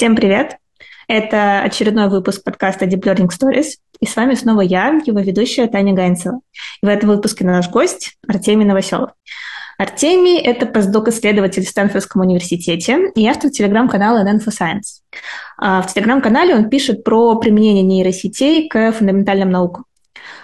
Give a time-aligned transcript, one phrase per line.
[0.00, 0.56] Всем привет!
[1.08, 3.72] Это очередной выпуск подкаста Deep Learning Stories.
[4.00, 6.40] И с вами снова я, его ведущая Таня Гаинцева.
[6.82, 9.10] И в этом выпуске наш гость Артемий Новоселов.
[9.76, 15.02] Артемий– это постдок-исследователь в Стэнфордском университете и автор телеграм-канала NFO Science.
[15.58, 19.84] А в телеграм-канале он пишет про применение нейросетей к фундаментальным наукам.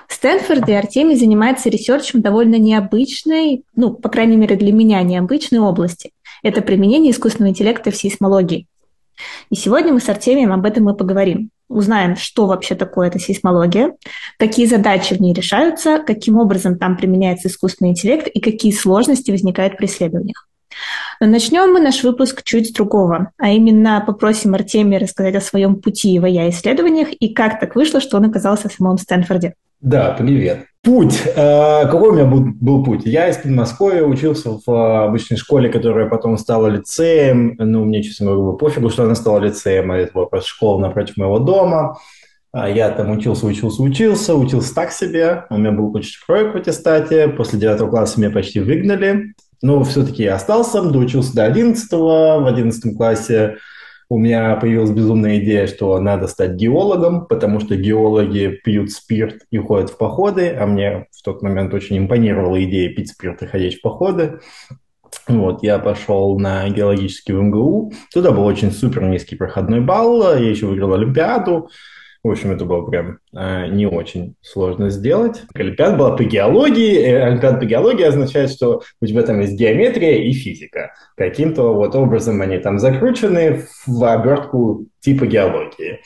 [0.07, 6.11] В Стэнфорде Артемий занимается ресерчем довольно необычной, ну, по крайней мере, для меня необычной области.
[6.43, 8.67] Это применение искусственного интеллекта в сейсмологии.
[9.51, 11.51] И сегодня мы с Артемием об этом и поговорим.
[11.69, 13.95] Узнаем, что вообще такое эта сейсмология,
[14.39, 19.77] какие задачи в ней решаются, каким образом там применяется искусственный интеллект и какие сложности возникают
[19.77, 20.49] при исследованиях.
[21.21, 25.77] Но начнем мы наш выпуск чуть с другого, а именно попросим Артемия рассказать о своем
[25.77, 29.55] пути в исследованиях и как так вышло, что он оказался в самом Стэнфорде.
[29.81, 30.67] Да, привет.
[30.83, 31.21] Путь.
[31.27, 33.03] Э, какой у меня был, был путь?
[33.05, 37.57] Я из Подмосковья учился в э, обычной школе, которая потом стала лицеем.
[37.59, 39.91] Ну, мне, честно говоря, было пофигу, что она стала лицеем.
[39.91, 41.99] А это была просто школа напротив моего дома.
[42.53, 45.45] А я там учился, учился, учился, учился так себе.
[45.51, 47.29] У меня был почти проект в аттестате.
[47.29, 49.35] После девятого класса меня почти выгнали.
[49.63, 52.41] Но все-таки остался, доучился до одиннадцатого.
[52.41, 53.57] В одиннадцатом классе
[54.09, 59.59] у меня появилась безумная идея, что надо стать геологом, потому что геологи пьют спирт и
[59.59, 63.79] ходят в походы, а мне в тот момент очень импонировала идея пить спирт и ходить
[63.79, 64.39] в походы.
[65.27, 67.93] Вот, я пошел на геологический в МГУ.
[68.13, 70.23] Туда был очень супер низкий проходной балл.
[70.37, 71.69] Я еще выиграл Олимпиаду.
[72.27, 75.43] В общем, это было прям э, не очень сложно сделать.
[75.55, 77.01] Олимпиада была по геологии.
[77.01, 80.93] Э, Олимпиада по геологии означает, что у тебя там есть геометрия и физика.
[81.17, 86.01] Каким-то вот образом они там закручены в обертку типа геологии.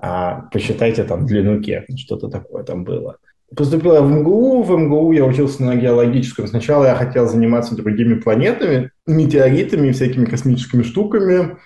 [0.00, 3.16] А, посчитайте там длину Ке, что-то такое там было.
[3.56, 4.62] Поступил я в МГУ.
[4.62, 6.46] В МГУ я учился на геологическом.
[6.46, 11.56] Сначала я хотел заниматься другими планетами, метеоритами, всякими космическими штуками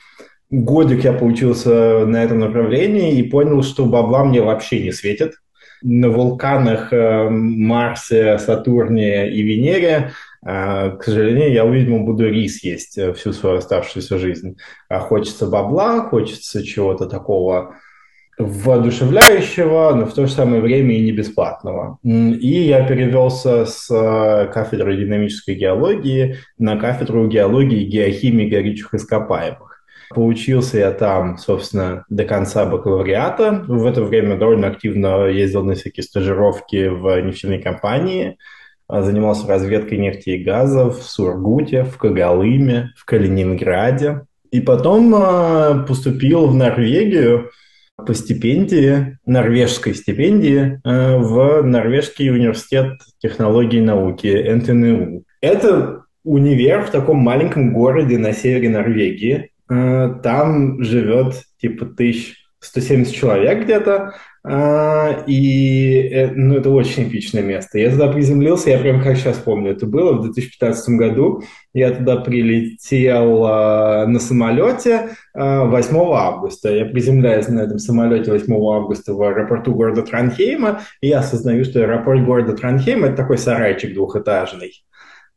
[0.53, 5.33] годик я получился на этом направлении и понял, что бабла мне вообще не светит.
[5.83, 10.13] На вулканах э, Марсе, Сатурне и Венере,
[10.46, 14.58] э, к сожалению, я, видимо, буду рис есть э, всю свою оставшуюся жизнь.
[14.89, 17.77] А хочется бабла, хочется чего-то такого
[18.39, 21.98] воодушевляющего, но в то же самое время и не бесплатного.
[22.02, 23.89] И я перевелся с
[24.52, 29.71] кафедры динамической геологии на кафедру геологии и геохимии горючих ископаемых.
[30.14, 33.64] Поучился я там, собственно, до конца бакалавриата.
[33.67, 38.36] В это время довольно активно ездил на всякие стажировки в нефтяной компании,
[38.89, 44.22] а, занимался разведкой нефти и газов в Сургуте, в Когалыме, в Калининграде.
[44.51, 47.51] И потом а, поступил в Норвегию
[47.96, 55.24] по стипендии, норвежской стипендии, а, в Норвежский университет технологий и науки, НТНУ.
[55.40, 59.51] Это универ в таком маленьком городе на севере Норвегии,
[60.22, 67.78] там живет типа 1170 человек где-то, э, и э, ну, это очень эпичное место.
[67.78, 71.42] Я туда приземлился, я прям как сейчас помню, это было в 2015 году.
[71.72, 76.70] Я туда прилетел на самолете 8 августа.
[76.70, 81.80] Я приземляюсь на этом самолете 8 августа в аэропорту города Транхейма, и я осознаю, что
[81.80, 84.72] аэропорт города Транхейма– это такой сарайчик двухэтажный.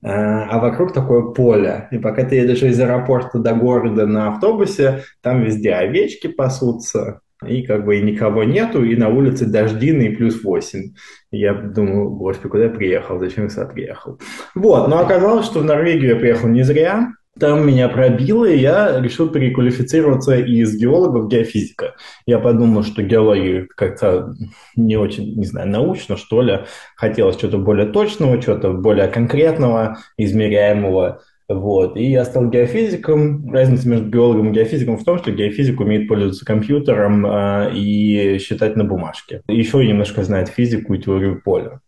[0.03, 1.87] Э, а вокруг такое поле.
[1.91, 7.63] И пока ты едешь из аэропорта до города на автобусе, там везде овечки пасутся, и
[7.63, 10.93] как бы и никого нету, и на улице дождины и плюс 8.
[11.31, 14.19] И я думаю, господи, куда я приехал, зачем я сюда приехал?
[14.53, 18.99] Вот, но оказалось, что в Норвегию я приехал не зря, там меня пробило, и я
[19.01, 21.95] решил переквалифицироваться из геолога в геофизика.
[22.25, 24.33] Я подумал, что геология как-то
[24.75, 26.61] не очень, не знаю, научно, что ли.
[26.95, 31.21] Хотелось чего-то более точного, чего-то более конкретного, измеряемого.
[31.47, 31.95] Вот.
[31.97, 33.51] И я стал геофизиком.
[33.51, 38.75] Разница между геологом и геофизиком в том, что геофизик умеет пользоваться компьютером э, и считать
[38.75, 39.41] на бумажке.
[39.47, 41.81] Еще немножко знает физику и теорию поля.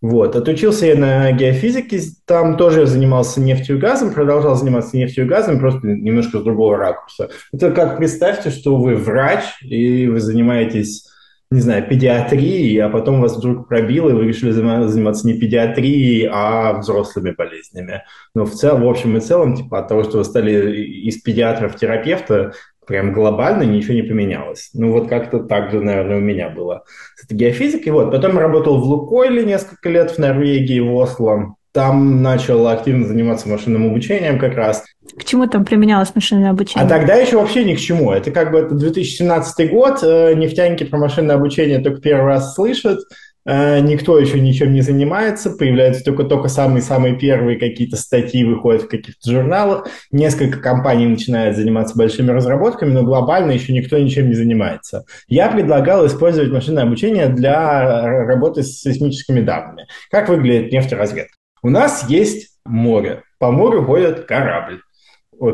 [0.00, 0.36] Вот.
[0.36, 5.58] Отучился я на геофизике, там тоже занимался нефтью и газом, продолжал заниматься нефтью и газом,
[5.58, 7.30] просто немножко с другого ракурса.
[7.52, 11.08] Это как представьте, что вы врач, и вы занимаетесь
[11.54, 16.78] не знаю, педиатрией, а потом вас вдруг пробило, и вы решили заниматься не педиатрией, а
[16.78, 18.02] взрослыми болезнями.
[18.34, 21.68] Но в целом, в общем и целом, типа от того, что вы стали из педиатра
[21.68, 22.54] в терапевта,
[22.86, 24.70] прям глобально ничего не поменялось.
[24.74, 26.84] Ну, вот как-то так же, наверное, у меня было
[27.16, 27.92] с геофизикой.
[27.92, 28.10] Вот.
[28.10, 31.56] Потом работал в Лукойле несколько лет в Норвегии, в Осло.
[31.72, 34.84] Там начал активно заниматься машинным обучением как раз.
[35.18, 36.86] К чему там применялось машинное обучение?
[36.86, 38.12] А тогда еще вообще ни к чему.
[38.12, 43.00] Это как бы это 2017 год, э, нефтяники про машинное обучение только первый раз слышат.
[43.46, 49.30] Э, никто еще ничем не занимается, появляются только-только самые-самые первые какие-то статьи выходят в каких-то
[49.30, 55.04] журналах, несколько компаний начинают заниматься большими разработками, но глобально еще никто ничем не занимается.
[55.28, 59.86] Я предлагал использовать машинное обучение для работы с сейсмическими данными.
[60.10, 61.36] Как выглядит нефтеразведка?
[61.62, 63.22] У нас есть море.
[63.38, 64.80] По морю ходит корабль.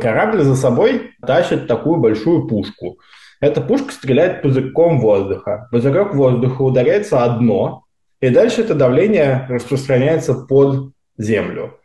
[0.00, 2.98] Корабль за собой тащит такую большую пушку–
[3.40, 5.68] эта пушка стреляет пузырьком воздуха.
[5.70, 7.84] Пузырек воздуха ударяется о дно,
[8.20, 11.78] и дальше это давление распространяется под землю.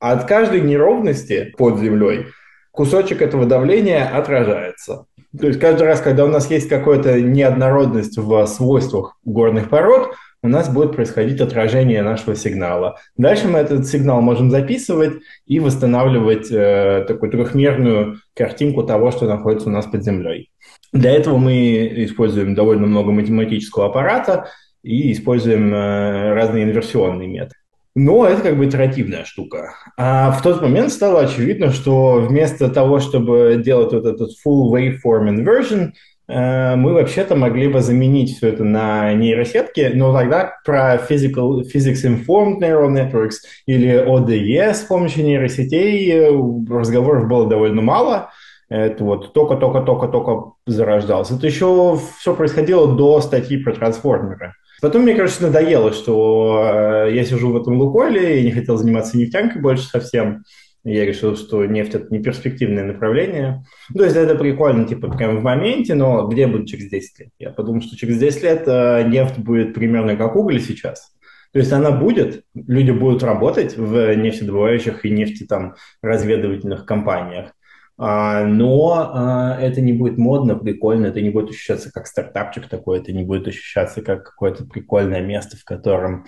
[0.00, 2.26] От каждой неровности под землей
[2.72, 5.06] кусочек этого давления отражается.
[5.38, 10.48] То есть каждый раз, когда у нас есть какая-то неоднородность в свойствах горных пород, у
[10.48, 12.98] нас будет происходить отражение нашего сигнала.
[13.16, 15.14] Дальше мы этот сигнал можем записывать
[15.46, 20.50] и восстанавливать э, такую трехмерную картинку того, что находится у нас под землей.
[20.92, 24.48] Для этого мы используем довольно много математического аппарата
[24.82, 27.54] и используем э, разные инверсионные методы.
[27.94, 29.74] Но это как бы итеративная штука.
[29.96, 35.28] А в тот момент стало очевидно, что вместо того, чтобы делать вот этот full waveform
[35.30, 35.90] inversion,
[36.28, 42.04] э, мы вообще-то могли бы заменить все это на нейросетки, но тогда про physical, physics
[42.04, 48.30] informed neural networks или ODE с помощью нейросетей э, разговоров было довольно мало–
[48.68, 51.34] это вот только-только-только-только зарождался.
[51.34, 54.52] Это еще все происходило до статьи про трансформеры.
[54.80, 59.18] Потом мне, короче, надоело, что э, я сижу в этом Лукойле и не хотел заниматься
[59.18, 60.44] нефтянкой больше совсем.
[60.84, 63.64] Я решил, что нефть– это не перспективное направление.
[63.94, 67.28] То есть это прикольно, типа, прямо в моменте, но где будет через 10 лет?
[67.38, 71.12] Я подумал, что через 10 лет э, нефть будет примерно как уголь сейчас.
[71.52, 77.52] То есть она будет, люди будут работать в нефтедобывающих и нефти там разведывательных компаниях.
[78.00, 83.00] А, но а, это не будет модно, прикольно, это не будет ощущаться как стартапчик такой,
[83.00, 86.24] это не будет ощущаться как какое-то прикольное место, в котором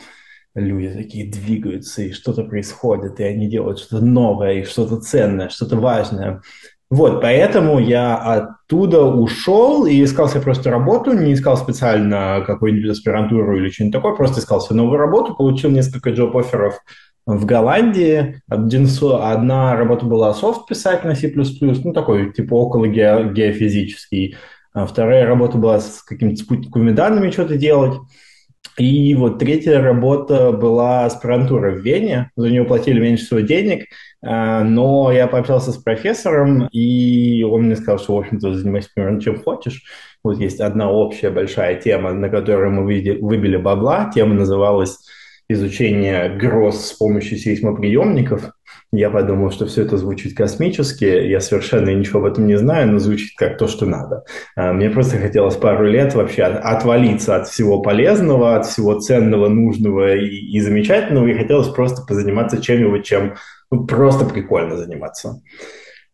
[0.57, 5.77] люди такие двигаются, и что-то происходит, и они делают что-то новое, и что-то ценное, что-то
[5.77, 6.43] важное.
[6.91, 13.57] Вот, поэтому я оттуда ушел и искал себе просто работу, не искал специально какую-нибудь аспирантуру
[13.57, 16.81] или что-нибудь такое, просто искал себе новую работу, получил несколько джоб-офферов
[17.39, 18.41] в Голландии.
[18.49, 24.37] Одна работа была софт писать на C++, ну такой типа около ге, геофизический.
[24.73, 27.99] А вторая работа была с какими-то спутниковыми данными что-то делать.
[28.79, 32.31] И вот третья работа была аспирантура в Вене.
[32.37, 33.87] За нее платили меньше всего денег,
[34.23, 39.21] а, но я пообщался с профессором, и он мне сказал, что, в общем-то, занимайся примерно
[39.21, 39.83] чем хочешь.
[40.23, 44.11] Вот есть одна общая большая тема, на которой мы выбили бабла.
[44.15, 44.99] Тема называлась
[45.51, 48.53] изучение гроз с помощью сейсмоприемников.
[48.93, 51.05] Я подумал, что все это звучит космически.
[51.05, 54.25] Я совершенно ничего об этом не знаю, но звучит как то, что надо.
[54.57, 60.17] А, мне просто хотелось пару лет вообще отвалиться от всего полезного, от всего ценного, нужного
[60.17, 63.35] и, и замечательного, и хотелось просто позаниматься чем-нибудь, чем
[63.71, 65.41] ну, просто прикольно заниматься.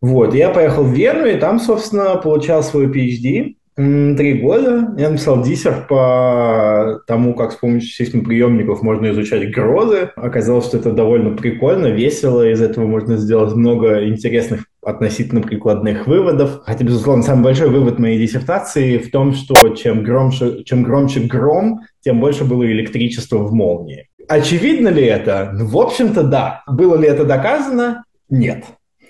[0.01, 3.57] Вот, я поехал в Вену, и там, собственно, получал свой PhD.
[3.77, 10.13] Три года я написал диссер по тому, как с помощью сейсмоприемников можно изучать грозы.
[10.17, 12.49] Оказалось, что это довольно прикольно, весело.
[12.49, 16.63] Из этого можно сделать много интересных относительно прикладных выводов.
[16.65, 21.81] Хотя, безусловно, самый большой вывод моей диссертации в том, что чем громче, чем громче гром,
[22.01, 24.09] тем больше было электричества в молнии.
[24.27, 25.51] Очевидно ли это?
[25.53, 26.63] В общем-то, да.
[26.67, 28.05] Было ли это доказано?
[28.31, 28.65] Нет.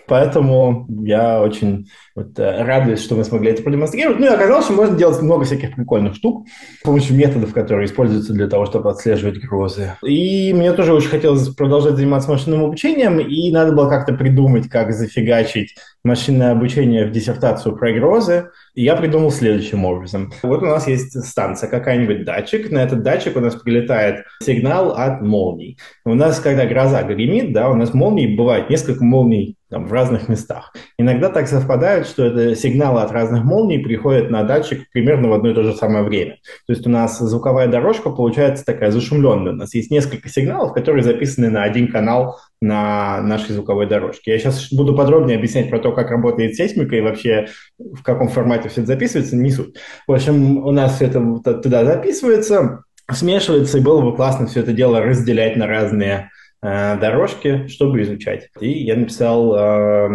[0.09, 4.19] Поэтому я очень вот, э, радуюсь, что мы смогли это продемонстрировать.
[4.19, 6.47] Ну и оказалось, что можно делать много всяких прикольных штук
[6.81, 9.93] с помощью методов, которые используются для того, чтобы отслеживать грозы.
[10.05, 14.93] И мне тоже очень хотелось продолжать заниматься машинным обучением, и надо было как-то придумать, как
[14.93, 18.51] зафигачить машинное обучение в диссертацию про грозы.
[18.75, 20.33] И я придумал следующим образом.
[20.43, 22.71] Вот у нас есть станция, какая-нибудь датчик.
[22.71, 25.79] На этот датчик у нас прилетает сигнал от молний.
[26.05, 30.29] У нас, когда гроза гремит, да, у нас молний, бывает несколько молний там, в разных
[30.29, 30.73] местах.
[30.99, 35.51] Иногда так совпадает, что это сигналы от разных молний приходят на датчик примерно в одно
[35.51, 36.39] и то же самое время.
[36.67, 39.53] То есть у нас звуковая дорожка получается такая зашумленная.
[39.53, 44.33] У нас есть несколько сигналов, которые записаны на один канал на нашей звуковой дорожке.
[44.33, 47.47] Я сейчас буду подробнее объяснять про то, как работает сейсмика и вообще
[47.79, 49.75] в каком формате все это записывается, не суть.
[50.07, 51.21] В общем, у нас все это
[51.55, 56.31] туда записывается, смешивается, и было бы классно все это дело разделять на разные
[56.63, 58.49] дорожки, чтобы изучать.
[58.61, 60.09] И я написал, э,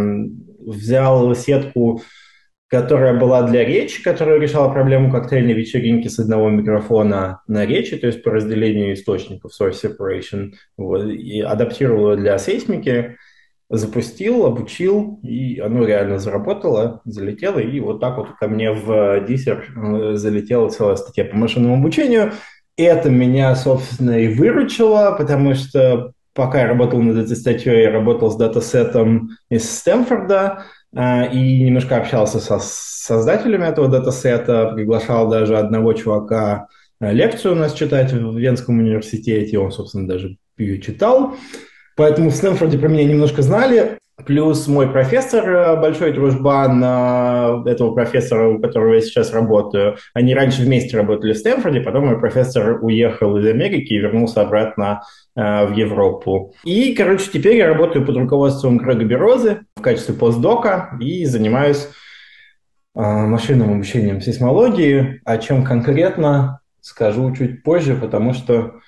[0.59, 2.01] взял сетку
[2.71, 8.07] которая была для речи, которая решала проблему коктейльной вечеринки с одного микрофона на речи, то
[8.07, 13.17] есть по разделению источников, source separation, вот, и адаптировал ее для сейсмики,
[13.69, 19.65] запустил, обучил, и оно реально заработало, залетело, и вот так вот ко мне в диссер
[19.75, 22.31] э, залетела целая статья по машинному обучению,
[22.77, 28.31] это меня, собственно, и выручило, потому что пока я работал над этой статьей, я работал
[28.31, 30.63] с датасетом из Стэнфорда
[30.95, 36.67] э, и немножко общался со создателями этого датасета, приглашал даже одного чувака
[36.99, 41.35] э, лекцию у нас читать в Венском университете, он, собственно, даже ее читал.
[41.95, 43.97] Поэтому в Стэнфорде про меня немножко знали.
[44.25, 50.35] Плюс мой профессор, э, большой дружбан э, этого профессора, у которого я сейчас работаю, они
[50.35, 55.03] раньше вместе работали в Стэнфорде, потом мой профессор уехал из Америки и вернулся обратно
[55.35, 56.53] э, в Европу.
[56.63, 61.87] И, короче, теперь я работаю под руководством Грега Берозы в качестве постдока и занимаюсь
[62.93, 68.81] машинным обучением сейсмологии, о чем конкретно скажу чуть позже, потому что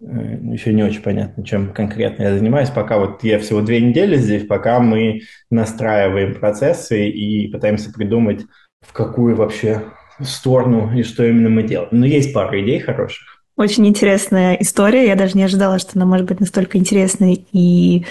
[0.00, 2.70] еще не очень понятно, чем конкретно я занимаюсь.
[2.70, 8.44] Пока вот я всего две недели здесь, пока мы настраиваем процессы и пытаемся придумать,
[8.80, 9.82] в какую вообще
[10.20, 11.90] сторону и что именно мы делаем.
[11.92, 13.44] Но есть пара идей хороших.
[13.56, 15.06] Очень интересная история.
[15.06, 18.06] Я даже не ожидала, что она может быть настолько интересной и,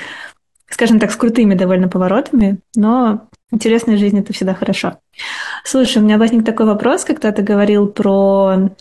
[0.70, 2.60] скажем так, с крутыми довольно поворотами.
[2.76, 5.00] Но интересная жизнь– это всегда хорошо.
[5.64, 8.72] Слушай, у меня возник такой вопрос, когда ты говорил про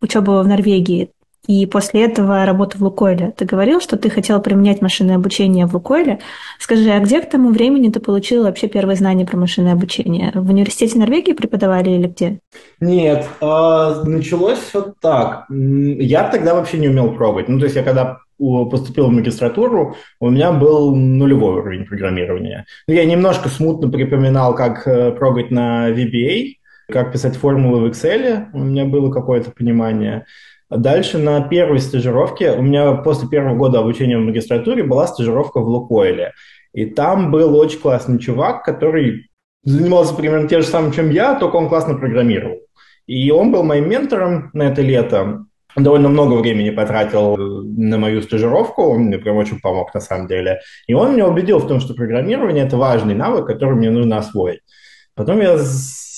[0.00, 1.10] учебу в Норвегии
[1.46, 3.32] и после этого работа в Лукойле.
[3.36, 6.20] Ты говорил, что ты хотел применять машинное обучение в Лукойле.
[6.60, 10.30] Скажи, а где к тому времени ты получил вообще первые знания про машинное обучение?
[10.34, 12.38] В университете Норвегии преподавали или где?
[12.80, 15.46] Нет, э, началось все так.
[15.50, 17.48] Я тогда вообще не умел пробовать.
[17.48, 22.66] Ну, то есть я когда поступил в магистратуру, у меня был нулевой уровень программирования.
[22.86, 26.54] Ну, я немножко смутно припоминал, как э, прогать на VBA,
[26.92, 30.26] как писать формулы в Excel, у меня было какое-то понимание.
[30.76, 35.68] Дальше на первой стажировке, у меня после первого года обучения в магистратуре была стажировка в
[35.68, 36.32] Лукойле.
[36.72, 39.28] И там был очень классный чувак, который
[39.64, 42.56] занимался примерно тем же самым, чем я, только он классно программировал.
[43.06, 45.44] И он был моим ментором на это лето.
[45.76, 50.60] довольно много времени потратил на мою стажировку, он мне прям очень помог на самом деле.
[50.86, 54.60] И он меня убедил в том, что программирование– это важный навык, который мне нужно освоить.
[55.14, 55.58] Потом я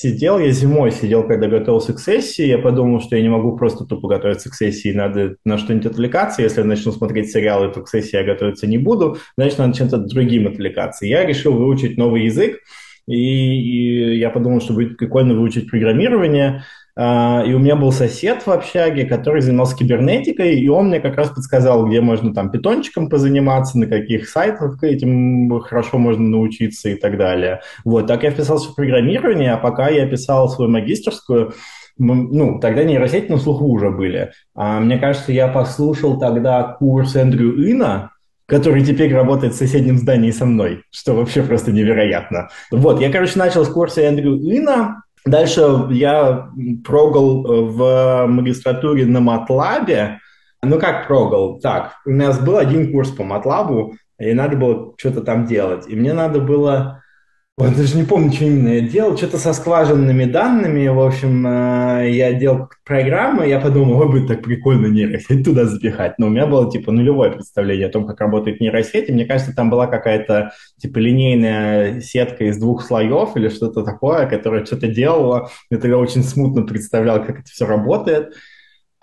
[0.04, 3.86] сидел, я зимой сидел, когда готовился к сессии, я подумал, что я не могу просто
[3.86, 6.42] тупо готовиться к сессии, надо на что-нибудь отвлекаться.
[6.42, 9.98] Если я начну смотреть сериалы, то к сессии я готовиться не буду, значит, надо чем-то
[9.98, 11.06] другим отвлекаться.
[11.06, 12.58] Я решил выучить новый язык,
[13.06, 16.64] и, и я подумал, что будет прикольно выучить программирование.
[16.96, 21.16] А, и у меня был сосед в общаге, который занимался кибернетикой, и он мне как
[21.16, 26.94] раз подсказал, где можно там питончиком позаниматься, на каких сайтах этим хорошо можно научиться и
[26.94, 27.62] так далее.
[27.84, 31.54] Вот, так я вписался в программирование, а пока я писал свою магистрскую,
[31.98, 34.30] ну, тогда нейросети на слуху уже были.
[34.54, 38.12] А, мне кажется, я послушал тогда курс Эндрю Ина,
[38.46, 42.48] который теперь работает в соседнем здании со мной, что вообще просто невероятно.
[42.70, 46.50] Вот, я, короче, начал с курса Эндрю Ина, Дальше я
[46.84, 50.18] прогал э, в магистратуре на Матлабе.
[50.62, 51.58] Ну, как прогал?
[51.60, 55.88] Так, у нас был один курс по Матлабу, и надо было что-то там делать.
[55.88, 57.02] И мне надо было
[57.56, 59.16] Ой, даже не помню, что именно я делал.
[59.16, 60.88] Что-то со скважинными данными.
[60.88, 63.46] В общем, э, я делал программы.
[63.46, 66.18] Я подумал, ой, будет так прикольно нейросеть туда запихать.
[66.18, 69.08] Но у меня было, типа, нулевое представление о том, как работает нейросеть.
[69.08, 74.26] И мне кажется, там была какая-то, типа, линейная сетка из двух слоев или что-то такое,
[74.26, 75.48] которая что-то делала.
[75.70, 78.34] Я тогда очень смутно представлял, как это все работает.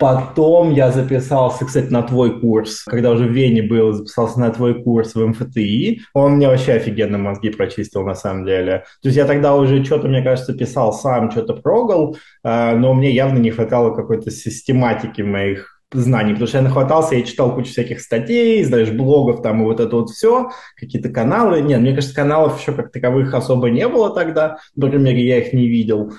[0.02, 2.82] Потом я записался, кстати, на твой курс.
[2.82, 6.00] Когда уже в Вене был, записался на твой курс в МФТИ.
[6.12, 8.84] Он мне вообще офигенно мозги прочистил, на самом деле.
[9.00, 13.12] То есть я тогда уже что-то, мне кажется, писал сам, что-то прогал, а, но мне
[13.12, 18.00] явно не хватало какой-то систематики моих знаний, потому что я нахватался, я читал кучу всяких
[18.00, 21.60] статей, знаешь, блогов там и вот это вот все, какие-то каналы.
[21.60, 25.38] Нет, мне кажется, каналов еще как таковых особо не было тогда, по крайней мере, я
[25.38, 26.12] их не видел.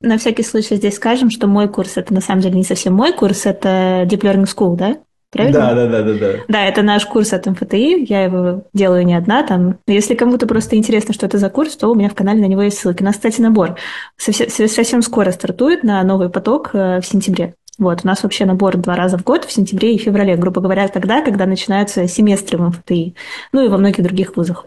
[0.00, 3.12] На всякий случай здесь скажем, что мой курс это на самом деле не совсем мой
[3.12, 4.98] курс, это Deep Learning School, да?
[5.30, 5.58] Правильно?
[5.58, 6.32] Да, да, да, да, да.
[6.48, 9.78] Да, это наш курс от МФТИ, я его делаю не одна там.
[9.86, 12.62] Если кому-то просто интересно, что это за курс, то у меня в канале на него
[12.62, 13.02] есть ссылки.
[13.02, 13.76] У нас, кстати, набор
[14.16, 17.54] совсем, совсем скоро стартует на новый поток э, в сентябре.
[17.78, 20.88] Вот, у нас вообще набор два раза в год, в сентябре и феврале, грубо говоря,
[20.88, 23.14] тогда, когда начинаются семестры в МФТИ,
[23.52, 24.64] ну и во многих других вузах.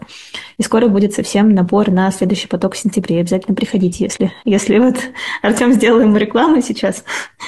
[0.60, 3.22] И скоро будет совсем набор на следующий поток в сентябре.
[3.22, 4.96] Обязательно приходите, если, если вот
[5.42, 7.04] Артем сделал ему рекламу сейчас.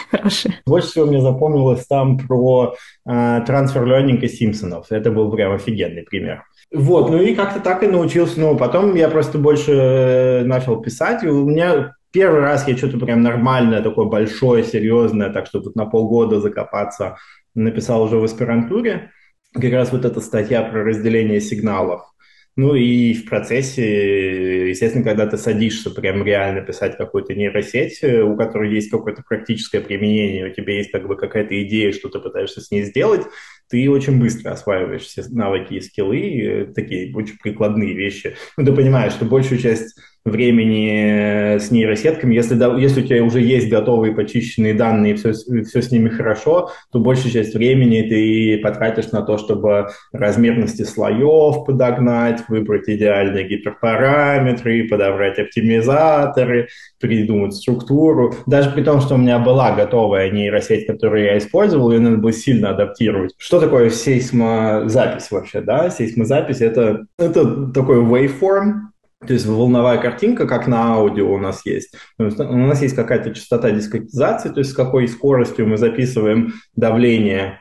[0.10, 0.56] Хорошая.
[0.66, 2.74] Больше всего мне запомнилось там про
[3.06, 4.88] э, трансфер лернинг и Симпсонов.
[4.90, 6.44] Это был прям офигенный пример.
[6.74, 8.40] Вот, ну и как-то так и научился.
[8.40, 12.98] Ну, потом я просто больше э, начал писать, и у меня Первый раз я что-то
[12.98, 17.18] прям нормальное, такое большое, серьезное, так что тут на полгода закопаться,
[17.56, 19.12] написал уже в аспирантуре.
[19.54, 22.12] Как раз вот эта статья про разделение сигналов.
[22.58, 28.36] Ну и в процессе, естественно, когда ты садишься прям реально писать какую-то нейросеть, э, у
[28.36, 32.60] которой есть какое-то практическое применение, у тебя есть как бы какая-то идея, что ты пытаешься
[32.60, 33.22] с ней сделать,
[33.70, 38.36] ты очень быстро осваиваешь все навыки и скиллы, э, такие очень прикладные вещи.
[38.58, 42.36] Ну, ты понимаешь, что большую часть времени э, с нейросетками.
[42.36, 46.72] Если, если у тебя уже есть готовые почищенные данные и все, все с ними хорошо,
[46.92, 54.88] то большую часть времени ты потратишь на то, чтобы размерности слоев подогнать, выбрать идеальные гиперпараметры,
[54.88, 56.68] подобрать оптимизаторы,
[57.00, 58.36] придумать структуру.
[58.46, 62.34] Даже при том, что у меня была готовая нейросеть, которую я использовал, ее надо было
[62.34, 63.34] сильно адаптировать.
[63.38, 65.62] Что такое сейсмозапись вообще?
[65.62, 65.90] Да?
[65.90, 68.91] Сейсмозапись это,— это такой waveform,
[69.26, 71.94] то есть волновая картинка, как на аудио у нас есть.
[72.18, 77.60] У нас есть какая-то частота дискретизации, то есть с какой скоростью мы записываем давление,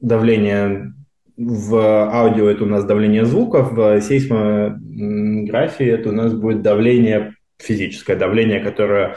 [0.00, 0.92] давление
[1.36, 8.14] в аудио это у нас давление звука, в сейсмографии это у нас будет давление, физическое
[8.14, 9.16] давление, которое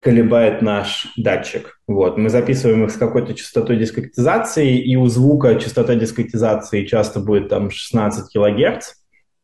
[0.00, 1.78] колебает наш датчик.
[1.86, 2.16] Вот.
[2.16, 7.70] Мы записываем их с какой-то частотой дискретизации, и у звука частота дискретизации часто будет там
[7.70, 8.92] 16 килогерц,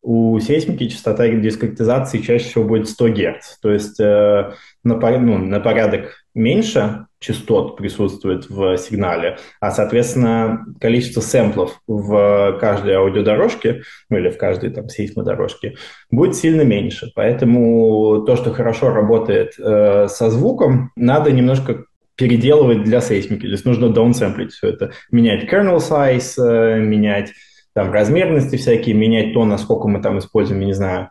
[0.02, 3.58] у сейсмики частота дискретизации чаще всего будет 100 Гц.
[3.62, 11.20] То есть э, на, ну, на порядок меньше частот присутствует в сигнале, а, соответственно, количество
[11.20, 15.76] сэмплов в каждой аудиодорожке, ну или в каждой там сейсмодорожке,
[16.10, 17.12] будет сильно меньше.
[17.14, 21.84] Поэтому то, что хорошо работает э, со звуком, надо немножко
[22.16, 23.42] переделывать для сейсмики.
[23.42, 27.32] То есть нужно даунсэмплить все это, менять kernel size, э, менять
[27.74, 31.08] там размерности всякие, менять то, насколько мы там используем, я не знаю,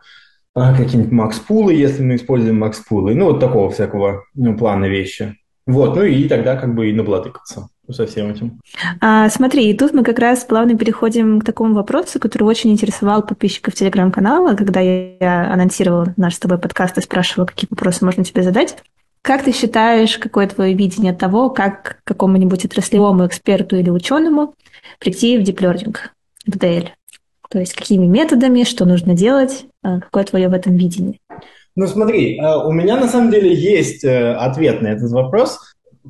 [0.54, 5.36] а, какие-нибудь макс-пулы, если мы используем макс-пулы, ну, вот такого всякого ну, плана вещи.
[5.66, 8.60] Вот, ну и тогда как бы и набладыкаться со всем этим.
[9.00, 13.22] А, смотри, и тут мы как раз плавно переходим к такому вопросу, который очень интересовал
[13.22, 18.42] подписчиков телеграм-канала, когда я анонсировала наш с тобой подкаст и спрашивала, какие вопросы можно тебе
[18.42, 18.76] задать.
[19.22, 24.54] Как ты считаешь, какое твое видение того, как какому-нибудь отраслевому эксперту или ученому
[24.98, 26.12] прийти в диплернинг?
[26.46, 26.88] В DL?
[27.50, 31.18] То есть какими методами, что нужно делать, а, какое твое в этом видение?
[31.76, 35.58] Ну смотри, а, у меня на самом деле есть э, ответ на этот вопрос.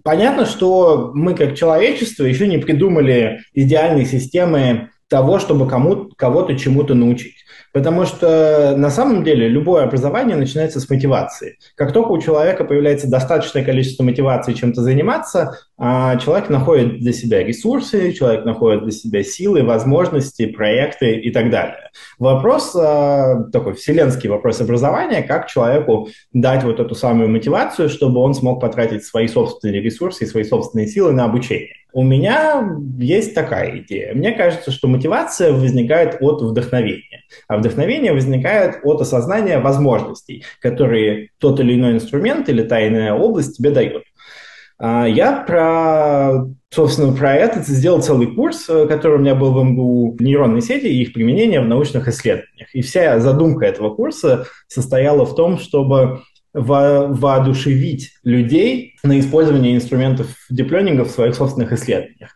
[0.05, 6.95] Понятно, что мы как человечество еще не придумали идеальной системы того, чтобы кому кого-то чему-то
[6.95, 7.35] научить.
[7.75, 11.59] Потому что на самом деле любое образование начинается с мотивации.
[11.75, 17.45] Как только у человека появляется достаточное количество мотивации чем-то заниматься, а, человек находит для себя
[17.45, 21.91] ресурсы, человек находит для себя силы, возможности, проекты и так далее.
[22.19, 28.33] Вопрос, а, такой вселенский вопрос образования, как человеку дать вот эту самую мотивацию, чтобы он
[28.33, 31.82] смог потратить свои собственные ресурсы и свои собственные силы на обучение.
[31.93, 32.67] У меня
[32.99, 34.15] есть такая идея.
[34.15, 37.23] Мне кажется, что мотивация возникает от вдохновения.
[37.49, 43.71] А вдохновение возникает от осознания возможностей, которые тот или иной инструмент или тайная область тебе
[43.71, 44.05] дает.
[44.79, 49.63] А, я про, собственно, про это сделал целый курс, э, который у меня был в
[49.63, 52.75] МГУ «Нейронные сети и их применение в научных исследованиях».
[52.75, 60.29] И вся задумка этого курса состояла в том, чтобы во воодушевить людей на использование инструментов
[60.51, 62.35] диплёнинга в своих собственных исследованиях.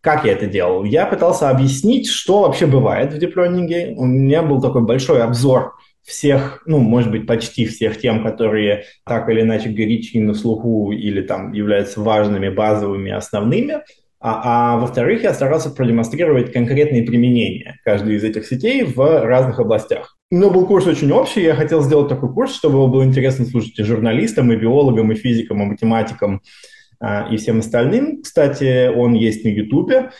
[0.00, 0.84] Как я это делал?
[0.84, 3.94] Я пытался объяснить, что вообще бывает в диплёнинге.
[3.96, 9.28] У меня был такой большой обзор всех, ну, может быть, почти всех тем, которые так
[9.28, 13.82] или иначе горячи на слуху или там являются важными, базовыми, основными.
[14.20, 20.17] А, а во-вторых, я старался продемонстрировать конкретные применения каждой из этих сетей в разных областях.
[20.30, 23.78] Но был курс очень общий, я хотел сделать такой курс, чтобы его было интересно слушать
[23.78, 26.42] и журналистам, и биологам, и физикам, и математикам,
[27.00, 28.20] а, и всем остальным.
[28.22, 30.10] Кстати, он есть на Ютубе.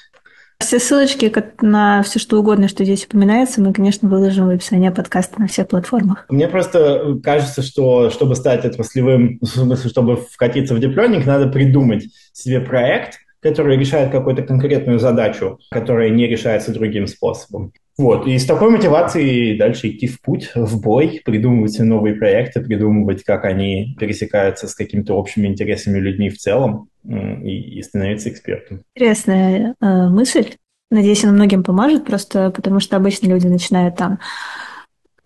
[0.61, 5.41] Все ссылочки на все что угодно, что здесь упоминается, мы, конечно, выложим в описании подкаста
[5.41, 6.25] на всех платформах.
[6.31, 9.41] Мне просто кажется, что чтобы стать отраслевым,
[9.87, 16.27] чтобы вкатиться в диплёнинг, надо придумать себе проект, который решает какую-то конкретную задачу, которая не
[16.27, 17.73] решается другим способом.
[17.99, 23.25] Вот, и с такой мотивацией дальше идти в путь, в бой, придумывать новые проекты, придумывать,
[23.25, 28.83] как они пересекаются с какими-то общими интересами людьми в целом и, и становиться экспертом.
[28.95, 30.55] Интересная э, мысль.
[30.93, 34.21] Надеюсь, она многим поможет, просто потому что обычно люди начинают там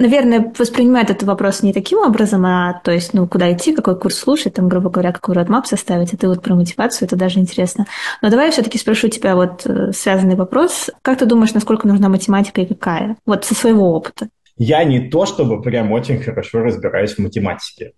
[0.03, 4.17] наверное, воспринимает этот вопрос не таким образом, а то есть, ну, куда идти, какой курс
[4.17, 7.87] слушать, там, грубо говоря, какой родмап составить, а ты вот про мотивацию, это даже интересно.
[8.21, 10.91] Но давай я все-таки спрошу тебя вот э, связанный вопрос.
[11.03, 13.17] Как ты думаешь, насколько нужна математика и какая?
[13.25, 14.29] Вот со своего опыта.
[14.59, 17.93] Я не то, чтобы прям очень хорошо разбираюсь в математике.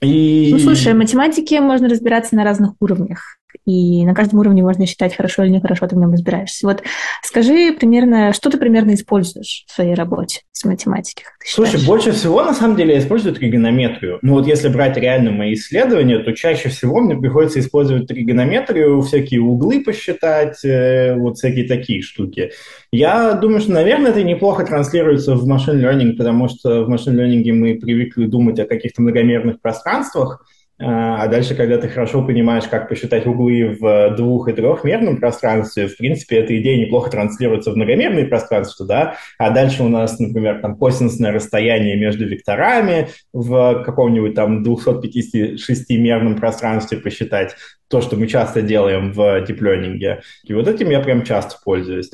[0.00, 0.50] И...
[0.52, 3.38] Ну, слушай, в математике можно разбираться на разных уровнях.
[3.68, 6.66] И на каждом уровне можно считать, хорошо или нехорошо ты в нем разбираешься.
[6.66, 6.82] Вот
[7.22, 11.24] скажи примерно, что ты примерно используешь в своей работе с математикой?
[11.44, 14.20] Слушай, больше всего, на самом деле, я использую тригонометрию.
[14.22, 19.42] Ну вот если брать реально мои исследования, то чаще всего мне приходится использовать тригонометрию, всякие
[19.42, 22.52] углы посчитать, э, вот всякие такие штуки.
[22.90, 27.52] Я думаю, что, наверное, это неплохо транслируется в машин learning, потому что в машин learning
[27.52, 30.42] мы привыкли думать о каких-то многомерных пространствах,
[30.80, 35.96] а, дальше, когда ты хорошо понимаешь, как посчитать углы в двух- и трехмерном пространстве, в
[35.96, 40.76] принципе, эта идея неплохо транслируется в многомерное пространство, да, а дальше у нас, например, там
[40.76, 47.56] косинусное расстояние между векторами в каком-нибудь там 256-мерном пространстве посчитать,
[47.88, 50.22] то, что мы часто делаем в диплёнинге.
[50.44, 52.10] И вот этим я прям часто пользуюсь.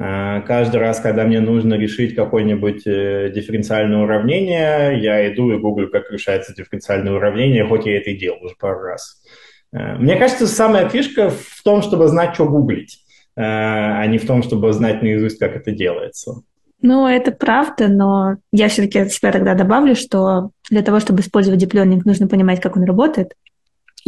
[0.00, 5.90] А, каждый раз, когда мне нужно решить какое-нибудь э, дифференциальное уравнение, я иду и гуглю,
[5.90, 9.20] как решается дифференциальное уравнение, хоть я это и делал уже пару раз.
[9.72, 13.00] Э, мне кажется, самая фишка в том, чтобы знать, что гуглить,
[13.34, 16.42] э, а не в том, чтобы знать наизусть, как это делается.
[16.80, 21.58] Ну, это правда, но я все-таки от себя тогда добавлю, что для того, чтобы использовать
[21.58, 23.32] диплёнинг, нужно понимать, как он работает,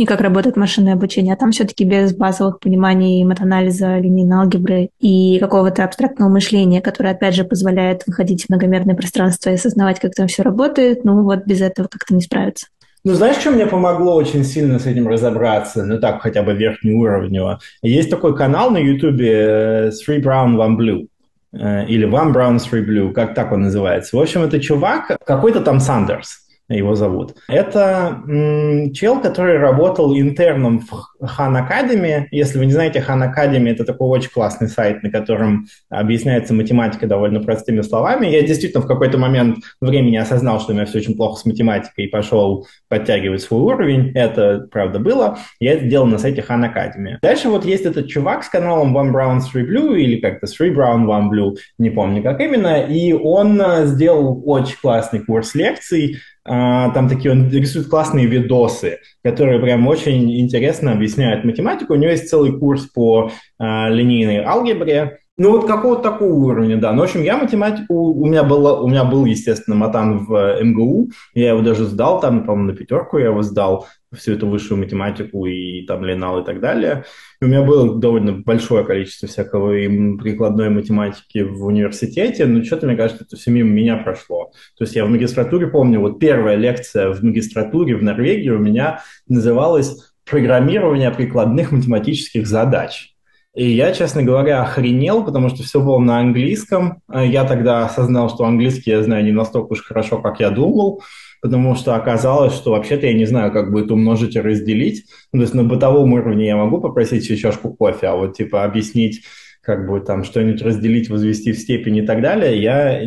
[0.01, 5.39] и как работает машинное обучение, а там все-таки без базовых пониманий матанализа, линейной алгебры и
[5.39, 10.27] какого-то абстрактного мышления, которое, опять же, позволяет выходить в многомерное пространство и осознавать, как там
[10.27, 12.69] все работает, ну вот без этого как-то не справиться.
[13.05, 15.85] Ну, знаешь, что мне помогло очень сильно с этим разобраться?
[15.85, 17.61] Ну, так, хотя бы верхнеуровнево.
[17.83, 21.09] Есть такой канал на Ютубе э, Three Brown, One Blue
[21.53, 24.17] э, или One Brown, Three Blue, как так он называется.
[24.17, 26.40] В общем, это чувак, какой-то там Сандерс
[26.77, 27.35] его зовут.
[27.49, 32.27] Это м, чел, который работал интерном в Хан Academy.
[32.31, 37.07] Если вы не знаете, Хан Academy– это такой очень классный сайт, на котором объясняется математика
[37.07, 38.27] довольно простыми словами.
[38.27, 42.07] Я действительно в какой-то момент времени осознал, что у меня все очень плохо с математикой,
[42.07, 44.13] и пошел подтягивать свой уровень.
[44.15, 45.39] Это, правда, было.
[45.59, 47.17] Я это делал на сайте Хан Academy.
[47.23, 51.07] Дальше вот есть этот чувак с каналом One Brown, Three Blue, или как-то Three Brown,
[51.07, 57.09] One Blue, не помню как именно, и он э, сделал очень классный курс лекций, там
[57.09, 61.93] такие, он рисует классные видосы, которые прям очень интересно объясняют математику.
[61.93, 66.93] У него есть целый курс по а, линейной алгебре, ну, вот какого-то такого уровня, да.
[66.93, 70.63] Ну, в общем, я математику, у меня, было, у меня был, естественно, матан в э,
[70.63, 74.79] МГУ, я его даже сдал, там, по-моему, на пятерку я его сдал, всю эту высшую
[74.79, 77.05] математику и там Ленал и так далее.
[77.41, 82.87] И у меня было довольно большое количество всякого и прикладной математики в университете, но что-то,
[82.87, 84.53] мне кажется, это все мимо меня прошло.
[84.77, 89.01] То есть я в магистратуре помню, вот первая лекция в магистратуре в Норвегии у меня
[89.27, 93.10] называлась «Программирование прикладных математических задач».
[93.55, 97.03] И я, честно говоря, охренел, потому что все было на английском.
[97.13, 101.03] Я тогда осознал, что английский я знаю не настолько уж хорошо, как я думал,
[101.43, 105.07] потому что оказалось, что вообще-то я не знаю, как будет умножить и разделить.
[105.33, 108.63] Ну, то есть на бытовом уровне я могу попросить еще чашку кофе, а вот типа
[108.63, 109.25] объяснить,
[109.63, 113.03] как бы там что-нибудь разделить, возвести в степень и так далее, я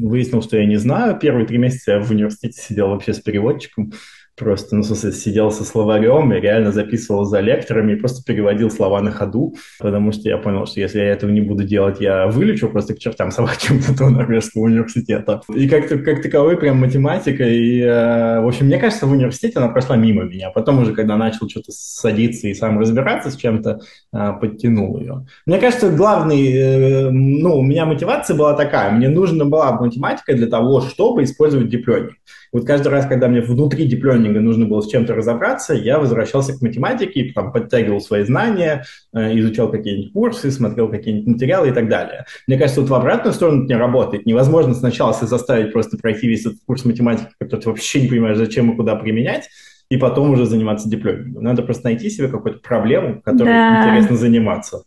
[0.00, 1.18] выяснил, что я не знаю.
[1.18, 3.92] Первые три месяца я в университете сидел вообще с переводчиком,
[4.36, 8.70] просто, ну, в смысле, сидел со словарем и реально записывал за лекторами и просто переводил
[8.70, 12.26] слова на ходу, потому что я понял, что если я этого не буду делать, я
[12.26, 15.40] вылечу просто к чертям собачьим этого норвежского университета.
[15.54, 19.68] И как, как таковой прям математика, и, э, в общем, мне кажется, в университете она
[19.68, 20.50] прошла мимо меня.
[20.50, 23.80] Потом уже, когда начал что-то садиться и сам разбираться с чем-то,
[24.12, 25.26] э, подтянул ее.
[25.46, 30.46] Мне кажется, главный, э, ну, у меня мотивация была такая, мне нужна была математика для
[30.46, 32.16] того, чтобы использовать диплёмник.
[32.56, 36.62] Вот каждый раз, когда мне внутри диплёнинга нужно было с чем-то разобраться, я возвращался к
[36.62, 42.24] математике, там, подтягивал свои знания, э, изучал какие-нибудь курсы, смотрел какие-нибудь материалы и так далее.
[42.46, 44.24] Мне кажется, вот в обратную сторону это не работает.
[44.24, 48.38] Невозможно сначала себя заставить просто пройти весь этот курс математики, который ты вообще не понимаешь,
[48.38, 49.50] зачем и куда применять,
[49.90, 51.44] и потом уже заниматься дипломингом.
[51.44, 53.82] Надо просто найти себе какую-то проблему, которой да.
[53.82, 54.84] интересно заниматься.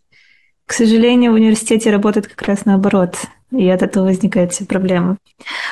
[0.65, 3.15] К сожалению, в университете работает как раз наоборот
[3.51, 5.17] и от этого возникают все проблемы.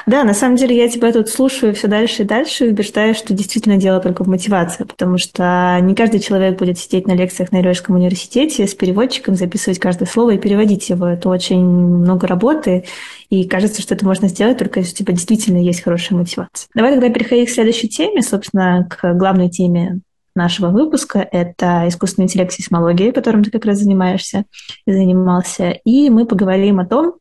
[0.05, 3.33] Да, на самом деле я тебя тут слушаю все дальше и дальше и убеждаю, что
[3.33, 7.59] действительно дело только в мотивации, потому что не каждый человек будет сидеть на лекциях на
[7.59, 11.07] Норвежском университете с переводчиком, записывать каждое слово и переводить его.
[11.07, 12.85] Это очень много работы,
[13.29, 16.69] и кажется, что это можно сделать только если у тебя действительно есть хорошая мотивация.
[16.73, 19.99] Давай тогда переходить к следующей теме, собственно, к главной теме
[20.37, 21.27] нашего выпуска.
[21.31, 24.45] Это искусственный интеллект сейсмологии, которым ты как раз занимаешься
[24.85, 25.71] и занимался.
[25.83, 27.15] И мы поговорим о том,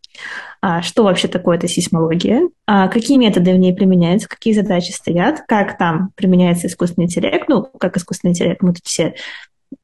[0.83, 5.79] что вообще такое эта сейсмология, а, какие методы в ней применяются, какие задачи стоят, как
[5.79, 7.48] там применяется искусственный интеллект.
[7.48, 9.14] Ну, как искусственный интеллект, мы тут все,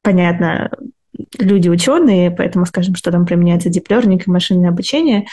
[0.02, 0.70] понятно,
[1.38, 5.26] люди ученые, поэтому скажем, что там применяется диплернинг и машинное обучение,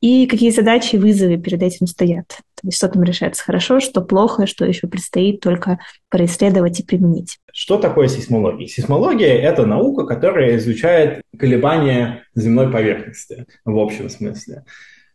[0.00, 2.28] и какие задачи и вызовы перед этим стоят.
[2.28, 7.38] То есть что там решается хорошо, что плохо, что еще предстоит только происследовать и применить.
[7.52, 8.66] Что такое сейсмология?
[8.66, 14.64] Сейсмология– это наука, которая изучает колебания земной поверхности в общем смысле.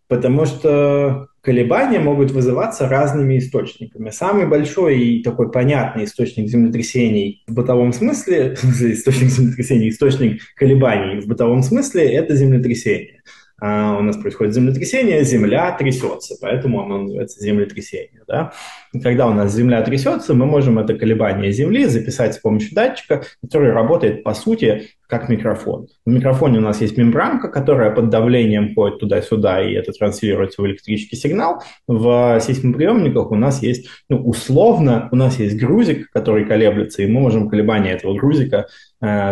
[0.07, 4.09] Потому что колебания могут вызываться разными источниками.
[4.09, 11.27] Самый большой и такой понятный источник землетрясений в бытовом смысле, источник землетрясений, источник колебаний в
[11.27, 13.21] бытовом смысле– это землетрясение.
[13.65, 18.21] А, у нас происходит землетрясение, земля трясется, поэтому оно называется землетрясение.
[18.27, 18.51] Да?
[19.01, 23.71] Когда у нас земля трясется, мы можем это колебание земли записать с помощью датчика, который
[23.71, 25.87] работает, по сути, как микрофон.
[26.05, 30.67] В микрофоне у нас есть мембранка, которая под давлением ходит туда-сюда, и это транслируется в
[30.67, 31.63] электрический сигнал.
[31.87, 37.21] В сейсмоприемниках у нас есть, ну, условно, у нас есть грузик, который колеблется, и мы
[37.21, 38.67] можем колебания этого грузика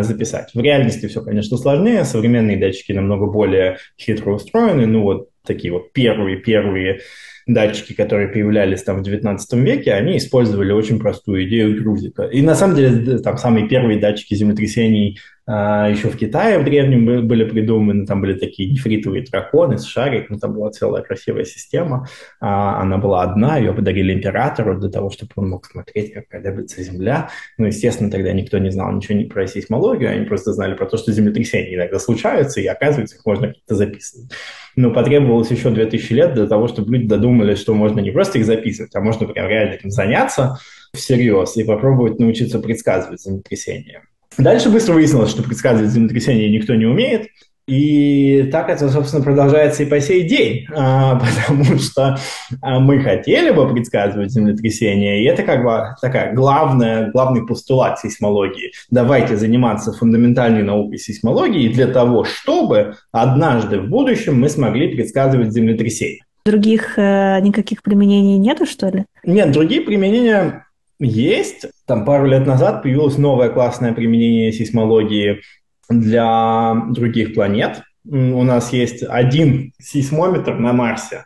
[0.01, 0.51] записать.
[0.53, 2.03] В реальности все, конечно, сложнее.
[2.03, 4.86] Современные датчики намного более хитро устроены.
[4.86, 6.99] Ну, вот такие вот первые-первые
[7.47, 12.23] датчики, которые появлялись там в 19 веке, они использовали очень простую идею грузика.
[12.23, 15.19] И на самом деле там самые первые датчики землетрясений
[15.51, 20.53] еще в Китае в древнем были придуманы, там были такие нефритовые драконы с шариком, там
[20.53, 22.07] была целая красивая система,
[22.39, 26.83] а, она была одна, ее подарили императору для того, чтобы он мог смотреть, как колеблется
[26.83, 27.29] Земля.
[27.57, 31.11] Ну, естественно, тогда никто не знал ничего про сейсмологию, они просто знали про то, что
[31.11, 34.31] землетрясения иногда случаются, и оказывается, их можно как-то записывать.
[34.75, 38.45] Но потребовалось еще 2000 лет для того, чтобы люди додумались, что можно не просто их
[38.45, 40.59] записывать, а можно прям реально этим заняться
[40.93, 44.03] всерьез и попробовать научиться предсказывать землетрясения.
[44.38, 47.28] Дальше быстро выяснилось, что предсказывать землетрясение никто не умеет.
[47.67, 52.17] И так это, собственно, продолжается и по сей день, а, потому что
[52.62, 58.72] а, мы хотели бы предсказывать землетрясения, и это как бы такая главная, главный постулат сейсмологии.
[58.89, 66.26] Давайте заниматься фундаментальной наукой сейсмологии для того, чтобы однажды в будущем мы смогли предсказывать землетрясения.
[66.46, 69.06] Других э, никаких применений нету, что ли?
[69.24, 70.65] Нет, другие применения
[71.00, 71.67] есть.
[71.91, 75.41] Там пару лет назад появилось новое классное применение сейсмологии
[75.89, 77.82] для других планет.
[78.06, 81.25] У нас есть один сейсмометр на Марсе.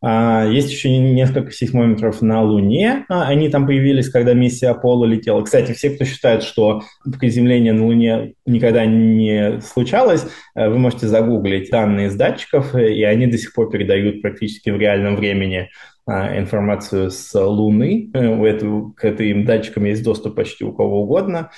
[0.00, 3.04] А, есть еще несколько сейсмометров на Луне.
[3.10, 5.42] А, они там появились, когда миссия Аполло летела.
[5.42, 6.84] Кстати, все, кто считает, что
[7.20, 13.26] приземление на Луне никогда не случалось, э, вы можете загуглить данные с датчиков, и они
[13.26, 15.68] до сих пор передают практически в реальном времени
[16.08, 18.10] информацию с Луны.
[18.14, 21.50] Э, у этого, к этим датчикам есть доступ почти у кого угодно.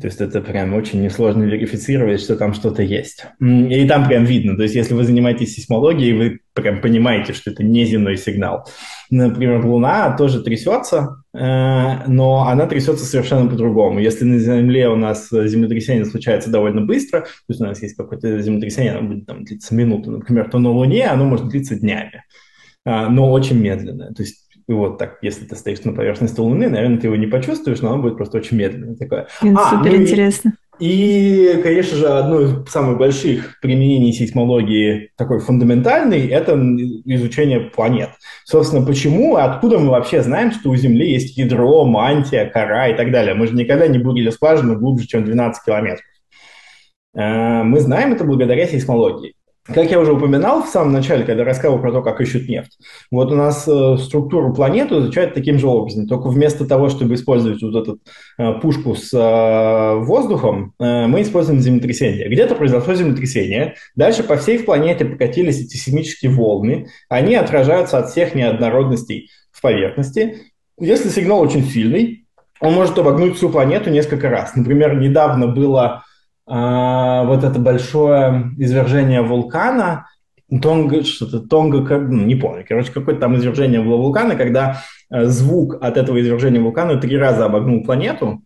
[0.00, 3.26] То есть это прям очень несложно верифицировать, что там что-то есть.
[3.40, 4.56] И там прям видно.
[4.56, 8.68] То есть если вы занимаетесь сейсмологией, вы прям понимаете, что это не земной сигнал.
[9.10, 13.98] Например, Луна тоже трясется, э, но она трясется совершенно по-другому.
[13.98, 18.40] Если на Земле у нас землетрясение случается довольно быстро, то есть у нас есть какое-то
[18.40, 22.22] землетрясение, оно будет там, длиться минуту, например, то на Луне оно может длиться днями.
[22.84, 24.12] А, но очень медленное.
[24.12, 27.80] То есть вот так, если ты стоишь на поверхности Луны, наверное, ты его не почувствуешь,
[27.80, 29.26] но оно будет просто очень медленное такое.
[29.42, 30.52] А, супер ну интересно.
[30.78, 36.54] И, и, конечно же, одно из самых больших применений сейсмологии, такой фундаментальный, это
[37.04, 38.10] изучение планет.
[38.44, 43.10] Собственно, почему, откуда мы вообще знаем, что у Земли есть ядро, мантия, кора и так
[43.10, 43.34] далее?
[43.34, 46.04] Мы же никогда не бурили скважину глубже, чем 12 километров.
[47.16, 49.34] А, мы знаем это благодаря сейсмологии.
[49.72, 52.78] Как я уже упоминал в самом начале, когда рассказывал про то, как ищут нефть,
[53.10, 56.06] вот у нас э, структуру планеты изучают таким же образом.
[56.06, 57.98] Только вместо того, чтобы использовать вот эту
[58.38, 62.30] э, пушку с э, воздухом, э, мы используем землетрясение.
[62.30, 68.34] Где-то произошло землетрясение, дальше по всей планете покатились эти сейсмические волны, они отражаются от всех
[68.34, 70.36] неоднородностей в поверхности.
[70.80, 72.24] Если сигнал очень сильный,
[72.60, 74.56] он может обогнуть всю планету несколько раз.
[74.56, 76.04] Например, недавно было
[76.48, 80.06] вот это большое извержение вулкана,
[80.62, 85.76] Тонга, что-то Тонга, ну, не помню, короче, какое-то там извержение было вулкана, когда э, звук
[85.82, 88.42] от этого извержения вулкана три раза обогнул планету.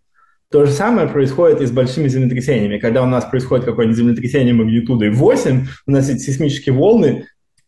[0.50, 2.78] То же самое происходит и с большими землетрясениями.
[2.78, 7.26] Когда у нас происходит какое-нибудь землетрясение магнитудой 8, у нас эти сейсмические волны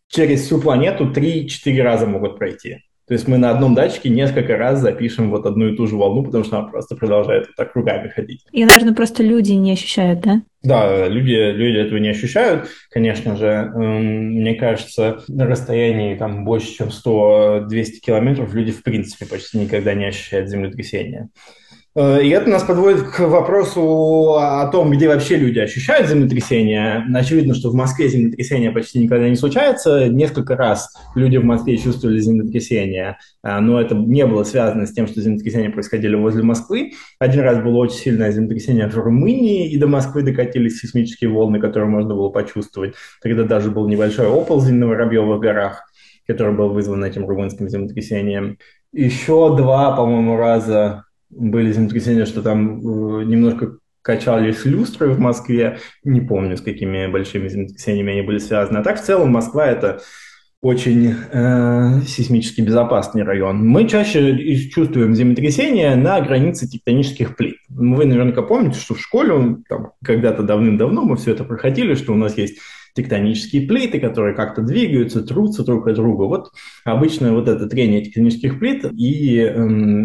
[0.09, 2.81] через всю планету 3-4 раза могут пройти.
[3.07, 6.25] То есть мы на одном датчике несколько раз запишем вот одну и ту же волну,
[6.25, 8.45] потому что она просто продолжает вот так кругами ходить.
[8.51, 10.43] И, наверное, просто люди не ощущают, да?
[10.62, 13.47] Да, люди, люди этого не ощущают, конечно же.
[13.47, 19.93] Эм, мне кажется, на расстоянии там больше, чем 100-200 километров люди в принципе почти никогда
[19.93, 21.29] не ощущают землетрясения.
[21.96, 27.07] Э, и это нас подводит к вопросу о том, где вообще люди ощущают землетрясения.
[27.14, 30.09] Очевидно, что в Москве землетрясения почти никогда не случается.
[30.09, 35.07] Несколько раз люди в Москве чувствовали землетрясения, э, но это не было связано с тем,
[35.07, 36.92] что землетрясения происходили возле Москвы.
[37.20, 41.88] Один раз было очень сильное землетрясение в Румынии, и до Москвы докатились сейсмические волны, которые
[41.88, 42.94] можно было почувствовать.
[43.22, 45.85] Тогда даже был небольшой оползень на Воробьевых горах,
[46.26, 48.59] который был вызван этим румынским землетрясением.
[48.92, 51.04] Еще два, по-моему, раза
[51.37, 55.79] были землетрясения, что там э, немножко качались люстры в Москве.
[56.05, 58.79] Не помню, с какими большими землетрясениями они были связаны.
[58.79, 60.03] А так, в целом, Москва– это
[60.61, 63.66] очень э, сейсмически безопасный район.
[63.66, 67.57] Мы чаще чувствуем землетрясения на границе тектонических плит.
[67.68, 72.16] Вы наверняка помните, что в школе там, когда-то давным-давно мы все это проходили, что у
[72.16, 72.59] нас есть
[72.94, 76.22] тектонические плиты, которые как-то двигаются, трутся друг от друга.
[76.22, 76.50] Вот
[76.85, 79.52] обычно вот это трение тектонических плит и э,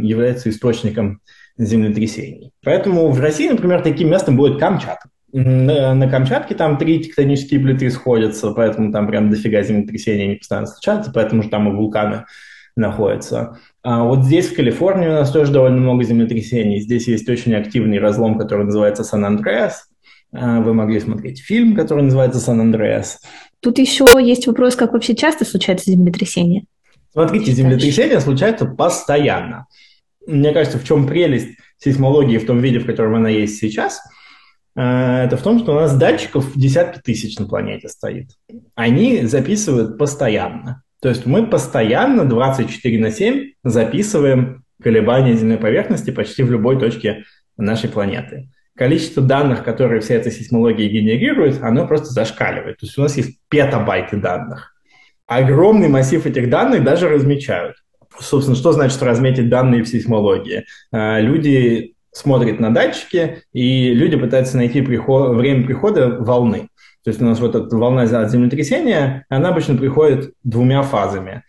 [0.03, 1.21] является источником
[1.57, 2.51] землетрясений.
[2.63, 5.09] Поэтому в России, например, таким местом будет Камчатка.
[5.31, 10.67] На, на Камчатке там три тектонические плиты сходятся, поэтому там прям дофига землетрясений не постоянно
[10.67, 12.25] случаются, поэтому же там и вулканы
[12.75, 13.59] находятся.
[13.83, 16.79] А вот здесь, в Калифорнии, у нас тоже довольно много землетрясений.
[16.79, 19.88] Здесь есть очень активный разлом, который называется Сан-Андреас.
[20.31, 23.19] А, вы могли смотреть фильм, который называется «Сан-Андреас».
[23.61, 26.65] Тут еще есть вопрос, как вообще часто случается землетрясение?
[27.11, 29.65] Смотрите, землетрясения случаются постоянно.
[30.27, 34.01] Мне кажется, в чем прелесть сейсмологии в том виде, в котором она есть сейчас,
[34.75, 38.29] а, это в том, что у нас датчиков десятки тысяч на планете стоит.
[38.75, 40.83] Они записывают постоянно.
[41.01, 47.23] То есть мы постоянно 24 на 7 записываем колебания земной поверхности почти в любой точке
[47.57, 52.77] нашей планеты количество данных, которые вся эта сейсмология генерирует, оно просто зашкаливает.
[52.77, 54.73] То есть у нас есть петабайты данных.
[55.27, 57.75] Огромный массив этих данных даже размечают.
[58.17, 60.63] Собственно, что значит разметить данные в сейсмологии?
[60.93, 66.69] А, люди смотрят на датчики, и люди пытаются найти приход, время прихода волны.
[67.03, 71.43] То есть у нас вот эта волна землетрясения, она обычно приходит двумя фазами.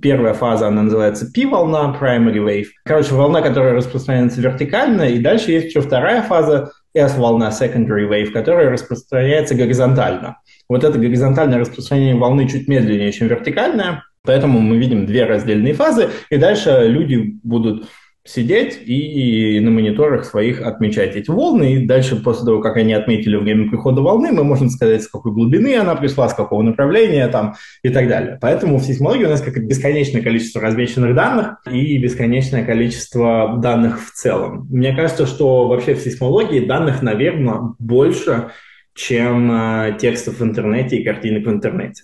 [0.00, 2.66] Первая фаза, она называется P-волна, primary wave.
[2.84, 8.70] Короче, волна, которая распространяется вертикально, и дальше есть еще вторая фаза, S-волна, secondary wave, которая
[8.70, 10.38] распространяется горизонтально.
[10.68, 16.10] Вот это горизонтальное распространение волны чуть медленнее, чем вертикальное, поэтому мы видим две раздельные фазы,
[16.30, 17.88] и дальше люди будут
[18.24, 21.74] сидеть и, на мониторах своих отмечать эти волны.
[21.74, 25.32] И дальше, после того, как они отметили время прихода волны, мы можем сказать, с какой
[25.32, 28.38] глубины она пришла, с какого направления там, и так далее.
[28.40, 34.12] Поэтому в сейсмологии у нас как бесконечное количество размеченных данных и бесконечное количество данных в
[34.12, 34.66] целом.
[34.70, 38.50] Мне кажется, что вообще в сейсмологии данных, наверное, больше,
[38.94, 42.02] чем э, текстов в интернете и картинок в интернете.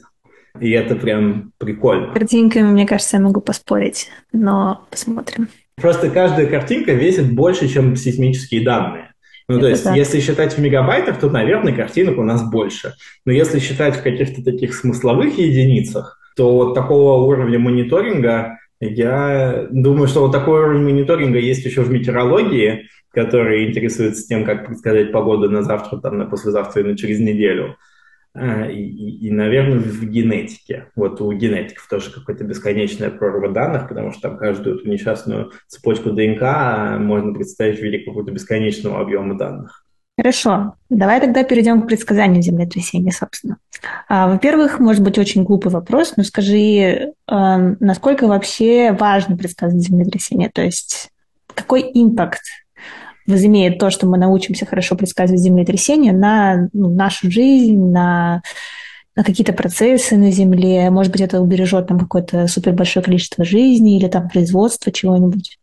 [0.60, 2.14] И это прям прикольно.
[2.14, 5.48] Картинками, мне кажется, я могу поспорить, но посмотрим.
[5.80, 9.12] Просто каждая картинка весит больше, чем сейсмические данные.
[9.48, 9.94] Ну, то есть, да.
[9.94, 12.94] если считать в мегабайтах, то, наверное, картинок у нас больше.
[13.24, 20.08] Но если считать в каких-то таких смысловых единицах, то вот такого уровня мониторинга, я думаю,
[20.08, 25.48] что вот такой уровень мониторинга есть еще в метеорологии, который интересуется тем, как предсказать погоду
[25.48, 27.76] на завтра, там, на послезавтра и на через неделю.
[28.38, 30.88] А, и, и, наверное, в генетике.
[30.94, 36.10] Вот у генетиков тоже какая-то бесконечная прорва данных, потому что там каждую эту несчастную цепочку
[36.10, 39.84] ДНК можно представить в виде какого-то бесконечного объема данных.
[40.18, 43.58] Хорошо, давай тогда перейдем к предсказанию землетрясения, собственно.
[44.08, 50.50] А, во-первых, может быть очень глупый вопрос, но скажи, насколько вообще важно предсказывать землетрясение?
[50.50, 51.10] То есть
[51.54, 52.42] какой импакт
[53.26, 58.42] возымеет то, что мы научимся хорошо предсказывать землетрясения на ну, нашу жизнь, на,
[59.14, 60.90] на какие-то процессы на Земле.
[60.90, 65.58] Может быть, это убережет нам какое-то супер большое количество жизни или там производство чего-нибудь.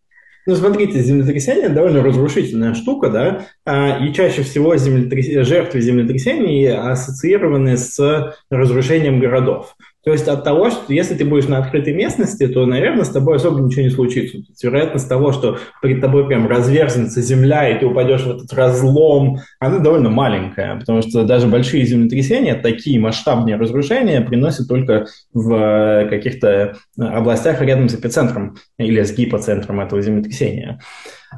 [0.45, 5.47] Ну, смотрите, землетрясение довольно разрушительная штука, да, а, и чаще всего землетряс...
[5.47, 9.78] жертвы землетрясений ассоциированы с разрушением городов.
[10.04, 13.38] То есть от того, что если ты будешь на открытой местности, то, наверное, с тобой
[13.38, 14.38] особо ничего не случится.
[14.39, 18.52] То есть вероятность того, что перед тобой прям разверзнется земля, и ты упадешь в этот
[18.52, 25.54] разлом, она довольно маленькая, потому что даже большие землетрясения, такие масштабные разрушения приносят только в
[25.54, 30.82] э, каких-то областях рядом с эпицентром или с гипоцентром этого землетрясения.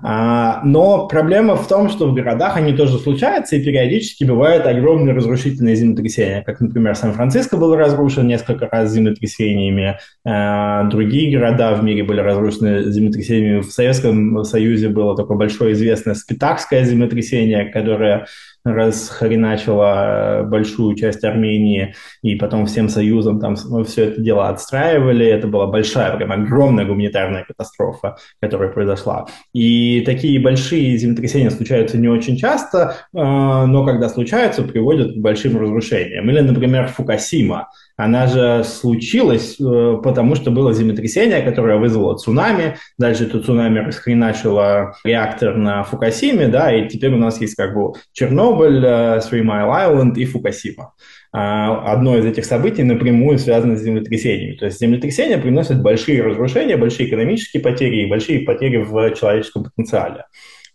[0.01, 5.13] А, но проблема в том, что в городах они тоже случаются, и периодически бывают огромные
[5.15, 6.43] разрушительные землетрясения.
[6.43, 12.91] Как, например, Сан-Франциско был разрушен несколько раз землетрясениями, а, другие города в мире были разрушены
[12.91, 13.61] землетрясениями.
[13.61, 18.25] В Советском Союзе было такое большое известное Спитакское землетрясение, которое
[18.65, 25.25] расхреначила большую часть Армении, и потом всем союзом там все это дело отстраивали.
[25.25, 29.27] Это была большая, прям огромная гуманитарная катастрофа, которая произошла.
[29.53, 36.29] И такие большие землетрясения случаются не очень часто, но когда случаются, приводят к большим разрушениям.
[36.29, 42.77] Или, например, Фукасима– она же случилась, э, потому что было землетрясение, которое вызвало цунами.
[42.97, 47.93] Дальше это цунами расхреначило реактор на Фукасиме, да, и теперь у нас есть как бы
[48.11, 50.93] Чернобыль, Three Mile Island и Фукасима.
[51.37, 54.55] А, одно из этих событий напрямую связано с землетрясениями.
[54.55, 60.27] То есть землетрясения приносят большие разрушения, большие экономические потери и большие потери в человеческом потенциале.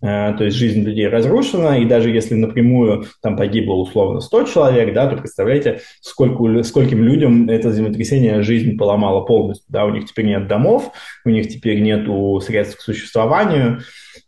[0.02, 4.94] Э, то есть жизнь людей разрушена, и даже если напрямую там погибло условно 100 человек,
[4.94, 10.26] да, то представляете, сколько, скольким людям это землетрясение жизнь поломало полностью, да, у них теперь
[10.26, 10.90] нет домов,
[11.24, 12.06] у них теперь нет
[12.42, 13.80] средств к существованию,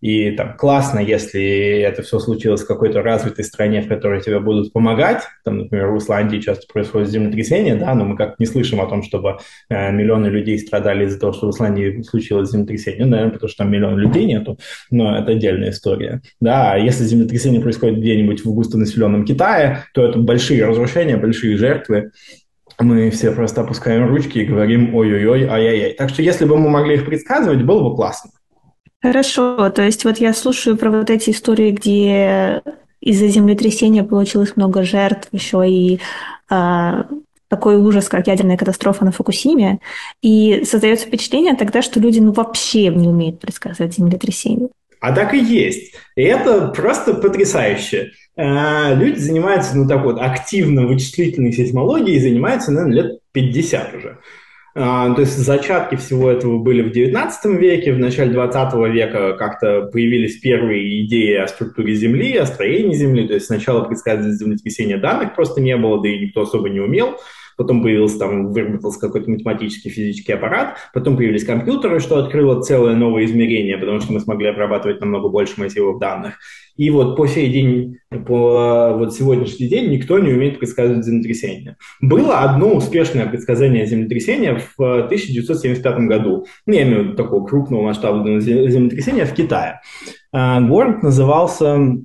[0.03, 4.73] и там классно, если это все случилось в какой-то развитой стране, в которой тебе будут
[4.73, 5.23] помогать.
[5.45, 9.05] Там, например, в Исландии часто происходит землетрясение, да, но мы как не слышим о том,
[9.05, 9.39] чтобы
[9.71, 13.05] э, миллионы людей страдали из-за того, что в Исландии случилось землетрясение.
[13.05, 14.59] Ну, наверное, потому что там миллион людей нету,
[14.91, 16.21] но это отдельная история.
[16.41, 22.11] Да, а если землетрясение происходит где-нибудь в густонаселенном Китае, то это большие разрушения, большие жертвы
[22.81, 25.93] мы все просто опускаем ручки и говорим ой-ой-ой, ай-яй-яй.
[25.95, 28.33] Так что если бы мы могли их предсказывать, было бы классно.
[29.03, 32.63] Хорошо, то есть вот я слушаю про вот эти истории, где
[33.01, 35.99] из-за землетрясения получилось много жертв, еще и
[36.49, 37.07] а,
[37.49, 39.81] такой ужас, как ядерная катастрофа на Фукусиме,
[40.23, 44.69] и создается впечатление тогда, что люди ну, вообще не умеют предсказывать землетрясение.
[45.01, 45.95] А так и есть.
[46.15, 48.13] И это просто потрясающе.
[48.37, 54.19] А, люди занимаются, ну так вот, активно вычислительной сейсмологией, занимаются, наверное, лет 50 уже.
[54.75, 59.83] А, то есть зачатки всего этого были в XIX веке, в начале XX века как-то
[59.93, 63.29] появились первые идеи о структуре Земли, о строении Земли.
[63.29, 67.19] То есть сначала предсказывать землетрясения данных просто не было, да и никто особо не умел
[67.57, 73.25] потом появился там, выработался какой-то математический физический аппарат, потом появились компьютеры, что открыло целое новое
[73.25, 76.39] измерение, потому что мы смогли обрабатывать намного больше массивов данных.
[76.77, 81.77] И вот по сей день, по вот сегодняшний день никто не умеет предсказывать землетрясения.
[82.01, 86.47] Было одно успешное предсказание землетрясения в 1975 году.
[86.67, 89.81] Ну, я имею в виду такого крупного масштабного землетрясения в Китае.
[90.33, 92.03] А, город назывался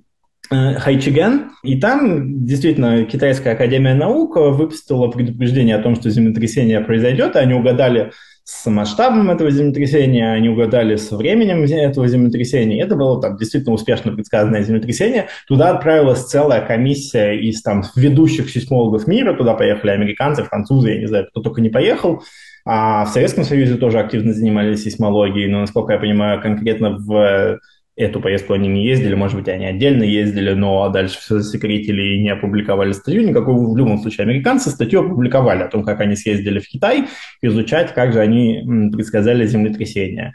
[0.49, 7.35] Э, Хайчиген, и там действительно Китайская Академия Наук выпустила предупреждение о том, что землетрясение произойдет,
[7.35, 8.11] и они угадали
[8.49, 12.81] с масштабом этого землетрясения, они угадали с временем этого землетрясения.
[12.81, 15.27] Это было там действительно успешно предсказанное землетрясение.
[15.49, 19.33] Туда отправилась целая комиссия из там ведущих сейсмологов мира.
[19.33, 22.23] Туда поехали американцы, французы, я не знаю, кто только не поехал.
[22.65, 27.59] А в Советском Союзе тоже активно занимались сейсмологией, но, насколько я понимаю, конкретно в
[27.97, 32.21] эту поездку они не ездили, может быть, они отдельно ездили, но дальше все засекретили и
[32.21, 33.27] не опубликовали статью.
[33.27, 37.07] Никакой, в любом случае, американцы статью опубликовали о том, как они съездили в Китай,
[37.41, 40.33] изучать, как же они предсказали землетрясение.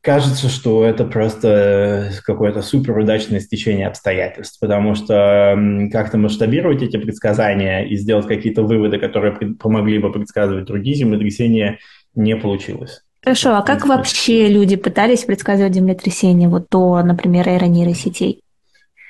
[0.00, 5.56] Кажется, что это просто какое-то супер удачное стечение обстоятельств, потому что
[5.92, 11.78] как-то масштабировать эти предсказания и сделать какие-то выводы, которые помогли бы предсказывать другие землетрясения,
[12.14, 13.02] не получилось.
[13.26, 18.40] Хорошо, а как вообще люди пытались предсказывать землетрясение вот до, например, эра нейросетей?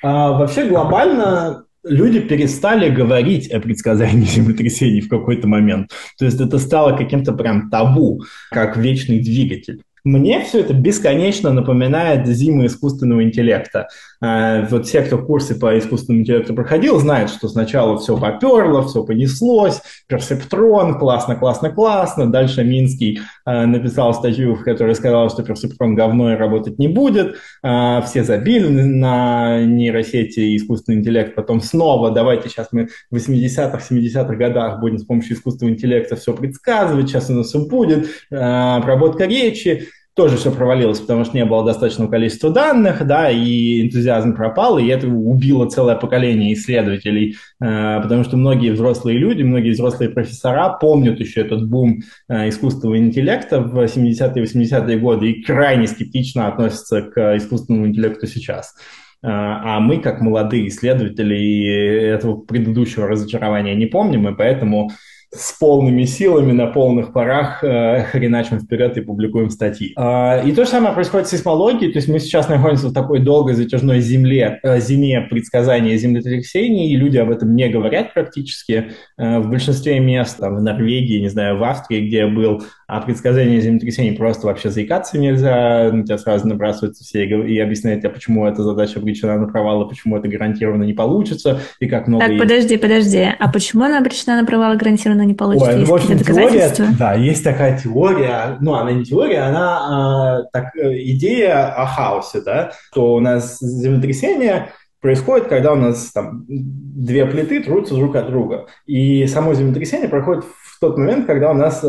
[0.01, 5.91] А, вообще глобально люди перестали говорить о предсказании землетрясений в какой-то момент.
[6.17, 9.83] То есть это стало каким-то прям табу, как вечный двигатель.
[10.07, 13.89] Мне все это бесконечно напоминает зимы искусственного интеллекта.
[14.21, 19.03] А, вот все, кто курсы по искусственному интеллекту проходил, знают, что сначала все поперло, все
[19.03, 22.31] понеслось, персептрон, классно, классно, классно.
[22.31, 27.35] Дальше Минский а, написал статью, в которой сказал, что персептрон говно и работать не будет.
[27.61, 31.35] А, все забили на нейросети и искусственный интеллект.
[31.35, 36.33] Потом снова давайте сейчас мы в 80-х, 70-х годах будем с помощью искусственного интеллекта все
[36.33, 37.09] предсказывать.
[37.09, 38.07] Сейчас у нас все будет.
[38.31, 44.35] Обработка речи тоже все провалилось, потому что не было достаточного количества данных, да, и энтузиазм
[44.35, 50.09] пропал, и это убило целое поколение исследователей, э, потому что многие взрослые люди, многие взрослые
[50.09, 56.47] профессора помнят еще этот бум э, искусственного интеллекта в 70-е 80-е годы и крайне скептично
[56.47, 58.73] относятся к искусственному интеллекту сейчас.
[59.21, 64.89] Э, а мы, как молодые исследователи, этого предыдущего разочарования не помним, и поэтому
[65.37, 69.93] с полными силами на полных парах э, хреначим вперед и публикуем статьи.
[69.97, 73.19] Э, и то же самое происходит с сейсмологией, то есть мы сейчас находимся в такой
[73.19, 78.91] долгой затяжной земле, э, зиме предсказания землетрясений, и люди об этом не говорят практически.
[79.17, 83.01] Э, в большинстве мест, там, в Норвегии, не знаю, в Австрии, где я был, о
[83.01, 88.09] предсказании землетрясений просто вообще заикаться нельзя, на тебя сразу набрасываются все и, и объясняют тебе,
[88.09, 92.25] почему эта задача обречена на провал, и почему это гарантированно не получится, и как много...
[92.25, 95.71] Так, подожди, подожди, а почему она обречена на провал и гарантированно не получится?
[95.71, 100.43] Ой, ну, в общем, теория, да, есть такая теория, ну, она не теория, она а,
[100.53, 104.69] так, э, идея о хаосе, да, что у нас землетрясение
[105.01, 108.67] происходит, когда у нас там две плиты трутся друг от друга.
[108.85, 111.87] И само землетрясение проходит в тот момент, когда у нас э,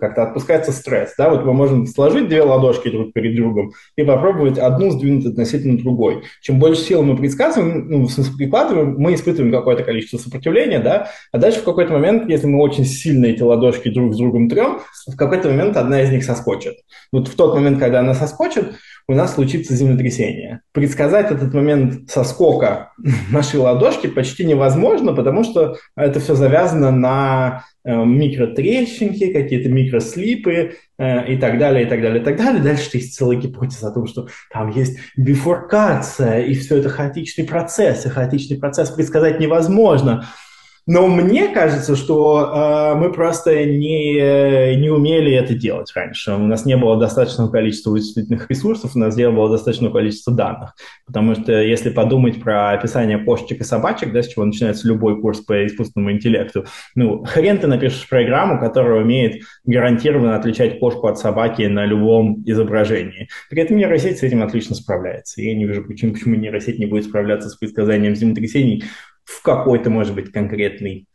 [0.00, 1.14] как-то отпускается стресс.
[1.18, 1.28] Да?
[1.28, 6.22] Вот мы можем сложить две ладошки друг перед другом и попробовать одну сдвинуть относительно другой.
[6.40, 11.10] Чем больше сил мы предсказываем, ну, в смысле прикладываем, мы испытываем какое-то количество сопротивления, да?
[11.30, 14.80] а дальше в какой-то момент, если мы очень сильно эти ладошки друг с другом трем,
[15.06, 16.76] в какой-то момент одна из них соскочит.
[17.12, 18.76] Вот в тот момент, когда она соскочит,
[19.08, 20.60] у нас случится землетрясение.
[20.72, 22.92] Предсказать этот момент соскока
[23.30, 31.32] нашей ладошки почти невозможно, потому что это все завязано на э, микротрещинки, какие-то микрослипы э,
[31.32, 32.62] и так далее, и так далее, и так далее.
[32.62, 38.06] Дальше есть целая гипотеза о том, что там есть бифуркация, и все это хаотичный процесс,
[38.06, 40.26] и хаотичный процесс предсказать невозможно.
[40.86, 46.32] Но мне кажется, что э, мы просто не, не умели это делать раньше.
[46.32, 50.74] У нас не было достаточного количества вычислительных ресурсов, у нас не было достаточного количества данных.
[51.06, 55.40] Потому что если подумать про описание кошечек и собачек, да, с чего начинается любой курс
[55.40, 56.64] по искусственному интеллекту,
[56.94, 63.28] ну, хрен ты напишешь программу, которая умеет гарантированно отличать кошку от собаки на любом изображении.
[63.48, 65.42] При этом нейросеть с этим отлично справляется.
[65.42, 68.84] Я не вижу причин, почему нейросеть не будет справляться с предсказанием землетрясений
[69.30, 71.06] в какой-то, может быть, конкретной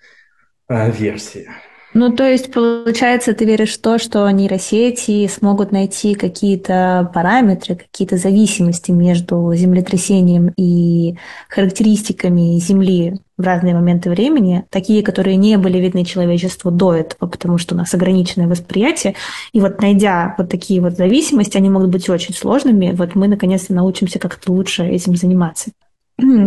[0.70, 1.49] э, версии.
[1.95, 8.18] Ну, то есть, получается, ты веришь в то, что нейросети смогут найти какие-то параметры, какие-то
[8.18, 11.16] зависимости между землетрясением и
[11.47, 17.57] характеристиками Земли в разные моменты времени, такие, которые не были видны человечеству до этого, потому
[17.57, 19.16] что у нас ограниченное восприятие.
[19.53, 23.74] И вот найдя вот такие вот зависимости, они могут быть очень сложными, вот мы наконец-то
[23.74, 25.72] научимся как-то лучше этим заниматься.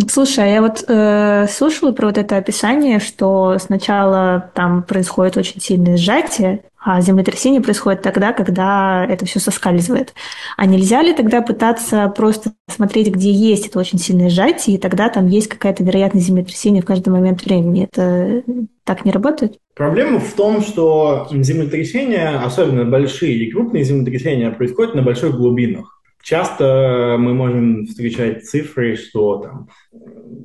[0.09, 5.61] Слушай, а я вот э, слушала про вот это описание, что сначала там происходит очень
[5.61, 10.15] сильное сжатие, а землетрясение происходит тогда, когда это все соскальзывает.
[10.57, 15.11] А нельзя ли тогда пытаться просто смотреть, где есть это очень сильное сжатие, и тогда
[15.11, 17.89] там есть какая-то вероятность землетрясения в каждый момент времени?
[17.93, 18.43] Это
[18.85, 19.59] так не работает?
[19.75, 25.98] Проблема в том, что землетрясения, особенно большие и крупные землетрясения, происходят на больших глубинах.
[26.23, 29.69] Часто мы можем встречать цифры, что там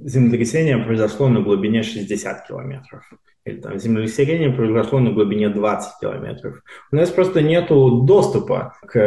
[0.06, 3.04] землетрясение произошло на глубине 60 километров.
[3.46, 6.62] Или там землетрясение произошло на глубине 20 километров.
[6.92, 8.98] У нас просто нет доступа к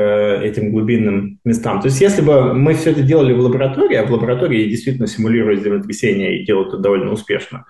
[0.43, 1.81] этим глубинным местам.
[1.81, 5.63] То есть если бы мы все это делали в лаборатории, а в лаборатории действительно симулируют
[5.63, 7.65] землетрясение и делают это довольно успешно,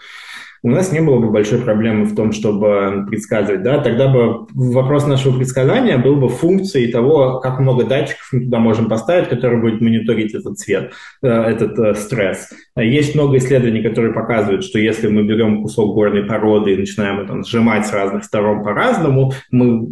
[0.62, 3.62] у нас не было бы большой проблемы в том, чтобы предсказывать.
[3.62, 3.78] Да?
[3.78, 8.88] Тогда бы вопрос нашего предсказания был бы функцией того, как много датчиков мы туда можем
[8.88, 10.92] поставить, которые будут мониторить этот цвет,
[11.22, 12.50] э, этот э, стресс.
[12.76, 17.42] Есть много исследований, которые показывают, что если мы берем кусок горной породы и начинаем это
[17.42, 19.86] сжимать с разных сторон по-разному, мы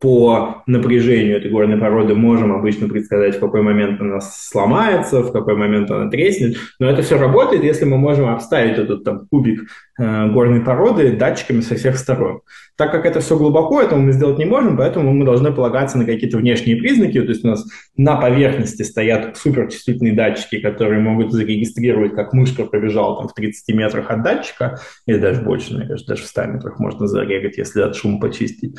[0.00, 5.56] по напряжению этой горной породы можем обычно предсказать, в какой момент она сломается, в какой
[5.56, 6.56] момент она треснет.
[6.78, 11.60] Но это все работает, если мы можем обставить этот там, кубик э, горной породы датчиками
[11.60, 12.40] со всех сторон.
[12.76, 16.06] Так как это все глубоко, этого мы сделать не можем, поэтому мы должны полагаться на
[16.06, 17.20] какие-то внешние признаки.
[17.20, 23.18] То есть у нас на поверхности стоят суперчувствительные датчики, которые могут зарегистрировать, как мышка пробежала
[23.18, 26.78] там, в 30 метрах от датчика, или даже больше, мне кажется, даже в 100 метрах
[26.78, 28.76] можно зарегать, если от шума почистить.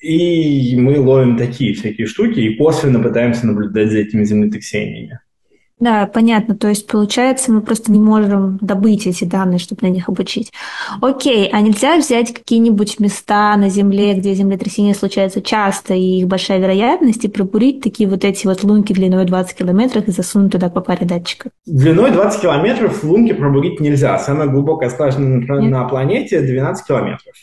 [0.00, 5.20] И мы ловим такие всякие штуки и косвенно пытаемся наблюдать за этими землетрясениями.
[5.80, 6.56] Да, понятно.
[6.56, 10.52] То есть, получается, мы просто не можем добыть эти данные, чтобы на них обучить.
[11.00, 16.58] Окей, а нельзя взять какие-нибудь места на Земле, где землетрясения случаются часто, и их большая
[16.58, 20.80] вероятность, и пробурить такие вот эти вот лунки длиной 20 километров и засунуть туда по
[20.80, 21.52] паре датчиков?
[21.64, 24.18] Длиной 20 километров лунки пробурить нельзя.
[24.18, 27.34] Самая глубокая скважина на, на планете 12 километров.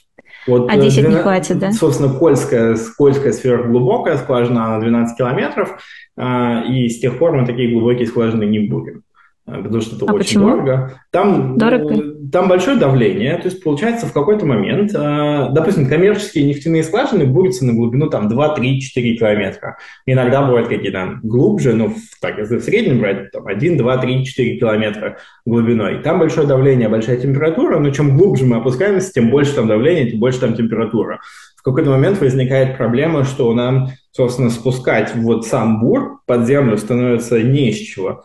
[0.48, 1.72] Вот, а 10 12, не хватит, да?
[1.72, 5.82] Собственно, Кольская, Кольская сверхглубокая скважина, она 12 километров,
[6.18, 9.05] а, и с тех пор мы такие глубокие скважины не будем.
[9.48, 10.50] Э, потому что это а очень почему?
[10.50, 11.02] дорого.
[11.12, 12.16] Там, дорого?
[12.32, 17.66] там большое давление, то есть получается в какой-то момент, э, допустим, коммерческие нефтяные скважины бурятся
[17.66, 19.78] на глубину там 2, 3, 4 километра.
[20.06, 24.58] Иногда бывают какие-то глубже, но так, если в среднем брать, там 1, 2, 3, 4
[24.58, 26.02] километра глубиной.
[26.02, 30.20] Там большое давление, большая температура, но чем глубже мы опускаемся, тем больше там давление, тем
[30.20, 31.20] больше там температура.
[31.56, 37.42] В какой-то момент возникает проблема, что нам, собственно, спускать вот сам бур под землю становится
[37.42, 38.24] не из чего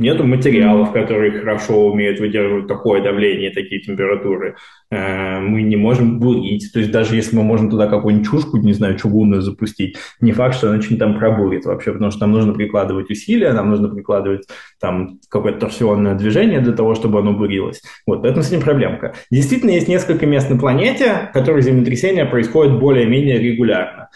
[0.00, 4.56] Нету материалов, которые хорошо умеют выдерживать такое давление, такие температуры.
[4.90, 6.72] Э, мы не можем бурить.
[6.72, 10.56] То есть даже если мы можем туда какую-нибудь чушку, не знаю, чугунную запустить, не факт,
[10.56, 14.48] что она что-нибудь там пробурит вообще, потому что нам нужно прикладывать усилия, нам нужно прикладывать
[14.80, 17.82] там какое-то торсионное движение для того, чтобы оно бурилось.
[18.06, 19.12] Вот, поэтому с этим проблемка.
[19.30, 24.08] Действительно, есть несколько мест на планете, в которых землетрясения происходят более-менее регулярно.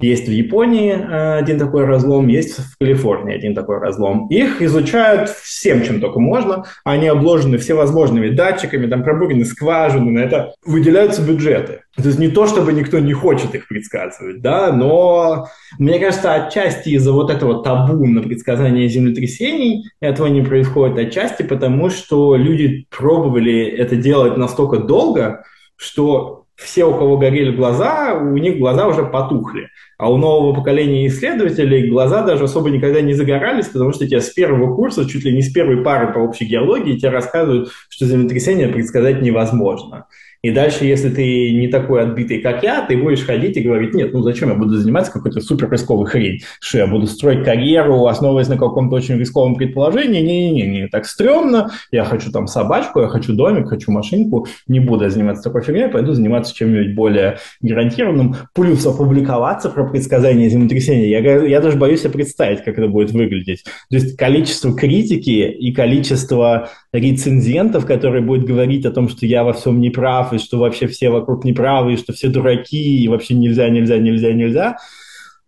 [0.00, 4.28] Есть в Японии э, один такой разлом, есть в Калифорнии один такой разлом.
[4.28, 6.64] Их изучают всем, чем только можно.
[6.84, 11.80] Они обложены всевозможными датчиками, там пробурены скважины, на это выделяются бюджеты.
[11.96, 15.48] То есть не то, чтобы никто не хочет их предсказывать, да, но
[15.78, 21.90] мне кажется, отчасти из-за вот этого табу на предсказание землетрясений этого не происходит, отчасти потому,
[21.90, 25.44] что люди пробовали это делать настолько долго,
[25.76, 29.68] что все, у кого горели глаза, у них глаза уже потухли.
[29.98, 34.30] А у нового поколения исследователей глаза даже особо никогда не загорались, потому что тебе с
[34.30, 38.68] первого курса, чуть ли не с первой пары по общей геологии, тебе рассказывают, что землетрясение
[38.68, 40.06] предсказать невозможно.
[40.42, 44.14] И дальше, если ты не такой отбитый, как я, ты будешь ходить и говорить, нет,
[44.14, 46.40] ну зачем я буду заниматься какой-то супер рисковой хрень?
[46.60, 50.22] Что я буду строить карьеру, основываясь на каком-то очень рисковом предположении?
[50.22, 55.42] Не-не-не, так стрёмно, я хочу там собачку, я хочу домик, хочу машинку, не буду заниматься
[55.42, 61.08] такой фигней, пойду заниматься чем-нибудь более гарантированным, плюс опубликоваться про предсказание землетрясения.
[61.08, 63.64] Я, я даже боюсь себе представить, как это будет выглядеть.
[63.90, 69.52] То есть количество критики и количество рецензентов, которые будут говорить о том, что я во
[69.52, 73.34] всем не прав, и что вообще все вокруг неправы, и что все дураки, и вообще
[73.34, 74.76] нельзя, нельзя, нельзя, нельзя.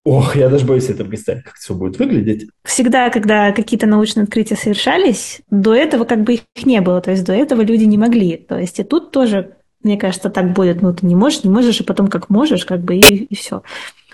[0.05, 2.49] Ох, я даже боюсь это представить, как все будет выглядеть.
[2.64, 7.24] Всегда, когда какие-то научные открытия совершались, до этого как бы их не было, то есть
[7.24, 8.37] до этого люди не могли.
[8.37, 11.80] То есть и тут тоже, мне кажется, так будет, ну ты не можешь, не можешь,
[11.80, 13.62] и потом как можешь, как бы и, и все.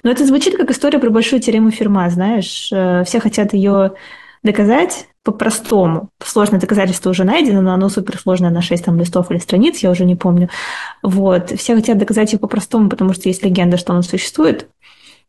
[0.03, 3.93] Но это звучит как история про большую теорему Ферма, знаешь, э, все хотят ее
[4.43, 6.09] доказать, по-простому.
[6.25, 10.07] Сложное доказательство уже найдено, но оно суперсложное на 6 там, листов или страниц, я уже
[10.07, 10.49] не помню.
[11.03, 11.51] Вот.
[11.51, 14.69] Все хотят доказать ее по-простому, потому что есть легенда, что он существует.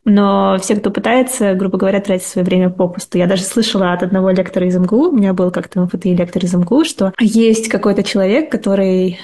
[0.06, 3.18] Но все, кто пытается, грубо говоря, тратить свое время попусту.
[3.18, 6.54] Я даже слышала от одного лектора из МГУ, у меня был как-то МФТИ лектор из
[6.54, 9.20] МГУ, что есть какой-то человек, который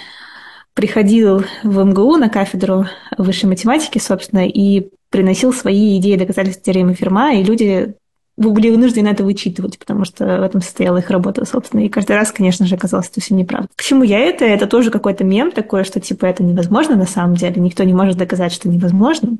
[0.73, 7.35] приходил в МГУ на кафедру высшей математики, собственно, и приносил свои идеи доказательств теоремы Ферма,
[7.35, 7.95] и люди
[8.37, 11.81] были вынуждены это вычитывать, потому что в этом состояла их работа, собственно.
[11.81, 13.69] И каждый раз, конечно же, оказалось, что все неправда.
[13.77, 14.45] Почему я это?
[14.45, 17.61] Это тоже какой-то мем такой, что типа это невозможно на самом деле.
[17.61, 19.37] Никто не может доказать, что невозможно.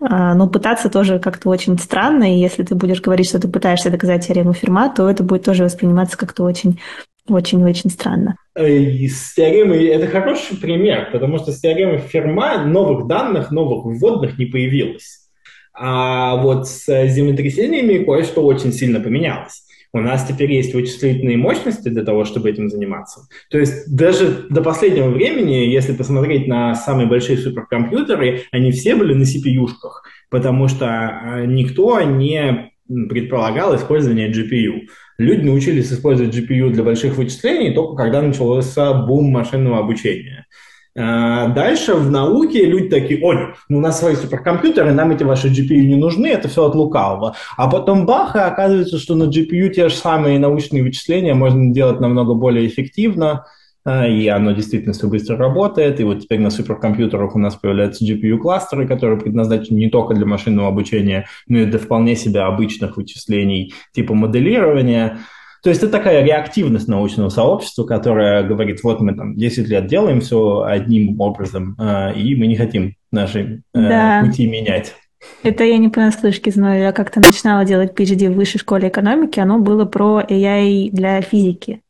[0.00, 3.90] А, но пытаться тоже как-то очень странно, и если ты будешь говорить, что ты пытаешься
[3.90, 6.80] доказать теорему Ферма, то это будет тоже восприниматься как-то очень
[7.28, 8.36] очень-очень странно.
[8.56, 13.84] Э, и с теоремой это хороший пример, потому что с теоремой Ферма новых данных, новых
[13.84, 15.21] вводных не появилось.
[15.74, 19.62] А вот с землетрясениями кое-что очень сильно поменялось.
[19.94, 23.28] У нас теперь есть вычислительные мощности для того, чтобы этим заниматься.
[23.50, 29.12] То есть даже до последнего времени, если посмотреть на самые большие суперкомпьютеры, они все были
[29.12, 34.88] на CPU-шках, потому что а, никто не предполагал использование GPU.
[35.18, 40.46] Люди научились использовать GPU для больших вычислений только когда начался бум машинного обучения.
[40.94, 45.48] А, дальше в науке люди такие, ой, ну у нас свои суперкомпьютеры, нам эти ваши
[45.48, 47.34] GPU не нужны, это все от лукавого.
[47.56, 52.00] А потом бах, и оказывается, что на GPU те же самые научные вычисления можно делать
[52.00, 53.46] намного более эффективно,
[53.84, 55.98] а, и оно действительно все быстро работает.
[55.98, 60.68] И вот теперь на суперкомпьютерах у нас появляются GPU-кластеры, которые предназначены не только для машинного
[60.68, 65.18] обучения, но и для вполне себе обычных вычислений типа моделирования.
[65.62, 70.20] То есть это такая реактивность научного сообщества, которая говорит, вот мы там 10 лет делаем
[70.20, 74.22] все одним образом, э, и мы не хотим наши э, да.
[74.24, 74.94] пути менять.
[75.44, 76.82] Это я не понаслышке знаю.
[76.82, 79.38] Я как-то начинала делать PhD в высшей школе экономики.
[79.38, 81.80] Оно было про AI для физики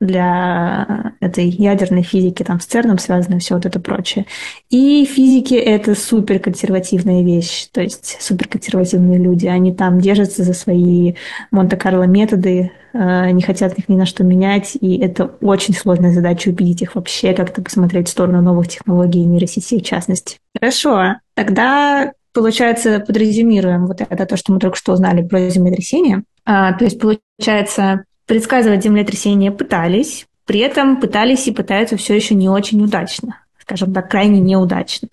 [0.00, 4.26] для этой ядерной физики, там с ЦЕРНом связано все вот это прочее.
[4.70, 9.46] И физики— это супер консервативная вещь, то есть супер консервативные люди.
[9.46, 11.14] Они там держатся за свои
[11.50, 16.48] Монте-Карло методы, э, не хотят их ни на что менять, и это очень сложная задача
[16.48, 20.38] убедить их вообще как-то посмотреть в сторону новых технологий и нейросетей в частности.
[20.58, 26.24] Хорошо, тогда получается, подрезюмируем вот это то, что мы только что узнали про землетрясение.
[26.44, 32.48] А, то есть, получается, Предсказывать землетрясения пытались, при этом пытались и пытаются все еще не
[32.48, 35.08] очень удачно, скажем так, крайне неудачно.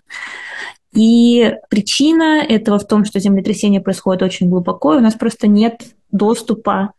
[0.94, 5.82] И причина этого в том, что землетрясение происходит очень глубоко, и у нас просто нет
[6.12, 6.94] доступа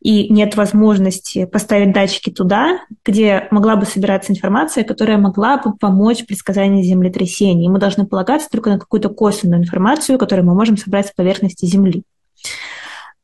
[0.00, 6.22] и нет возможности поставить датчики туда, где могла бы собираться информация, которая могла бы помочь
[6.22, 7.68] в предсказании землетрясений.
[7.68, 12.02] Мы должны полагаться только на какую-то косвенную информацию, которую мы можем собрать с поверхности Земли.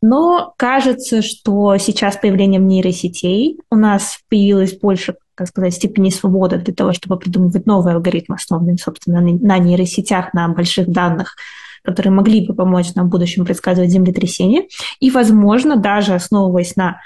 [0.03, 6.74] Но кажется, что сейчас появлением нейросетей у нас появилось больше, как сказать, степени свободы для
[6.74, 11.36] того, чтобы придумывать новые алгоритмы, основанные, собственно, на нейросетях, на больших данных,
[11.82, 14.64] которые могли бы помочь нам в будущем предсказывать землетрясения.
[15.01, 17.01] И, возможно, даже основываясь на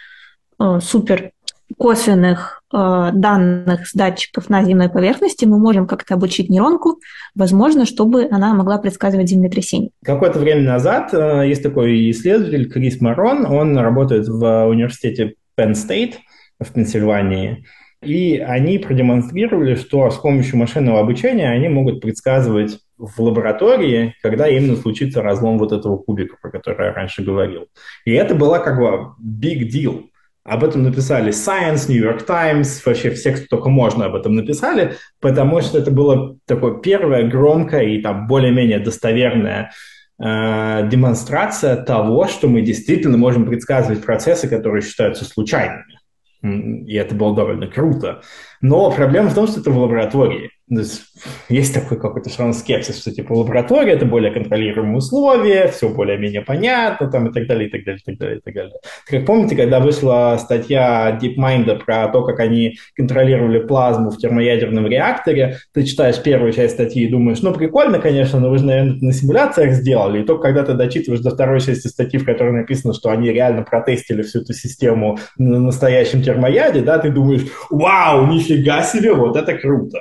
[0.59, 1.33] э, супер
[1.79, 7.01] косвенных э, данных с датчиков на земной поверхности, мы можем как-то обучить нейронку,
[7.35, 9.91] возможно, чтобы она могла предсказывать землетрясения.
[10.05, 16.15] Какое-то время назад э, есть такой исследователь Крис Марон, он работает в университете Penn State
[16.59, 17.65] в Пенсильвании,
[18.03, 24.77] и они продемонстрировали, что с помощью машинного обучения они могут предсказывать в лаборатории, когда именно
[24.77, 27.67] случится разлом вот этого кубика, про который я раньше говорил.
[28.05, 30.05] И это была как бы big deal.
[30.45, 34.97] Об этом написали Science, New York Times, вообще все, кто только можно об этом написали,
[35.21, 39.71] потому что это было такое первое громкое и там более-менее достоверная
[40.19, 45.99] э, демонстрация того, что мы действительно можем предсказывать процессы, которые считаются случайными.
[46.43, 48.23] И это было довольно круто.
[48.63, 50.51] Но проблема в том, что это в лаборатории.
[50.71, 56.43] Есть, такой какой-то все равно скепсис, что типа лаборатория это более контролируемые условия, все более-менее
[56.43, 58.75] понятно, там и так далее, и так далее, и так далее, и так далее.
[59.07, 65.59] Как помните, когда вышла статья DeepMind про то, как они контролировали плазму в термоядерном реакторе,
[65.75, 69.13] ты читаешь первую часть статьи и думаешь, ну прикольно, конечно, но вы же, наверное, на
[69.13, 73.11] симуляциях сделали, и только когда ты дочитываешь до второй части статьи, в которой написано, что
[73.11, 79.13] они реально протестили всю эту систему на настоящем термояде, да, ты думаешь, вау, нифига себе,
[79.13, 79.99] вот это круто.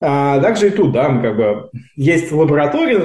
[0.00, 2.98] А, также и тут, да, как бы есть лаборатория,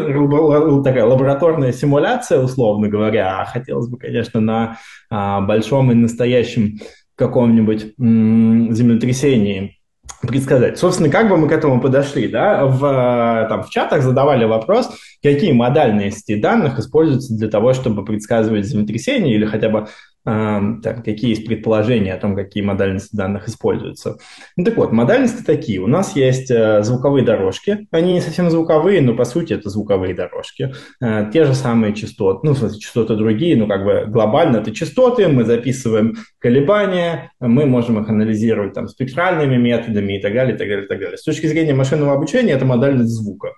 [0.83, 4.77] такая лабораторная симуляция, условно говоря, а хотелось бы, конечно, на
[5.09, 6.79] а, большом и настоящем
[7.15, 9.77] каком-нибудь м- землетрясении
[10.21, 10.77] предсказать.
[10.77, 14.89] Собственно, как бы мы к этому подошли, да, в, там, в чатах задавали вопрос,
[15.23, 19.87] какие модальности данных используются для того, чтобы предсказывать землетрясение или хотя бы
[20.24, 24.17] там, какие есть предположения о том, какие модальности данных используются.
[24.55, 25.80] Ну, так вот, модальности такие.
[25.80, 27.88] У нас есть э, звуковые дорожки.
[27.91, 30.74] Они не совсем звуковые, но по сути это звуковые дорожки.
[31.01, 34.72] Э, те же самые частоты, ну, в смысле, частоты другие, но как бы глобально это
[34.72, 40.57] частоты, мы записываем колебания, мы можем их анализировать там спектральными методами и так далее, и
[40.57, 41.17] так далее, и так далее.
[41.17, 43.53] С точки зрения машинного обучения это модальность звука.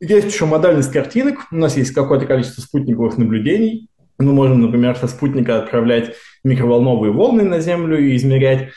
[0.00, 1.46] Есть еще модальность картинок.
[1.50, 3.88] У нас есть какое-то количество спутниковых наблюдений,
[4.18, 6.14] мы можем, например, со спутника отправлять
[6.44, 8.70] микроволновые волны на Землю и измерять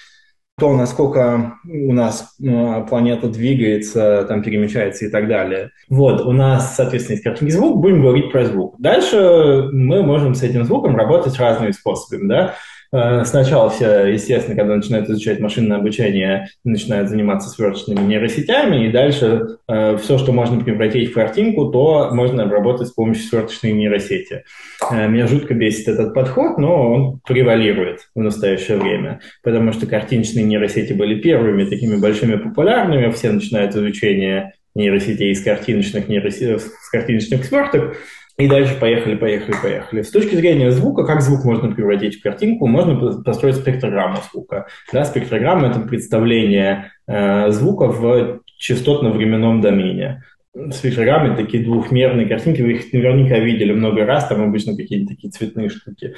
[0.59, 5.71] то, насколько у нас э, планета двигается, там перемещается и так далее.
[5.89, 8.75] Вот, у нас, соответственно, есть картинки звук, будем говорить про звук.
[8.77, 12.55] Дальше мы можем с этим звуком работать разными способами, да.
[12.91, 19.57] Э, сначала все, естественно, когда начинают изучать машинное обучение, начинают заниматься сверточными нейросетями, и дальше
[19.67, 24.43] э, все, что можно превратить в картинку, то можно обработать с помощью сверточной нейросети.
[24.91, 30.45] Э, меня жутко бесит этот подход, но он превалирует в настоящее время, потому что картиночные
[30.45, 37.45] нейросети были первыми такими большими популярными, все начинают изучение нейросетей из картиночных, нейросетей, с картиночных
[37.45, 37.97] сверток,
[38.39, 40.01] и дальше поехали, поехали, поехали.
[40.01, 44.67] С точки зрения звука, как звук можно превратить в картинку, можно построить спектрограмму звука.
[44.93, 50.23] Да, спектрограмма– это представление э, звука в частотно-временном домене.
[50.71, 55.67] Спектрограммы такие двухмерные картинки, вы их наверняка видели много раз, там обычно какие-то такие цветные
[55.67, 56.15] штуки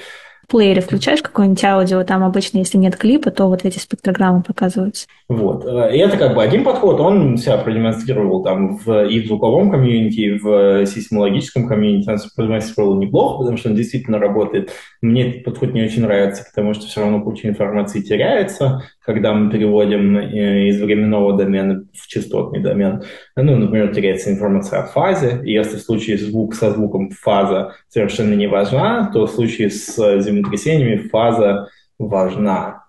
[0.51, 5.07] плеере включаешь какое-нибудь аудио, там обычно, если нет клипа, то вот эти спектрограммы показываются.
[5.29, 5.65] Вот.
[5.65, 10.19] И это как бы один подход, он себя продемонстрировал там в, и в звуковом комьюнити,
[10.19, 14.71] и в сейсмологическом комьюнити, он продемонстрировал неплохо, потому что он действительно работает.
[15.01, 19.51] Мне этот подход не очень нравится, потому что все равно куча информации теряется, когда мы
[19.51, 23.03] переводим э, из временного домена в частотный домен.
[23.35, 28.33] Ну, например, теряется информация о фазе, и если в случае звук со звуком фаза совершенно
[28.33, 32.80] не важна, то в случае с землетрясениями фаза важна.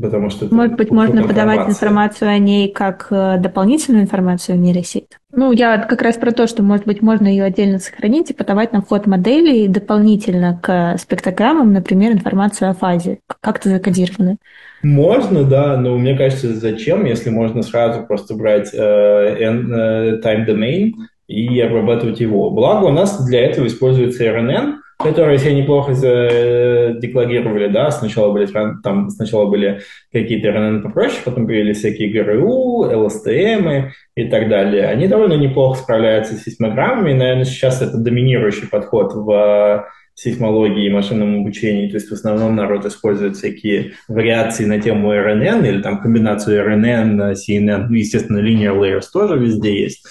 [0.00, 5.06] Потому что Может быть, можно подавать информацию о ней как э, дополнительную информацию в нейросеть?
[5.32, 8.72] Ну, я как раз про то, что, может быть, можно ее отдельно сохранить и подавать
[8.72, 14.38] на вход модели дополнительно к спектрограммам, например, информацию о фазе, как-то закодированную.
[14.82, 20.92] Можно, да, но мне кажется, зачем, если можно сразу просто брать э, э, time domain
[21.28, 22.50] и обрабатывать его.
[22.50, 28.46] Благо у нас для этого используется RNN, которые себя неплохо декларировали, да, сначала были,
[28.82, 29.80] там, сначала были
[30.12, 34.86] какие-то RNN попроще, потом появились всякие ГРУ, ЛСТМ и так далее.
[34.86, 41.40] Они довольно неплохо справляются с сейсмограммами, наверное, сейчас это доминирующий подход в сейсмологии и машинном
[41.40, 46.62] обучении, то есть в основном народ использует всякие вариации на тему RNN или там комбинацию
[46.62, 50.06] RNN, CNN, ну, естественно, linear layers тоже везде есть.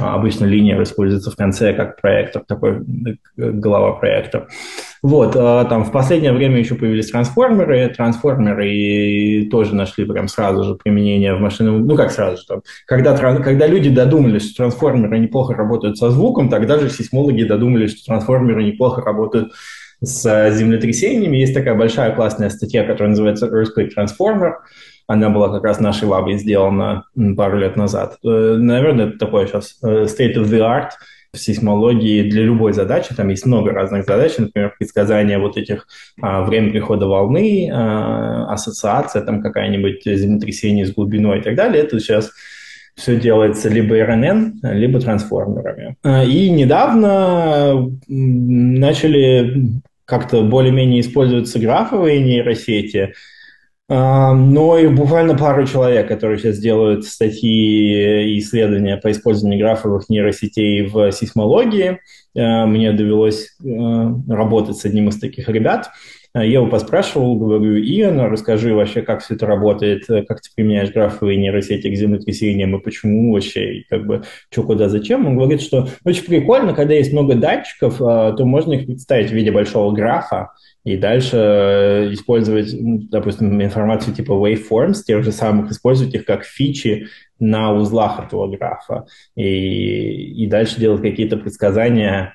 [0.00, 4.48] А, обычно линия используется в конце как проектор, такой э, голова проекта.
[5.02, 7.88] Вот, а, там в последнее время еще появились трансформеры.
[7.88, 11.86] Трансформеры тоже нашли прям сразу же применение в машинном...
[11.86, 12.62] Ну, как сразу же там.
[12.86, 18.06] Когда, когда люди додумались, что трансформеры неплохо работают со звуком, тогда же сейсмологи додумались, что
[18.06, 19.52] трансформеры неплохо работают
[20.00, 21.36] с землетрясениями.
[21.36, 24.54] Есть такая большая классная статья, которая называется Earthquake Transformer.
[25.06, 27.04] Она была как раз нашей лабой сделана
[27.36, 28.16] пару лет назад.
[28.24, 30.90] Э, наверное, это такое сейчас э, state of the art
[31.34, 33.14] в сейсмологии для любой задачи.
[33.14, 35.86] Там есть много разных задач, например, предсказание вот этих
[36.20, 41.82] а, время прихода волны, а, ассоциация, там какая-нибудь землетрясение с глубиной и так далее.
[41.82, 42.30] Это сейчас
[42.96, 45.96] все делается либо RNN, либо трансформерами.
[46.02, 49.70] А, и недавно начали
[50.04, 53.14] как-то более-менее использоваться графовые нейросети,
[53.88, 60.86] но их буквально пару человек, которые сейчас делают статьи и исследования по использованию графовых нейросетей
[60.86, 62.00] в сейсмологии.
[62.36, 65.90] А, мне довелось а, работать с одним из таких ребят.
[66.34, 70.92] А, я его поспрашивал, говорю, Иэн, расскажи вообще, как все это работает, как ты применяешь
[70.92, 75.26] графовые нейросети к землетрясениям и почему вообще, и как бы, что, куда, зачем.
[75.26, 79.50] Он говорит, что очень прикольно, когда есть много датчиков, то можно их представить в виде
[79.50, 80.50] большого графа,
[80.84, 82.74] и дальше э, использовать,
[83.08, 87.06] допустим, информацию типа waveforms, тех же самых, использовать их как фичи
[87.38, 89.06] на узлах этого графа.
[89.36, 92.34] И, и дальше делать какие-то предсказания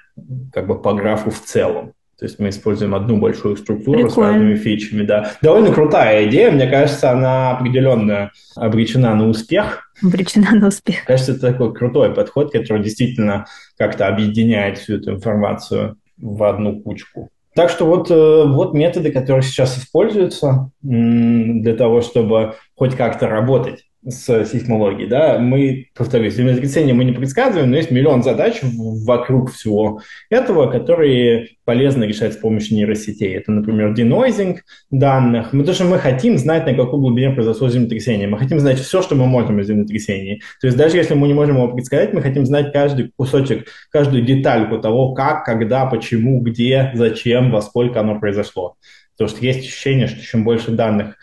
[0.53, 1.93] как бы по графу в целом.
[2.19, 4.11] То есть мы используем одну большую структуру Прикольно.
[4.11, 5.33] с разными фичами, да.
[5.41, 9.91] Довольно крутая идея, мне кажется, она определенно обречена на успех.
[10.03, 11.05] Обречена на успех.
[11.05, 13.45] Кажется, это такой крутой подход, который действительно
[13.77, 17.29] как-то объединяет всю эту информацию в одну кучку.
[17.53, 23.83] Так что вот, э, вот методы, которые сейчас используются для того, чтобы хоть как-то работать
[24.09, 30.01] с сейсмологией, да, мы, повторюсь, землетрясение мы не предсказываем, но есть миллион задач вокруг всего
[30.29, 33.35] этого, которые полезно решать с помощью нейросетей.
[33.35, 35.51] Это, например, денойзинг данных.
[35.51, 38.29] Мы, то, что мы хотим знать, на какой глубине произошло землетрясение.
[38.29, 40.41] Мы хотим знать все, что мы можем о землетрясении.
[40.61, 44.23] То есть даже если мы не можем его предсказать, мы хотим знать каждый кусочек, каждую
[44.23, 48.75] детальку того, как, когда, почему, где, зачем, во сколько оно произошло.
[49.17, 51.15] Потому что есть ощущение, что чем больше данных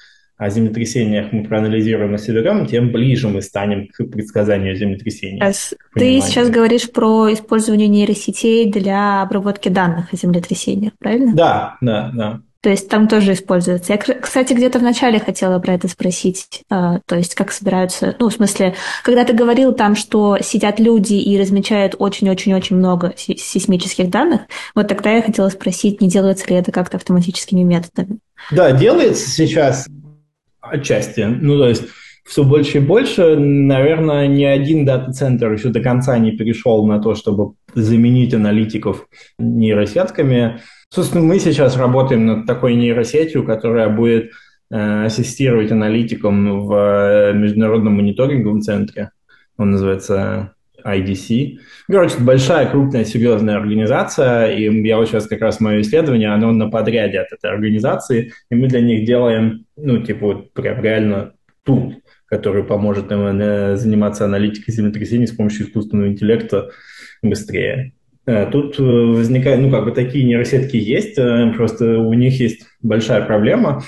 [0.44, 5.40] о землетрясениях мы проанализируем и соберем, тем ближе мы станем к предсказанию землетрясений.
[5.40, 5.52] А
[5.94, 11.34] ты сейчас говоришь про использование нейросетей для обработки данных о землетрясениях, правильно?
[11.34, 12.40] Да, да, да.
[12.60, 13.92] То есть там тоже используется.
[13.92, 16.62] Я, кстати, где-то вначале хотела про это спросить.
[16.70, 18.16] А, то есть как собираются...
[18.18, 24.08] Ну, в смысле, когда ты говорил там, что сидят люди и размечают очень-очень-очень много сейсмических
[24.08, 24.42] данных,
[24.74, 28.18] вот тогда я хотела спросить, не делается ли это как-то автоматическими методами?
[28.50, 29.86] Да, делается сейчас.
[30.70, 31.22] Отчасти.
[31.22, 31.84] Ну, то есть
[32.24, 37.14] все больше и больше, наверное, ни один дата-центр еще до конца не перешел на то,
[37.14, 39.06] чтобы заменить аналитиков
[39.38, 40.60] нейросетками.
[40.88, 44.30] Собственно, мы сейчас работаем над такой нейросетью, которая будет
[44.70, 49.10] э, ассистировать аналитикам в э, международном мониторинговом центре.
[49.58, 50.54] Он называется
[50.84, 51.58] IDC.
[51.88, 56.52] Короче, это большая, крупная, серьезная организация, и я вот сейчас как раз мое исследование, оно
[56.52, 61.32] на подряде от этой организации, и мы для них делаем, ну, типа, вот прям реально
[61.64, 61.94] тул,
[62.26, 66.70] который поможет им э, заниматься аналитикой землетрясений с помощью искусственного интеллекта
[67.22, 67.92] быстрее.
[68.26, 71.16] Э, тут э, возникает, ну, как бы такие нейросетки есть,
[71.56, 73.82] просто у них есть большая проблема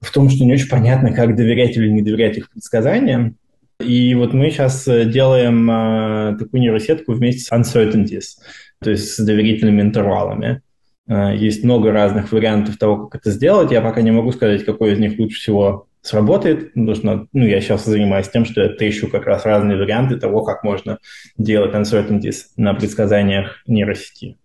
[0.00, 3.36] в том, что не очень понятно, как доверять или не доверять их предсказаниям.
[3.82, 8.38] И вот мы сейчас э, делаем э, такую нейросетку вместе с uncertainties,
[8.82, 10.62] то есть с доверительными интервалами.
[11.08, 13.70] Э, есть много разных вариантов того, как это сделать.
[13.70, 17.84] Я пока не могу сказать, какой из них лучше всего сработает, что ну, я сейчас
[17.84, 20.98] занимаюсь тем, что я ищу как раз разные варианты того, как можно
[21.38, 24.36] делать uncertainties на предсказаниях нейросети.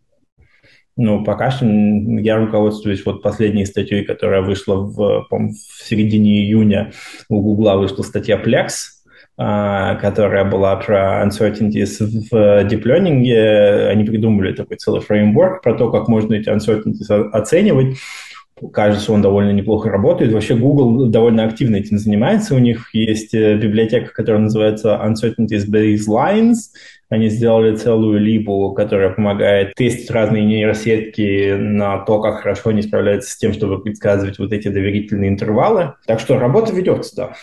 [0.97, 6.91] Ну, пока что я руководствуюсь вот последней статьей, которая вышла в, в середине июня.
[7.29, 8.96] У Гугла вышла статья Plex,
[9.37, 13.87] которая была про uncertainties в deep learning.
[13.87, 17.97] Они придумали такой целый фреймворк про то, как можно эти uncertainties оценивать.
[18.73, 20.33] Кажется, он довольно неплохо работает.
[20.33, 22.55] Вообще Google довольно активно этим занимается.
[22.55, 26.55] У них есть э, библиотека, которая называется Uncertainties Baselines.
[27.09, 33.31] Они сделали целую либу, которая помогает тестить разные нейросетки на то, как хорошо они справляются
[33.31, 35.93] с тем, чтобы предсказывать вот эти доверительные интервалы.
[36.07, 37.33] Так что работа ведется, да,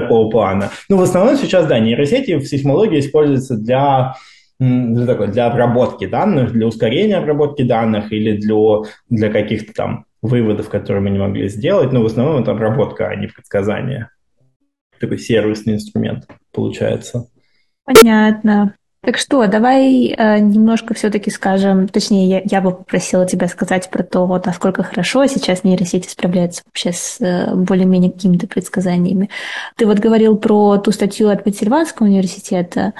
[0.00, 0.70] такого плана.
[0.88, 4.14] Ну, в основном сейчас, да, нейросети в сейсмологии используются для
[4.58, 10.68] для, такой, для обработки данных, для ускорения обработки данных или для, для каких-то там выводов,
[10.68, 11.92] которые мы не могли сделать.
[11.92, 14.10] Но в основном это обработка, а не предсказание.
[15.00, 17.26] Такой сервисный инструмент получается.
[17.84, 18.74] Понятно.
[19.04, 24.02] Так что, давай э, немножко все-таки скажем, точнее, я, я бы попросила тебя сказать про
[24.02, 29.28] то, вот, насколько хорошо сейчас нейросети справляются вообще с э, более-менее какими-то предсказаниями.
[29.76, 32.94] Ты вот говорил про ту статью от Пенсильванского университета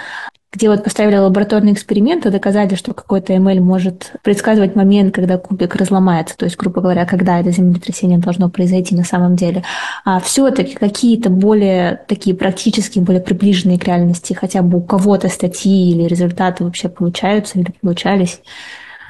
[0.54, 6.36] где вот поставили лабораторные эксперименты, доказали, что какой-то ML может предсказывать момент, когда кубик разломается,
[6.36, 9.64] то есть, грубо говоря, когда это землетрясение должно произойти на самом деле.
[10.04, 15.90] А все-таки какие-то более такие практические, более приближенные к реальности, хотя бы у кого-то статьи
[15.90, 18.40] или результаты вообще получаются или получались?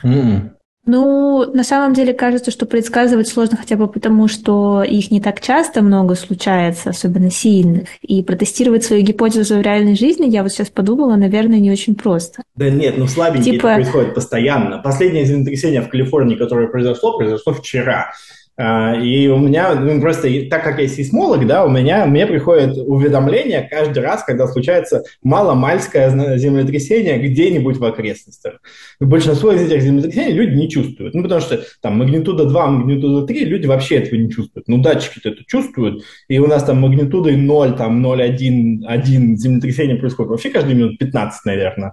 [0.03, 0.54] Mm.
[0.87, 5.41] Ну, на самом деле кажется, что предсказывать сложно хотя бы потому, что их не так
[5.41, 7.89] часто много случается, особенно сильных.
[8.03, 12.43] И протестировать свою гипотезу в реальной жизни, я вот сейчас подумала, наверное, не очень просто.
[12.57, 13.69] Да нет, ну слабенькие типа...
[13.69, 14.79] это происходит постоянно.
[14.79, 18.13] Последнее землетрясение в Калифорнии, которое произошло, произошло вчера.
[18.57, 22.77] А, и у меня, ну, просто так как я сейсмолог, да, у меня, мне приходит
[22.77, 28.61] уведомление каждый раз, когда случается маломальское землетрясение где-нибудь в окрестностях.
[29.01, 31.15] Большинство из этих землетрясений люди не чувствуют.
[31.15, 34.69] Ну, потому что там магнитуда 2, магнитуда 3, люди вообще этого не чувствуют.
[34.69, 40.31] Ну, датчики-то это чувствуют, и у нас там магнитудой 0, там 0,1, 1 землетрясение происходит
[40.31, 41.93] вообще каждые минут 15, наверное.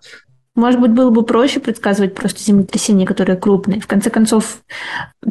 [0.53, 3.79] Может быть, было бы проще предсказывать просто землетрясения, которые крупные.
[3.79, 4.57] В конце концов,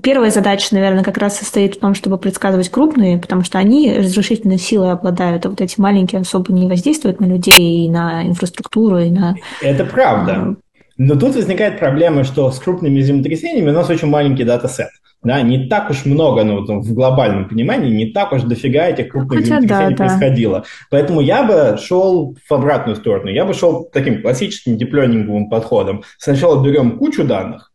[0.02, 4.58] первая задача, наверное, как раз состоит в том, чтобы предсказывать крупные, потому что они разрушительной
[4.58, 9.10] силой обладают, а вот эти маленькие особо не воздействуют на людей, и на инфраструктуру, и
[9.10, 9.36] на...
[9.60, 10.56] Это правда.
[10.96, 14.88] Но тут возникает проблема, что с крупными землетрясениями у нас очень маленький датасет.
[15.22, 19.40] Да, не так уж много, ну, в глобальном понимании, не так уж дофига этих крупных
[19.40, 20.58] Хотя землетрясений да, происходило.
[20.60, 20.64] Да.
[20.90, 23.30] Поэтому я бы шел в обратную сторону.
[23.30, 26.04] Я бы шел таким классическим deep learning овым подходом.
[26.18, 27.69] Сначала берем кучу данных,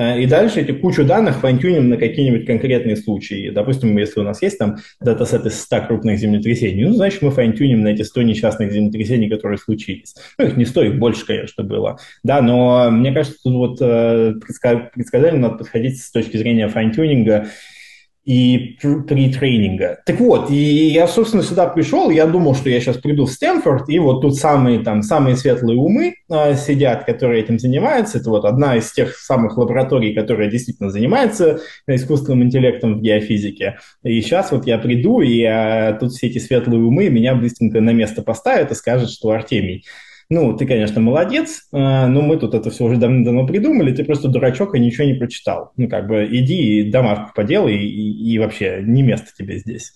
[0.00, 3.50] и дальше эти кучу данных файнтюним на какие-нибудь конкретные случаи.
[3.50, 7.82] Допустим, если у нас есть там датасет из 100 крупных землетрясений, ну, значит, мы файнтюним
[7.82, 10.14] на эти 100 несчастных землетрясений, которые случились.
[10.38, 11.98] Ну, их не 100, их больше, конечно, было.
[12.22, 17.48] Да, но мне кажется, тут вот э, предсказанию надо подходить с точки зрения файнтюнинга
[18.24, 19.98] и три тренинга.
[20.04, 23.88] Так вот, и я, собственно, сюда пришел, я думал, что я сейчас приду в Стэнфорд,
[23.88, 28.18] и вот тут самые, там, самые светлые умы э, сидят, которые этим занимаются.
[28.18, 33.78] Это вот одна из тех самых лабораторий, которая действительно занимается искусственным интеллектом в геофизике.
[34.02, 37.90] И сейчас вот я приду, и э, тут все эти светлые умы меня быстренько на
[37.90, 39.84] место поставят и скажут, что Артемий,
[40.30, 44.28] ну, ты, конечно, молодец, а, но мы тут это все уже давно-давно придумали, ты просто
[44.28, 45.72] дурачок и ничего не прочитал.
[45.76, 49.92] Ну, как бы иди и домашку поделай, и, и вообще не место тебе здесь.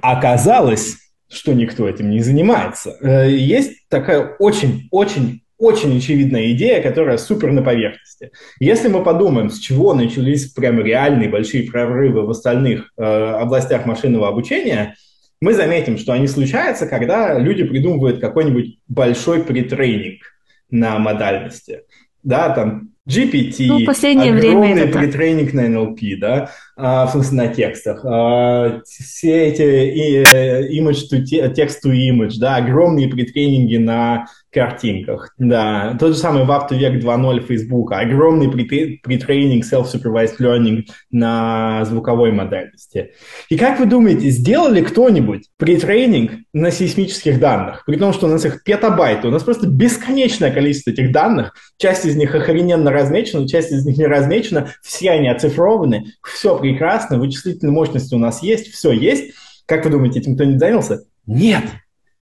[0.00, 0.96] Оказалось,
[1.28, 2.96] что никто этим не занимается.
[3.00, 8.32] Э, есть такая очень-очень очень очевидная идея, которая супер на поверхности.
[8.58, 14.28] Если мы подумаем, с чего начались прям реальные большие прорывы в остальных э, областях машинного
[14.28, 14.94] обучения–
[15.42, 20.22] мы заметим, что они случаются, когда люди придумывают какой-нибудь большой притрейнинг
[20.70, 21.82] на модальности.
[22.22, 27.48] Да, там GPT, ну, последнее огромный время притрейнинг на NLP, да, а, в смысле на
[27.48, 34.26] текстах, а, все эти и, э, image to text to image, да, огромные притренинги на
[34.52, 35.34] картинках.
[35.38, 43.12] Да, тот же самый в автовек 2.0 Facebook, огромный притрейнинг self-supervised learning на звуковой модальности.
[43.48, 47.84] И как вы думаете, сделали кто-нибудь притрейнинг на сейсмических данных?
[47.86, 52.04] При том, что у нас их петабайты, у нас просто бесконечное количество этих данных, часть
[52.04, 57.72] из них охрененно размечена, часть из них не размечена, все они оцифрованы, все прекрасно, вычислительные
[57.72, 59.34] мощности у нас есть, все есть.
[59.66, 61.04] Как вы думаете, этим кто-нибудь занялся?
[61.26, 61.64] Нет,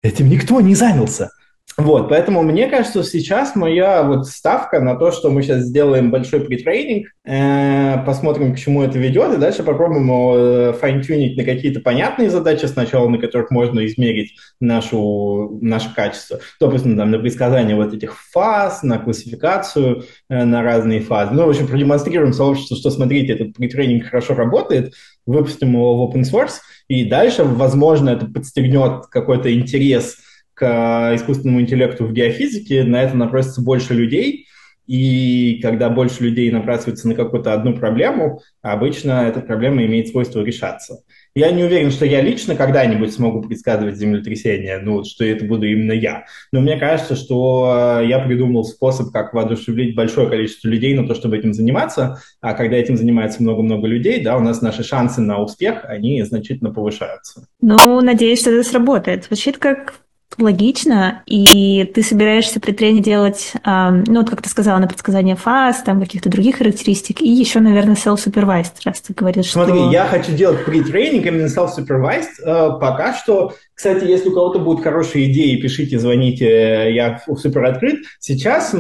[0.01, 1.31] этим никто не занялся.
[1.79, 6.41] Вот, поэтому мне кажется, сейчас моя вот ставка на то, что мы сейчас сделаем большой
[6.41, 11.79] притрейнинг, э, посмотрим, к чему это ведет, и дальше попробуем его э, файн-тюнить на какие-то
[11.79, 16.41] понятные задачи сначала, на которых можно измерить нашу, наше качество.
[16.59, 21.33] Допустим, там, на предсказание вот этих фаз, на классификацию э, на разные фазы.
[21.33, 26.23] Ну, в общем, продемонстрируем сообществу, что, смотрите, этот притрейнинг хорошо работает, выпустим его в open
[26.23, 26.55] source,
[26.89, 30.17] и дальше, возможно, это подстегнет какой-то интерес
[30.59, 34.45] к искусственному интеллекту в геофизике, на это напросится больше людей,
[34.89, 41.03] и когда больше людей набрасываются на какую-то одну проблему, обычно эта проблема имеет свойство решаться.
[41.35, 45.91] Я не уверен, что я лично когда-нибудь смогу предсказывать землетрясение, ну, что это буду именно
[45.91, 46.25] я.
[46.51, 51.37] Но мне кажется, что я придумал способ, как воодушевить большое количество людей на то, чтобы
[51.37, 52.19] этим заниматься.
[52.41, 56.73] А когда этим занимается много-много людей, да, у нас наши шансы на успех, они значительно
[56.73, 57.45] повышаются.
[57.61, 59.25] Ну, надеюсь, что это сработает.
[59.25, 60.01] Звучит как
[60.37, 65.81] логично, и ты собираешься при тренинге делать, ну, вот как ты сказала, на предсказание фаз,
[65.83, 69.91] там каких-то других характеристик, и еще, наверное, self-supervised, раз ты говоришь, Смотри, что...
[69.91, 72.43] я хочу делать pre-тренинг именно self-supervised.
[72.45, 77.99] Э, пока что, кстати, если у кого-то будут хорошие идеи, пишите, звоните, я супер открыт.
[78.19, 78.75] Сейчас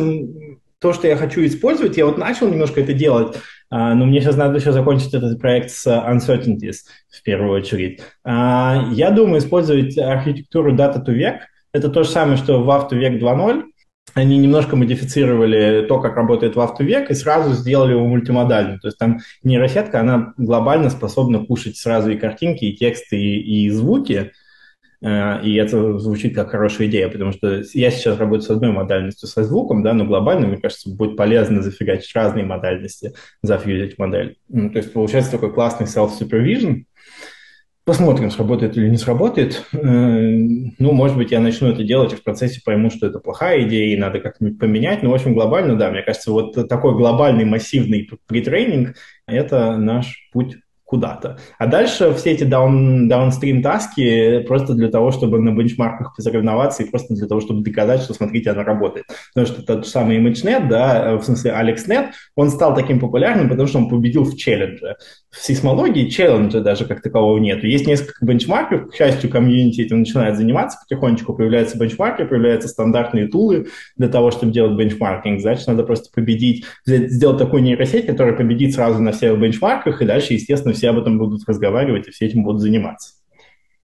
[0.79, 3.35] то, что я хочу использовать, я вот начал немножко это делать,
[3.69, 6.77] но мне сейчас надо еще закончить этот проект с uncertainties
[7.09, 8.01] в первую очередь.
[8.23, 11.41] А, я думаю использовать архитектуру Data to век.
[11.71, 13.63] Это то же самое, что в автовек 2.0.
[14.15, 18.79] Они немножко модифицировали то, как работает в автовек, и сразу сделали его мультимодальным.
[18.79, 23.69] То есть там нейросетка, она глобально способна кушать сразу и картинки, и тексты, и, и
[23.69, 24.31] звуки.
[25.01, 29.27] Э, и это звучит как хорошая идея, потому что я сейчас работаю с одной модальностью
[29.27, 34.37] со звуком, да, но глобально, мне кажется, будет полезно зафигачить разные модальности, зафьюзить модель.
[34.51, 36.83] То есть получается такой классный self-supervision.
[37.85, 39.63] Посмотрим, сработает или не сработает.
[39.73, 43.63] Э, ну, может быть, я начну это делать и в процессе пойму, что это плохая
[43.63, 45.01] идея, и надо как-нибудь поменять.
[45.01, 48.95] Но, в общем, глобально, да, мне кажется, вот такой глобальный массивный притренинг–
[49.27, 50.57] это наш путь
[50.89, 51.37] куда-то.
[51.59, 56.89] А дальше все эти даун, даунстрим таски просто для того, чтобы на бенчмарках посоревноваться и
[56.89, 59.05] просто для того, чтобы доказать, что, смотрите, она работает.
[59.35, 63.67] Потому что тот же самый ImageNet, да, в смысле AlexNet, он стал таким популярным, потому
[63.67, 64.95] что он победил в челлендже.
[65.31, 67.63] В сейсмологии челленджа даже как такового нет.
[67.63, 73.67] Есть несколько бенчмарков, к счастью, комьюнити этим начинает заниматься потихонечку, появляются бенчмарки, появляются стандартные тулы
[73.95, 75.39] для того, чтобы делать бенчмаркинг.
[75.39, 80.33] Значит, надо просто победить, сделать такую нейросеть, которая победит сразу на всех бенчмарках, и дальше,
[80.33, 83.13] естественно, все об этом будут разговаривать и все этим будут заниматься.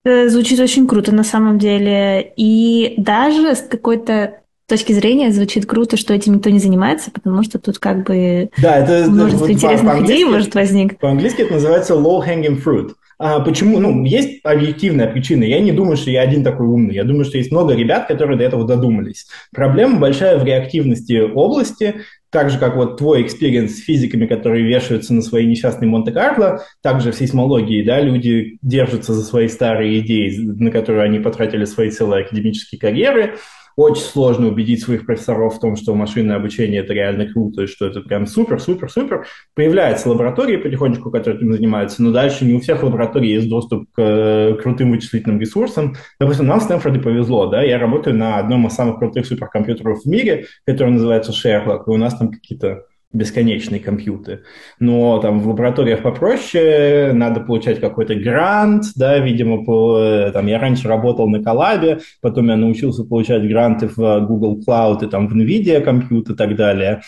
[0.03, 2.33] Э, звучит очень круто на самом деле.
[2.37, 7.59] И даже с какой-то точки зрения звучит круто, что этим никто не занимается, потому что
[7.59, 10.99] тут как бы да, это, множество вот интересных идей может возникнуть.
[10.99, 12.91] По-английски это называется low-hanging fruit.
[13.17, 13.79] А почему?
[13.79, 15.43] Ну, есть объективная причина.
[15.43, 16.95] Я не думаю, что я один такой умный.
[16.95, 19.27] Я думаю, что есть много ребят, которые до этого додумались.
[19.53, 21.95] Проблема большая в реактивности области,
[22.29, 27.13] так же, как вот твой experience с физиками, которые вешаются на свои несчастные Монте-Карло, также
[27.13, 32.25] в сейсмологии, да, люди держатся за свои старые идеи, на которые они потратили свои целые
[32.25, 33.35] академические карьеры,
[33.75, 37.85] очень сложно убедить своих профессоров в том, что машинное обучение это реально круто, и что
[37.85, 39.27] это прям супер, супер, супер.
[39.53, 44.01] Появляются лаборатории потихонечку, которые этим занимаются, но дальше не у всех лабораторий есть доступ к
[44.01, 45.95] э, крутым вычислительным ресурсам.
[46.19, 50.05] Допустим, нам в Стэнфорде повезло, да, я работаю на одном из самых крутых суперкомпьютеров в
[50.05, 52.85] мире, который называется Sherlock, и у нас там какие-то
[53.15, 54.43] бесконечные компьютеры.
[54.79, 60.59] Но там в лабораториях попроще, надо получать какой-то грант, да, видимо, по, э, там, я
[60.59, 65.35] раньше работал на коллабе, потом я научился получать гранты в Google Cloud и там в
[65.35, 67.01] NVIDIA компьютер и так далее.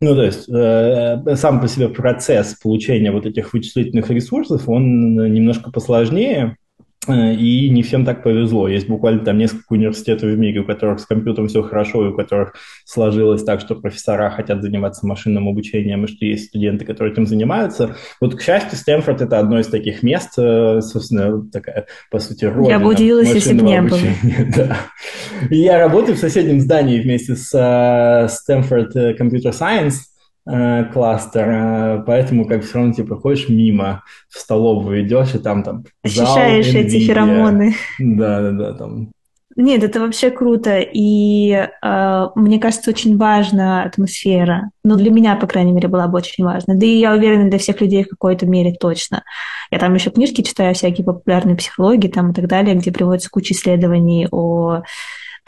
[0.00, 5.72] Ну, то есть э, сам по себе процесс получения вот этих вычислительных ресурсов, он немножко
[5.72, 6.67] посложнее, Э,
[7.08, 8.68] и не всем так повезло.
[8.68, 12.16] Есть буквально там несколько университетов в мире, у которых с компьютером все хорошо, и у
[12.16, 12.54] которых
[12.84, 17.96] сложилось так, что профессора хотят заниматься машинным обучением, и что есть студенты, которые этим занимаются.
[18.20, 22.68] Вот, к счастью, Стэнфорд– это одно из таких мест, э, собственно, такая, по сути, родина
[22.68, 23.98] Я бы удивилась, если бы не было.
[24.56, 24.76] Да.
[25.50, 29.94] И я работаю в соседнем здании вместе с Стэнфорд uh, Computer Science,
[30.50, 35.62] Э, кластер, э, поэтому как все равно типа ходишь мимо, в столовую идешь, и там
[35.62, 37.74] там Ощущаешь зал, эти феромоны.
[37.98, 39.10] Да, да, да, там.
[39.56, 44.70] Нет, это вообще круто, и э, мне кажется, очень важна атмосфера.
[44.84, 46.74] Ну, для меня, по крайней мере, была бы очень важна.
[46.76, 49.24] Да и я уверена, для всех людей в какой-то мере точно.
[49.70, 53.52] Я там еще книжки читаю, всякие популярные психологии там и так далее, где приводится куча
[53.52, 54.82] исследований о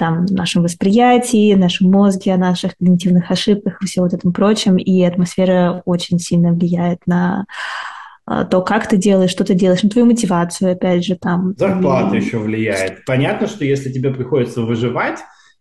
[0.01, 4.78] там, нашем восприятии, нашем мозге, о наших когнитивных ошибках и всем вот этом прочем.
[4.78, 7.44] И атмосфера очень сильно влияет на
[8.24, 11.53] а, то, как ты делаешь, что ты делаешь, на твою мотивацию, опять же, там.
[11.59, 12.20] Зарплата и...
[12.20, 13.05] еще влияет.
[13.05, 15.18] Понятно, что если тебе приходится выживать,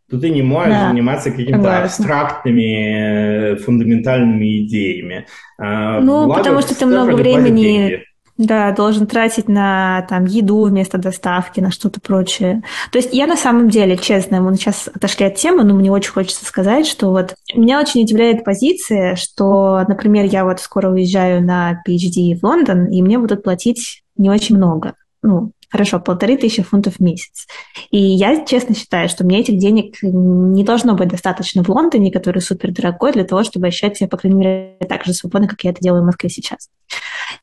[0.09, 5.25] то ты не можешь да, заниматься какими-то абстрактными, э, фундаментальными идеями.
[5.57, 8.05] А, ну, Благо, потому что ты много времени
[8.39, 12.63] да, должен тратить на там еду вместо доставки, на что-то прочее.
[12.91, 16.11] То есть я на самом деле, честно, мы сейчас отошли от темы, но мне очень
[16.11, 21.83] хочется сказать, что вот меня очень удивляет позиция, что, например, я вот скоро уезжаю на
[21.85, 24.93] PhD в Лондон, и мне будут платить не очень много.
[25.21, 27.47] Ну, Хорошо, полторы тысячи фунтов в месяц.
[27.91, 32.41] И я честно считаю, что мне этих денег не должно быть достаточно в Лондоне, который
[32.41, 35.69] супер дорогой, для того, чтобы ощущать себя, по крайней мере, так же свободно, как я
[35.69, 36.69] это делаю в Москве сейчас.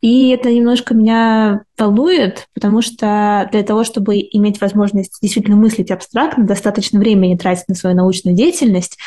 [0.00, 6.44] И это немножко меня волнует, потому что для того, чтобы иметь возможность действительно мыслить абстрактно,
[6.44, 8.98] достаточно времени тратить на свою научную деятельность,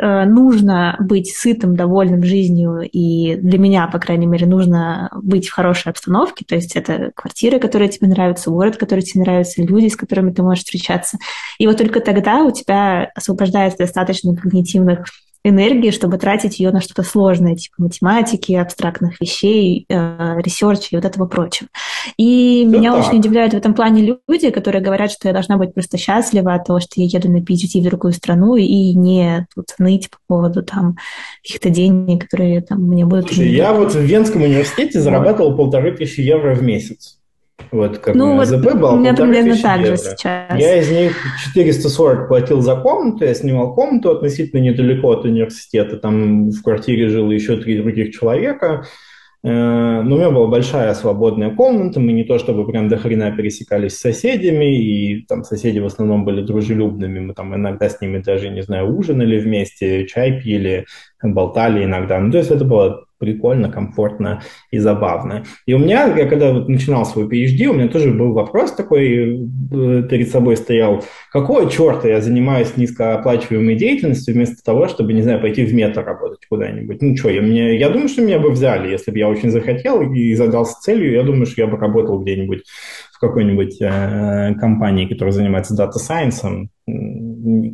[0.00, 5.90] нужно быть сытым, довольным жизнью, и для меня, по крайней мере, нужно быть в хорошей
[5.90, 10.32] обстановке, то есть это квартиры, которые тебе нравятся, город, который тебе нравится, люди, с которыми
[10.32, 11.18] ты можешь встречаться.
[11.58, 15.06] И вот только тогда у тебя освобождается достаточно когнитивных
[15.48, 21.04] энергии, чтобы тратить ее на что-то сложное, типа математики, абстрактных вещей, э, ресерча и вот
[21.04, 21.68] этого прочего.
[22.16, 23.06] И Все меня так.
[23.06, 26.64] очень удивляют в этом плане люди, которые говорят, что я должна быть просто счастлива от
[26.64, 30.62] того, что я еду на PhD в другую страну и не тут ныть по поводу
[30.62, 30.96] там
[31.42, 33.28] каких-то денег, которые там мне будут...
[33.28, 37.18] Слушай, я вот в Венском университете зарабатывал полторы тысячи евро в месяц.
[37.72, 38.92] Вот как ну, вот ЗП было.
[38.92, 39.96] У меня примерно так евро.
[39.96, 40.58] же сейчас.
[40.58, 41.16] Я из них
[41.52, 45.96] 440 платил за комнату, я снимал комнату относительно недалеко от университета.
[45.96, 48.86] Там в квартире жило еще три других человека.
[49.46, 53.30] Э, но у меня была большая свободная комната, мы не то чтобы прям до хрена
[53.30, 58.18] пересекались с соседями, и там соседи в основном были дружелюбными, мы там иногда с ними
[58.18, 60.86] даже, не знаю, ужинали вместе, чай пили,
[61.22, 62.18] болтали иногда.
[62.18, 65.44] Ну, то есть это было прикольно, комфортно и забавно.
[65.66, 69.48] И у меня, я когда вот начинал свой PhD, у меня тоже был вопрос такой
[69.72, 75.40] э, перед собой стоял, какого черта я занимаюсь низкооплачиваемой деятельностью вместо того, чтобы, не знаю,
[75.40, 77.02] пойти в мета работать куда-нибудь.
[77.02, 80.00] Ну что, я, мне, я думаю, что меня бы взяли, если бы я очень захотел
[80.02, 82.64] и задался целью, я думаю, что я бы работал где-нибудь
[83.12, 86.70] в какой-нибудь э, компании, которая занимается дата сайенсом.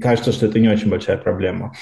[0.01, 1.73] Кажется, что это не очень большая проблема.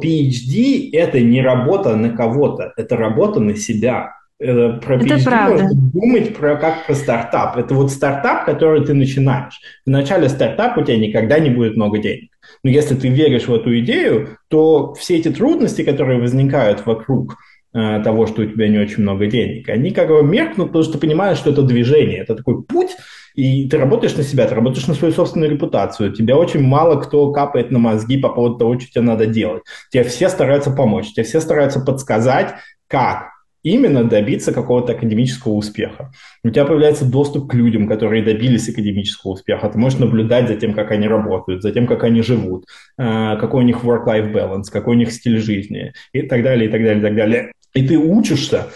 [0.00, 4.14] PhD– это не работа на кого-то, это работа на себя.
[4.40, 5.62] Это про PhD это правда.
[5.64, 7.56] можно думать про, как про стартап.
[7.56, 9.60] Это вот стартап, который ты начинаешь.
[9.84, 12.30] В начале стартапа у тебя никогда не будет много денег.
[12.62, 17.36] Но если ты веришь в эту идею, то все эти трудности, которые возникают вокруг
[17.74, 20.94] э, того, что у тебя не очень много денег, они как бы меркнут, потому что
[20.94, 22.96] ты понимаешь, что это движение, это такой путь,
[23.38, 26.12] и ты работаешь на себя, ты работаешь на свою собственную репутацию.
[26.12, 29.62] Тебя очень мало кто капает на мозги по поводу того, что тебе надо делать.
[29.92, 32.56] Тебе все стараются помочь, тебе все стараются подсказать,
[32.88, 33.28] как
[33.62, 36.10] именно добиться какого-то академического успеха.
[36.42, 39.68] У тебя появляется доступ к людям, которые добились академического успеха.
[39.68, 42.64] Ты можешь наблюдать за тем, как они работают, за тем, как они живут,
[42.98, 46.72] э, какой у них work-life balance, какой у них стиль жизни и так далее, и
[46.72, 47.52] так далее, и так далее.
[47.74, 48.66] И ты учишься,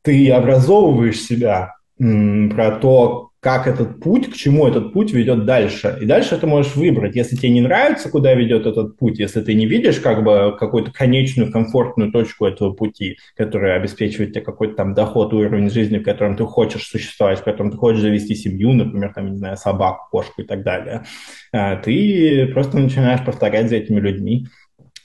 [0.00, 5.96] ты образовываешь себя про то, как этот путь, к чему этот путь ведет дальше.
[6.00, 9.54] И дальше ты можешь выбрать, если тебе не нравится, куда ведет этот путь, если ты
[9.54, 14.94] не видишь как бы какую-то конечную комфортную точку этого пути, которая обеспечивает тебе какой-то там
[14.94, 19.12] доход, уровень жизни, в котором ты хочешь существовать, в котором ты хочешь завести семью, например,
[19.14, 21.04] там, не знаю, собаку, кошку и так далее,
[21.52, 24.48] а ты просто начинаешь повторять за этими людьми.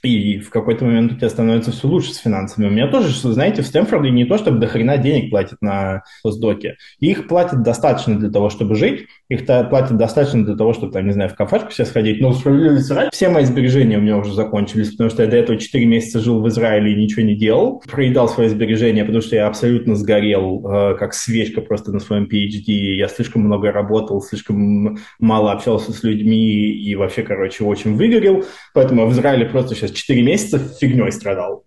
[0.02, 2.66] И в какой-то момент у тебя становится все лучше с финансами.
[2.66, 6.76] У меня тоже, знаете, в Стэнфорде не то, чтобы дохрена денег платят на постдоке.
[6.98, 9.06] Их платят достаточно для того, чтобы жить.
[9.32, 12.20] Их платят достаточно для того, чтобы, там, не знаю, в кафешку все сходить.
[12.20, 15.58] Но справедливости ради, все мои сбережения у меня уже закончились, потому что я до этого
[15.58, 17.82] 4 месяца жил в Израиле и ничего не делал.
[17.90, 22.72] Проедал свои сбережения, потому что я абсолютно сгорел, э, как свечка просто на своем PhD.
[22.94, 28.44] Я слишком много работал, слишком мало общался с людьми и вообще, короче, очень выгорел.
[28.74, 31.64] Поэтому в Израиле просто сейчас 4 месяца фигней страдал.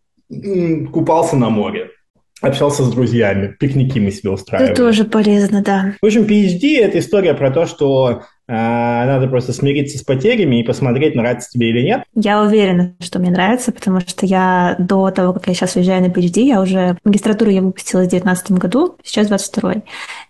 [0.91, 1.89] Купался на море,
[2.41, 4.71] общался с друзьями, пикники мы себе устраивали.
[4.71, 5.93] Это тоже полезно, да.
[6.01, 11.15] В общем, PhD– это история про то, что надо просто смириться с потерями и посмотреть,
[11.15, 12.03] нравится тебе или нет.
[12.13, 16.11] Я уверена, что мне нравится, потому что я до того, как я сейчас уезжаю на
[16.11, 19.75] PhD, я уже магистратуру я выпустила в 2019 году, сейчас 22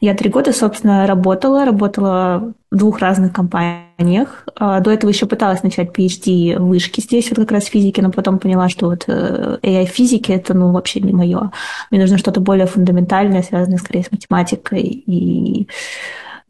[0.02, 4.46] Я три года, собственно, работала, работала в двух разных компаниях.
[4.56, 8.12] А, до этого еще пыталась начать PhD в вышке здесь, вот как раз физики, но
[8.12, 11.52] потом поняла, что вот э, AI-физики– это ну вообще не мое.
[11.92, 15.68] Мне нужно что-то более фундаментальное, связанное скорее с математикой и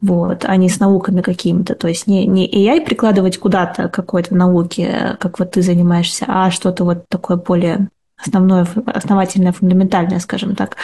[0.00, 1.74] вот, а не с науками какими-то.
[1.74, 6.84] То есть не, не AI прикладывать куда-то какой-то науке, как вот ты занимаешься, а что-то
[6.84, 7.88] вот такое более
[8.22, 10.76] основное, основательное, фундаментальное, скажем так.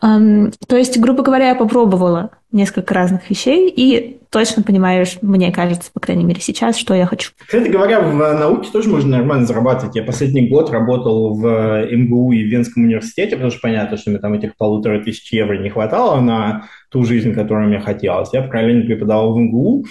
[0.00, 6.00] То есть, грубо говоря, я попробовала несколько разных вещей и точно понимаешь, мне кажется, по
[6.00, 7.32] крайней мере сейчас, что я хочу.
[7.44, 9.96] Кстати говоря, в науке тоже можно нормально зарабатывать.
[9.96, 14.34] Я последний год работал в МГУ и Венском университете, потому что понятно, что мне там
[14.34, 18.32] этих полутора тысяч евро не хватало на ту жизнь, которую мне хотелось.
[18.32, 19.84] Я параллельно преподавал в МГУ,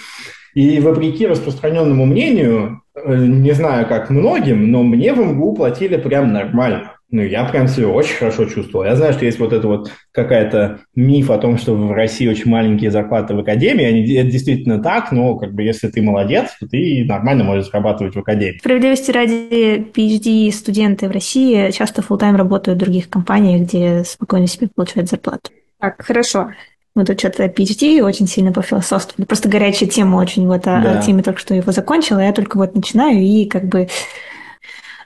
[0.54, 6.32] и вопреки распространенному мнению, э, не знаю, как многим, но мне в МГУ платили прям
[6.32, 6.92] нормально.
[7.12, 8.84] Ну, я прям себя очень хорошо чувствовал.
[8.84, 12.48] Я знаю, что есть вот это вот какая-то миф о том, что в России очень
[12.48, 13.84] маленькие зарплаты в академии.
[13.84, 18.14] Они, это действительно так, но как бы если ты молодец, то ты нормально можешь зарабатывать
[18.14, 18.58] в академии.
[18.58, 24.46] Справедливости ради PhD студенты в России часто full тайм работают в других компаниях, где спокойно
[24.46, 25.50] себе получают зарплату.
[25.80, 26.50] Так, хорошо.
[26.94, 29.24] Мы тут что-то PhD очень сильно по философству.
[29.24, 30.46] Просто горячая тема очень.
[30.46, 30.98] Вот о, да.
[30.98, 32.18] о теме только что его закончила.
[32.18, 33.88] Я только вот начинаю и как бы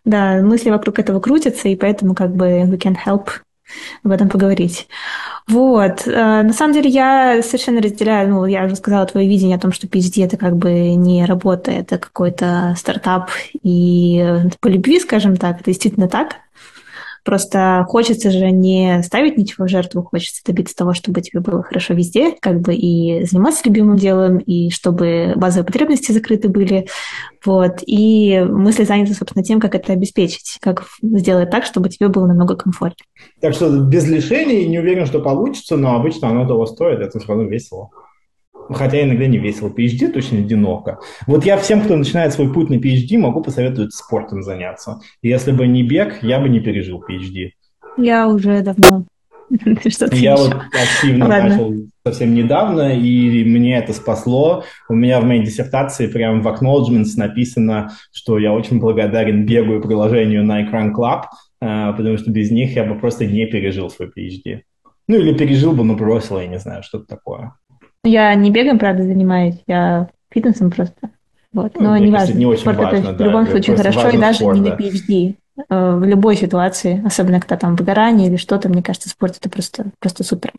[0.04, 3.28] да, мысли вокруг этого крутятся, и поэтому как бы we can help
[4.02, 4.86] об этом поговорить.
[5.48, 6.06] Вот.
[6.06, 9.72] Э, на самом деле я совершенно разделяю, ну, я уже сказала твое видение о том,
[9.72, 13.30] что PhD это как бы не работа, это какой-то стартап
[13.62, 16.36] и по любви, скажем так, это действительно так.
[17.24, 21.94] Просто хочется же не ставить ничего в жертву, хочется добиться того, чтобы тебе было хорошо
[21.94, 26.86] везде, как бы и заниматься любимым делом, и чтобы базовые потребности закрыты были.
[27.44, 27.78] Вот.
[27.86, 32.56] И мысли заняты, собственно, тем, как это обеспечить, как сделать так, чтобы тебе было намного
[32.56, 33.06] комфортнее.
[33.40, 37.28] Так что без лишений не уверен, что получится, но обычно оно того стоит, это все
[37.28, 37.90] равно весело.
[38.70, 39.68] Хотя иногда не весело.
[39.68, 40.98] PhD точно одиноко.
[41.26, 45.00] Вот я всем, кто начинает свой путь на PhD, могу посоветовать спортом заняться.
[45.22, 47.50] Если бы не бег, я бы не пережил PhD.
[47.96, 49.04] Я уже давно
[50.12, 51.48] я вот активно Ладно.
[51.48, 51.74] начал
[52.04, 54.64] совсем недавно, и мне это спасло.
[54.88, 59.82] У меня в моей диссертации прямо в acknowledgements написано, что я очень благодарен бегу и
[59.82, 61.24] приложению на экран Club,
[61.60, 64.62] э, потому что без них я бы просто не пережил свой PhD.
[65.06, 67.52] Ну или пережил бы, но бросил, я не знаю, что-то такое.
[68.04, 71.10] Я не бегом, правда, занимаюсь, я фитнесом просто.
[71.52, 71.72] Вот.
[71.76, 72.34] Ну, Но не важно.
[72.34, 74.74] Не очень Спорт важно, это да, в любом случае хорошо, и даже спорт, не на
[74.74, 75.34] PhD.
[75.70, 79.86] Э, в любой ситуации, особенно когда там выгорание или что-то, мне кажется, спорт это просто,
[80.00, 80.50] просто супер.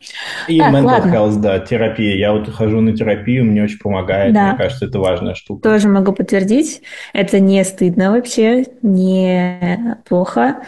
[0.48, 1.10] И так, mental ладно.
[1.10, 2.16] health, да, терапия.
[2.16, 4.32] Я вот хожу на терапию, мне очень помогает.
[4.32, 4.48] Да.
[4.48, 5.68] Мне кажется, это важная штука.
[5.68, 6.80] Тоже могу подтвердить.
[7.12, 10.62] Это не стыдно вообще, не плохо.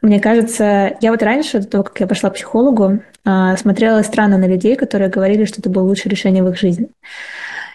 [0.00, 4.46] Мне кажется, я вот раньше, до того, как я пошла к психологу, смотрела странно на
[4.46, 6.88] людей, которые говорили, что это было лучшее решение в их жизни.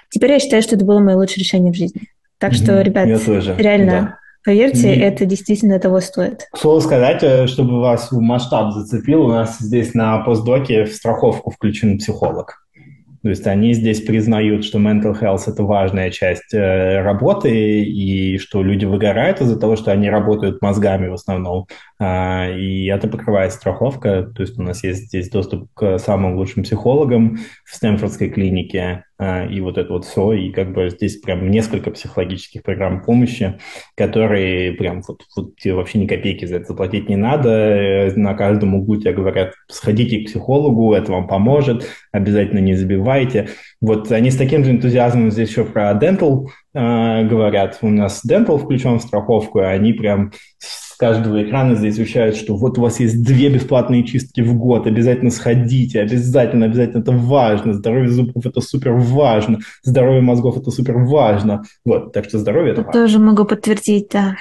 [0.09, 2.03] Теперь я считаю, что это было мое лучшее решение в жизни.
[2.37, 3.07] Так что, ребят,
[3.57, 4.17] реально, да.
[4.45, 4.99] поверьте, и...
[4.99, 6.47] это действительно того стоит.
[6.51, 11.49] К слову сказать, э, чтобы вас масштаб зацепил, у нас здесь на постдоке в страховку
[11.49, 12.66] включен психолог.
[13.23, 18.61] То есть они здесь признают, что mental health– это важная часть э, работы, и что
[18.61, 21.67] люди выгорают из-за того, что они работают мозгами в основном.
[21.99, 24.23] А, и это покрывает страховка.
[24.35, 29.03] То есть у нас есть здесь доступ к самым лучшим психологам в Стэнфордской клинике.
[29.19, 33.57] А, и вот это вот все, и как бы здесь прям несколько психологических программ помощи,
[33.95, 38.35] которые прям вот, вот тебе вообще ни копейки за это заплатить не надо, э, на
[38.35, 43.49] каждом углу тебе говорят, сходите к психологу, это вам поможет, обязательно не забивайте.
[43.81, 46.45] Вот они с таким же энтузиазмом здесь еще про dental
[46.75, 50.31] э, говорят, у нас dental включен в страховку, и они прям
[50.97, 55.31] каждого экрана здесь вещают, что вот у вас есть две бесплатные чистки в год, обязательно
[55.31, 61.63] сходите, обязательно, обязательно, это важно, здоровье зубов это супер важно, здоровье мозгов это супер важно.
[61.85, 63.01] Вот, так что здоровье это, важно.
[63.01, 64.35] Тоже могу подтвердить, да.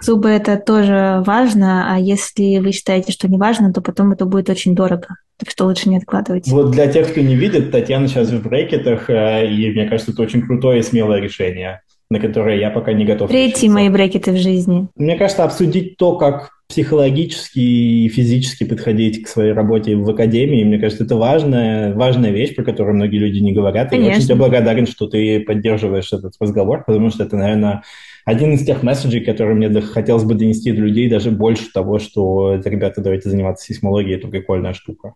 [0.00, 4.50] Зубы это тоже важно, а если вы считаете, что не важно, то потом это будет
[4.50, 5.16] очень дорого.
[5.38, 6.50] Так что лучше не откладывайте.
[6.50, 10.22] Вот для тех, кто не видит, Татьяна сейчас в брекетах, э, и мне кажется, это
[10.22, 11.80] очень крутое и смелое решение
[12.10, 13.30] на которые я пока не готов.
[13.30, 13.70] Третьи решиться.
[13.70, 14.88] мои брекеты в жизни.
[14.96, 20.78] Мне кажется, обсудить то, как психологически и физически подходить к своей работе в академии, мне
[20.78, 23.90] кажется, это важная, важная вещь, про которую многие люди не говорят.
[23.90, 24.06] Конечно.
[24.06, 27.82] И я очень тебе благодарен, что ты поддерживаешь этот разговор, потому что это, наверное,
[28.24, 32.54] один из тех месседжей, которые мне хотелось бы донести до людей, даже больше того, что,
[32.64, 35.14] ребята, давайте заниматься сейсмологией, это прикольная штука.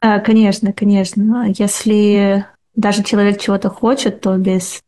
[0.00, 1.46] А, конечно, конечно.
[1.58, 2.44] Если
[2.76, 4.82] даже человек чего-то хочет, то без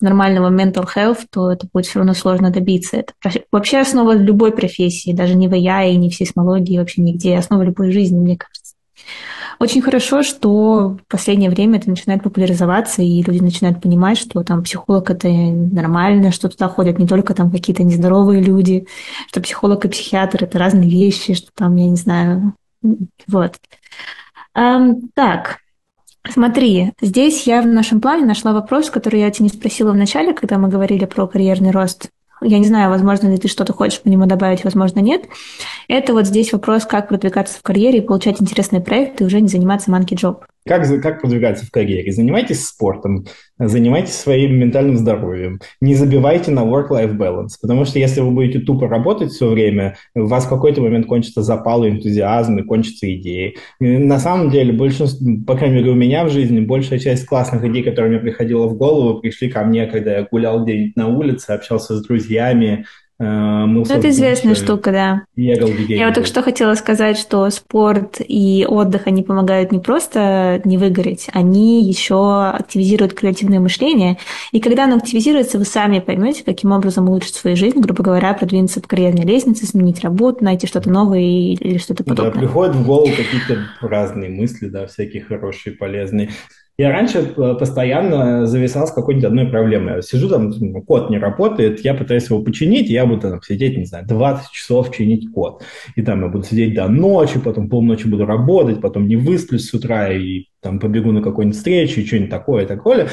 [0.00, 2.98] нормального mental health, то это будет все равно сложно добиться.
[2.98, 3.12] Это
[3.52, 7.92] вообще основа любой профессии, даже не в AI, не в сейсмологии, вообще нигде, основа любой
[7.92, 8.74] жизни, мне кажется.
[9.58, 14.62] Очень хорошо, что в последнее время это начинает популяризоваться, и люди начинают понимать, что там
[14.62, 18.86] психолог– это нормально, что туда ходят не только там какие-то нездоровые люди,
[19.28, 22.54] что психолог и психиатр– это разные вещи, что там, я не знаю,
[23.26, 23.56] вот.
[24.56, 25.58] Um, так,
[26.28, 30.32] Смотри, здесь я в нашем плане нашла вопрос, который я тебя не спросила в начале,
[30.32, 32.10] когда мы говорили про карьерный рост.
[32.42, 35.24] Я не знаю, возможно ли ты что-то хочешь по нему добавить, возможно, нет.
[35.88, 39.48] Это вот здесь вопрос, как продвигаться в карьере и получать интересные проекты и уже не
[39.48, 40.44] заниматься манки джоб.
[40.66, 42.12] Как, как продвигаться в карьере?
[42.12, 43.24] Занимайтесь спортом,
[43.58, 45.58] занимайтесь своим ментальным здоровьем.
[45.80, 50.26] Не забивайте на work-life balance, потому что если вы будете тупо работать все время, у
[50.26, 53.56] вас в какой-то момент кончится запал и энтузиазм, и кончатся идеи.
[53.80, 57.82] На самом деле, большинство, по крайней мере, у меня в жизни большая часть классных идей,
[57.82, 61.96] которые мне приходило в голову, пришли ко мне, когда я гулял где-нибудь на улице, общался
[61.96, 62.84] с друзьями,
[63.20, 65.22] ну, это известная штука, да.
[65.36, 70.78] Я вот только что хотела сказать, что спорт и отдых, они помогают не просто не
[70.78, 74.16] выгореть, они еще активизируют креативное мышление.
[74.52, 78.80] И когда оно активизируется, вы сами поймете, каким образом улучшить свою жизнь, грубо говоря, продвинуться
[78.80, 82.32] по карьерной лестнице, сменить работу, найти что-то новое или что-то подобное.
[82.32, 86.30] Да, приходят в голову какие-то разные мысли, да, всякие хорошие, полезные.
[86.80, 90.02] Я раньше э, постоянно зависал с какой-нибудь одной проблемой.
[90.02, 90.50] Сижу там,
[90.86, 94.90] код не работает, я пытаюсь его починить, я буду там сидеть, не знаю, 20 часов
[94.90, 95.62] чинить код.
[95.94, 99.74] И там я буду сидеть до ночи, потом полночи буду работать, потом не высплюсь с
[99.74, 103.08] утра и там побегу на какую-нибудь встречу и что-нибудь такое, такое.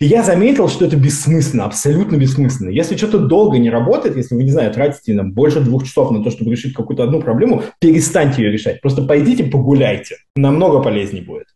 [0.00, 2.70] И я заметил, что это бессмысленно, абсолютно бессмысленно.
[2.70, 6.24] Если что-то долго не работает, если вы, не знаю, тратите там, больше двух часов на
[6.24, 8.80] то, чтобы решить какую-то одну проблему, перестаньте ее решать.
[8.80, 10.16] Просто пойдите погуляйте.
[10.36, 11.48] Намного полезнее будет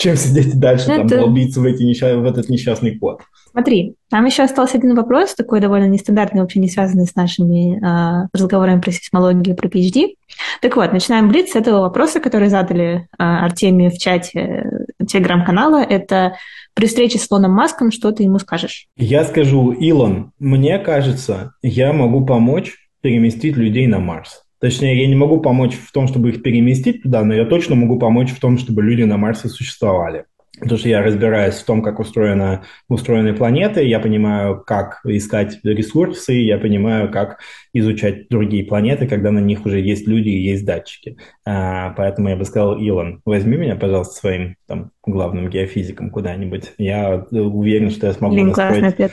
[0.00, 1.16] чем сидеть дальше, ну, там, это...
[1.18, 2.16] долбиться в, эти несчаст...
[2.16, 3.20] в этот несчастный код.
[3.50, 8.28] Смотри, там еще остался один вопрос, такой довольно нестандартный, вообще не связанный с нашими э,
[8.32, 10.14] разговорами про сейсмологию, про PhD.
[10.62, 15.82] Так вот, начинаем блиц с этого вопроса, который задали э, Артемию в чате телеграм-канала.
[15.82, 16.36] Это
[16.74, 18.86] при встрече с Илоном Маском, что ты ему скажешь?
[18.96, 24.44] Я скажу, Илон, мне кажется, я могу помочь переместить людей на Марс.
[24.60, 27.98] Точнее, я не могу помочь в том, чтобы их переместить туда, но я точно могу
[27.98, 30.24] помочь в том, чтобы люди на Марсе существовали.
[30.60, 36.34] Потому что я разбираюсь в том, как устроена, устроены планеты, я понимаю, как искать ресурсы,
[36.34, 37.38] я понимаю, как
[37.72, 41.16] изучать другие планеты, когда на них уже есть люди и есть датчики.
[41.46, 46.72] А, поэтому я бы сказал, Илон, возьми меня, пожалуйста, своим там, главным геофизиком куда-нибудь.
[46.76, 49.00] Я уверен, что я смогу Блин, настроить...
[49.00, 49.10] Э,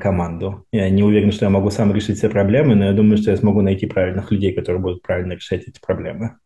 [0.00, 0.64] команду.
[0.72, 3.36] Я не уверен, что я могу сам решить все проблемы, но я думаю, что я
[3.36, 6.36] смогу найти правильных людей, которые будут правильно решать эти проблемы.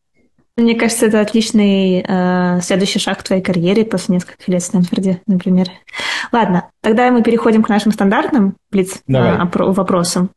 [0.58, 5.20] Мне кажется, это отличный э, следующий шаг в твоей карьере после нескольких лет в Стэнфорде,
[5.28, 5.68] например.
[6.32, 10.30] Ладно, тогда мы переходим к нашим стандартным блиц э, вопросам.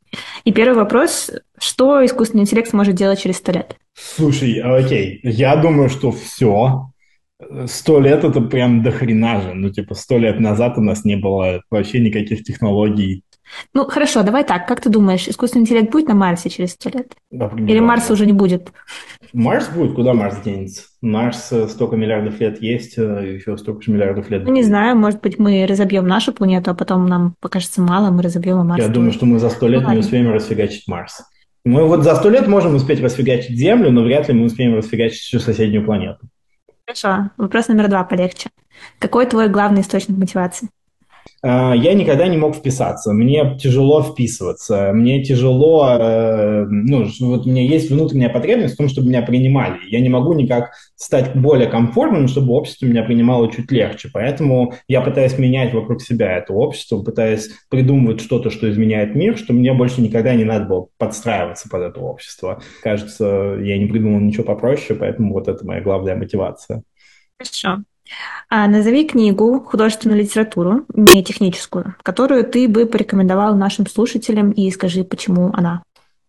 [0.43, 1.31] И первый вопрос.
[1.57, 3.75] Что искусственный интеллект может делать через сто лет?
[3.95, 6.90] Слушай, окей, я думаю, что все
[7.67, 9.53] сто лет это прям до хрена же.
[9.53, 13.23] Ну, типа, сто лет назад у нас не было вообще никаких технологий.
[13.73, 14.67] Ну, хорошо, давай так.
[14.67, 17.13] Как ты думаешь, искусственный интеллект будет на Марсе через сто лет?
[17.31, 18.71] Да, Или Марса уже не будет?
[19.33, 19.93] Марс будет?
[19.93, 20.83] Куда Марс денется?
[21.01, 24.43] Марс э, столько миллиардов лет есть, э, еще столько же миллиардов лет.
[24.43, 28.23] Ну, не знаю, может быть, мы разобьем нашу планету, а потом нам покажется мало, мы
[28.23, 28.81] разобьем Марс.
[28.81, 31.23] Я думаю, что мы за сто лет ну, не успеем расфигачить Марс.
[31.63, 35.21] Мы вот за сто лет можем успеть расфигачить Землю, но вряд ли мы успеем расфигачить
[35.21, 36.19] всю соседнюю планету.
[36.91, 37.31] Хорошо.
[37.37, 38.49] Вопрос номер два полегче.
[38.99, 40.69] Какой твой главный источник мотивации?
[41.43, 43.13] А, я никогда не мог вписаться.
[43.13, 44.91] Мне тяжело вписываться.
[44.93, 49.79] Мне тяжело, э, ну, вот у меня есть внутренняя потребность в том, чтобы меня принимали.
[49.89, 54.09] Я не могу никак стать более комфортным, чтобы общество меня принимало чуть легче.
[54.13, 59.53] Поэтому я пытаюсь менять вокруг себя это общество, пытаюсь придумывать что-то, что изменяет мир, что
[59.53, 62.61] мне больше никогда не надо было подстраиваться под это общество.
[62.83, 66.83] Кажется, я не придумал ничего попроще, поэтому вот это моя главная мотивация.
[67.39, 67.83] Хорошо.
[68.49, 75.03] А назови книгу, художественную литературу, не техническую, которую ты бы порекомендовал нашим слушателям и скажи,
[75.03, 75.83] почему она.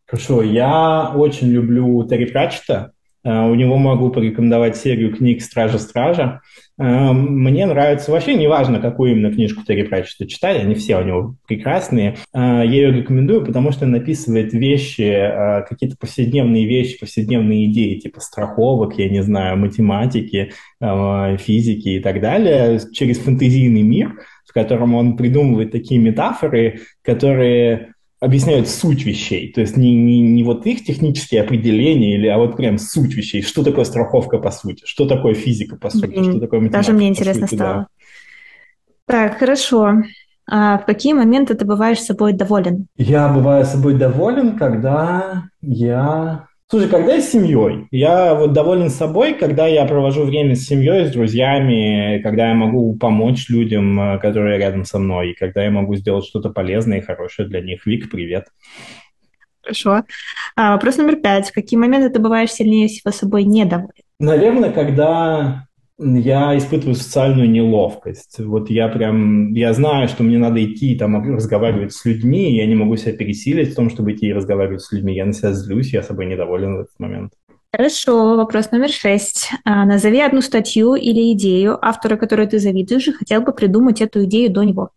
[0.07, 2.93] Хорошо, я очень люблю Терри Пратчета.
[3.25, 6.41] А, у него могу порекомендовать серию книг «Стража-стража».
[6.79, 11.37] Эм, мне нравится, вообще неважно, какую именно книжку Терри Пратчета читать, они все у него
[11.47, 12.17] прекрасные.
[12.35, 17.99] Э, я ее рекомендую, потому что он описывает вещи, э, какие-то повседневные вещи, повседневные идеи,
[18.01, 24.53] типа страховок, я не знаю, математики, э, физики и так далее, через фэнтезийный мир, в
[24.53, 27.93] котором он придумывает такие метафоры, которые
[28.23, 29.53] объясняют суть вещей.
[29.53, 33.43] То есть не, не, не вот их технические определения, или, а вот прям суть вещей.
[33.43, 34.85] Что такое страховка по сути?
[34.87, 36.07] Что такое физика по сути?
[36.07, 37.75] Блин, что такое математика Даже мне интересно сути, стало.
[37.75, 37.87] Да.
[39.07, 40.03] Так, хорошо.
[40.49, 42.87] А в какие моменты ты бываешь собой доволен?
[42.97, 49.35] Я бываю собой доволен, когда я Слушай, когда я с семьей, я вот доволен собой,
[49.35, 54.57] когда я провожу время с семьей, с друзьями, когда я могу помочь людям, э, которые
[54.57, 57.85] рядом со мной, и когда я могу сделать что-то полезное и хорошее для них.
[57.85, 58.47] Вик, привет.
[59.61, 60.05] Хорошо.
[60.57, 61.51] А, вопрос номер пять.
[61.51, 63.91] В какие моменты ты бываешь сильнее всего собой недоволен?
[64.19, 65.67] Наверное, когда
[65.99, 68.39] я испытываю социальную неловкость.
[68.39, 72.67] Вот я прям, я знаю, что мне надо идти там разговаривать с людьми, и я
[72.67, 75.15] не могу себя пересилить в том, чтобы идти и разговаривать с людьми.
[75.15, 77.33] Я на себя злюсь, я собой недоволен в этот момент.
[77.75, 79.51] Хорошо, вопрос номер шесть.
[79.65, 84.25] А, назови одну статью или идею, автора которой ты завидуешь, и хотел бы придумать эту
[84.25, 84.91] идею до него.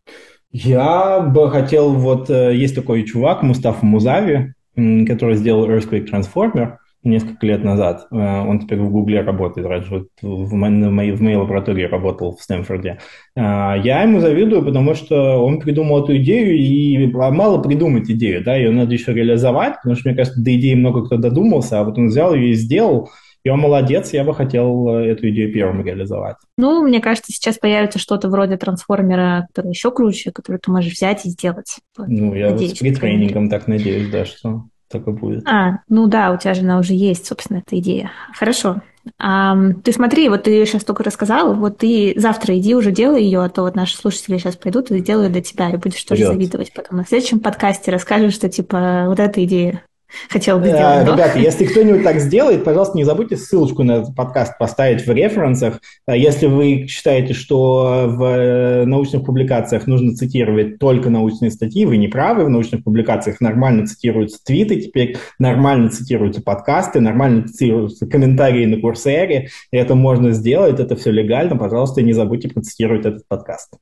[0.51, 7.45] Я бы хотел, вот э, есть такой чувак, Мустафа Музави, который сделал Earthquake Transformer, несколько
[7.45, 8.07] лет назад.
[8.11, 12.99] Э, он теперь в Гугле работает, раньше в, моей, в моей лаборатории работал в Стэнфорде.
[13.35, 18.55] Э, я ему завидую, потому что он придумал эту идею, и мало придумать идею, да,
[18.55, 21.97] ее надо еще реализовать, потому что, мне кажется, до идеи много кто додумался, а вот
[21.97, 23.09] он взял ее и сделал,
[23.45, 26.37] и он молодец, я бы хотел э, эту идею первым реализовать.
[26.57, 31.27] Ну, мне кажется, сейчас появится что-то вроде трансформера, который еще круче, который ты можешь взять
[31.27, 31.77] и сделать.
[31.95, 34.63] Ну, я надеюсь, вот с притренингом так надеюсь, да, что
[35.05, 35.47] и будет.
[35.47, 38.11] А, ну да, у тебя же она уже есть, собственно, эта идея.
[38.33, 38.81] Хорошо.
[39.19, 43.43] А, ты смотри, вот ты сейчас только рассказал, вот ты завтра иди уже делай ее,
[43.43, 46.07] а то вот наши слушатели сейчас пойдут и сделают для тебя, и будешь Вперед.
[46.07, 46.97] тоже завидовать потом.
[46.97, 49.83] На следующем подкасте расскажешь, что типа вот эта идея
[50.29, 51.07] хотел бы сделать.
[51.07, 55.79] Ребята, если кто-нибудь так сделает, пожалуйста, не забудьте ссылочку на этот подкаст поставить в референсах.
[56.05, 61.97] А если вы считаете, что в э, научных публикациях нужно цитировать только научные статьи, вы
[61.97, 62.45] не правы.
[62.45, 69.49] В научных публикациях нормально цитируются твиты теперь, нормально цитируются подкасты, нормально цитируются комментарии на Курсере.
[69.71, 71.57] Это можно сделать, это все легально.
[71.57, 73.73] Пожалуйста, не забудьте процитировать этот подкаст.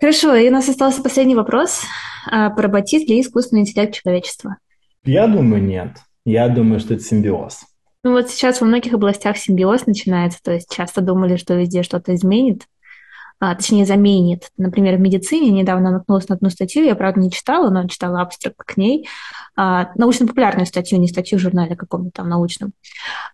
[0.00, 1.82] Хорошо, и у нас остался последний вопрос.
[2.30, 4.58] А, поработит ли искусственный интеллект человечества?
[5.04, 5.98] Я думаю, нет.
[6.24, 7.62] Я думаю, что это симбиоз.
[8.04, 12.14] Ну вот сейчас во многих областях симбиоз начинается, то есть часто думали, что везде что-то
[12.14, 12.66] изменит,
[13.40, 14.50] а, точнее заменит.
[14.56, 18.56] Например, в медицине недавно наткнулась на одну статью, я, правда, не читала, но читала абстракт
[18.58, 19.08] к ней,
[19.56, 22.72] а, научно-популярную статью, не статью в журнале каком-то там научном,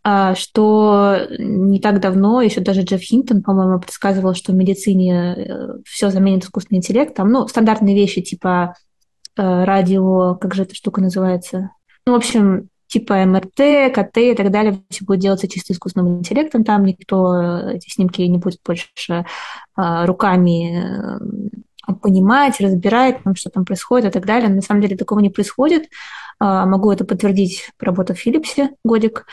[0.02, 5.68] а, что не так давно, еще даже Джефф Хинтон, по-моему, предсказывал, что в медицине э,
[5.86, 8.74] все заменит искусственный интеллект, там, ну, стандартные вещи типа
[9.36, 11.70] радио, как же эта штука называется?
[12.06, 16.64] Ну, в общем, типа МРТ, КТ и так далее, все будет делаться чисто искусственным интеллектом,
[16.64, 18.88] там никто э, эти снимки не будет больше
[19.74, 21.18] а, руками
[22.00, 24.48] понимать, разбирать, там, что там происходит и так далее.
[24.48, 25.88] На самом деле такого не происходит.
[26.38, 29.26] А, могу это подтвердить, работа в Филипсе годик.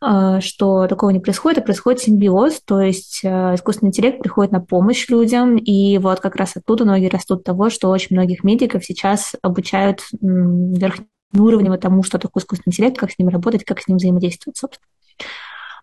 [0.00, 4.60] А, что такого не происходит, а происходит симбиоз, то есть а, искусственный интеллект приходит на
[4.60, 9.34] помощь людям, и вот как раз оттуда ноги растут того, что очень многих медиков сейчас
[9.42, 13.96] обучают верхним уровнем тому, что такое искусственный интеллект, как с ним работать, как с ним
[13.96, 14.86] взаимодействовать, собственно.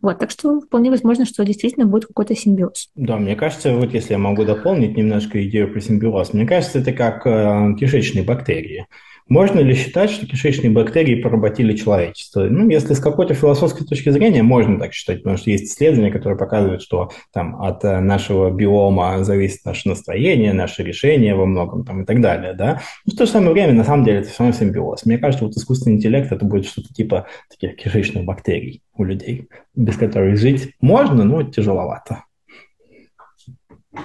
[0.01, 2.89] Вот, так что вполне возможно, что действительно будет какой-то симбиоз.
[2.95, 6.91] Да, мне кажется, вот если я могу дополнить немножко идею про симбиоз, мне кажется, это
[6.91, 8.87] как э, кишечные бактерии.
[9.31, 12.41] Можно ли считать, что кишечные бактерии поработили человечество?
[12.49, 16.37] Ну, если с какой-то философской точки зрения, можно так считать, потому что есть исследования, которые
[16.37, 22.01] показывают, что там, от э, нашего биома зависит наше настроение, наши решения во многом там,
[22.01, 22.51] и так далее.
[22.51, 22.81] Да?
[23.05, 25.05] Но в то же самое время, на самом деле, это все равно симбиоз.
[25.05, 29.95] Мне кажется, вот искусственный интеллект это будет что-то типа таких кишечных бактерий у людей, без
[29.95, 32.25] которых жить можно, но тяжеловато.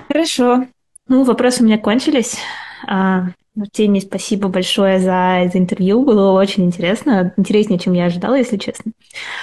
[0.07, 0.67] Хорошо.
[1.09, 2.39] Ну, вопросы у меня кончились.
[3.59, 6.05] А, Теме спасибо большое за, за интервью.
[6.05, 7.33] Было очень интересно.
[7.37, 8.93] Интереснее, чем я ожидала, если честно.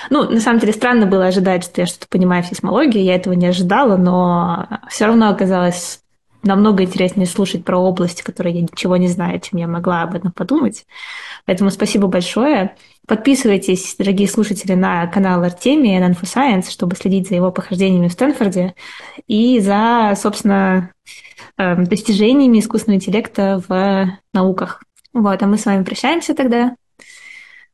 [0.10, 3.02] Ну, на самом деле, странно было ожидать, что я что-то понимаю в сейсмологии.
[3.02, 5.99] Я этого не ожидала, но все равно оказалось
[6.44, 10.31] намного интереснее слушать про области, которые я ничего не знаю, чем я могла об этом
[10.31, 10.85] подумать.
[11.45, 12.76] Поэтому спасибо большое.
[13.07, 18.76] Подписывайтесь, дорогие слушатели, на канал Артемия на InfoScience, чтобы следить за его похождениями в Стэнфорде
[19.27, 20.91] и за, собственно,
[21.58, 24.84] достижениями искусственного интеллекта в науках.
[25.14, 26.76] Вот, а мы с вами прощаемся тогда.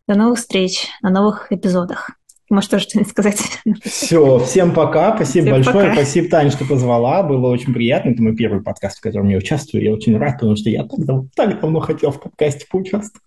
[0.08, 2.12] До новых встреч на новых эпизодах.
[2.50, 3.40] Может, тоже что-нибудь сказать?
[3.84, 5.16] Все, всем пока.
[5.16, 5.90] Спасибо всем большое.
[5.90, 5.94] Пока.
[5.94, 7.22] Спасибо, Таня, что позвала.
[7.22, 8.10] Было очень приятно.
[8.10, 9.84] Это мой первый подкаст, в котором я участвую.
[9.84, 11.00] Я очень рад, потому что я так,
[11.36, 13.24] так давно хотел в подкасте поучаствовать.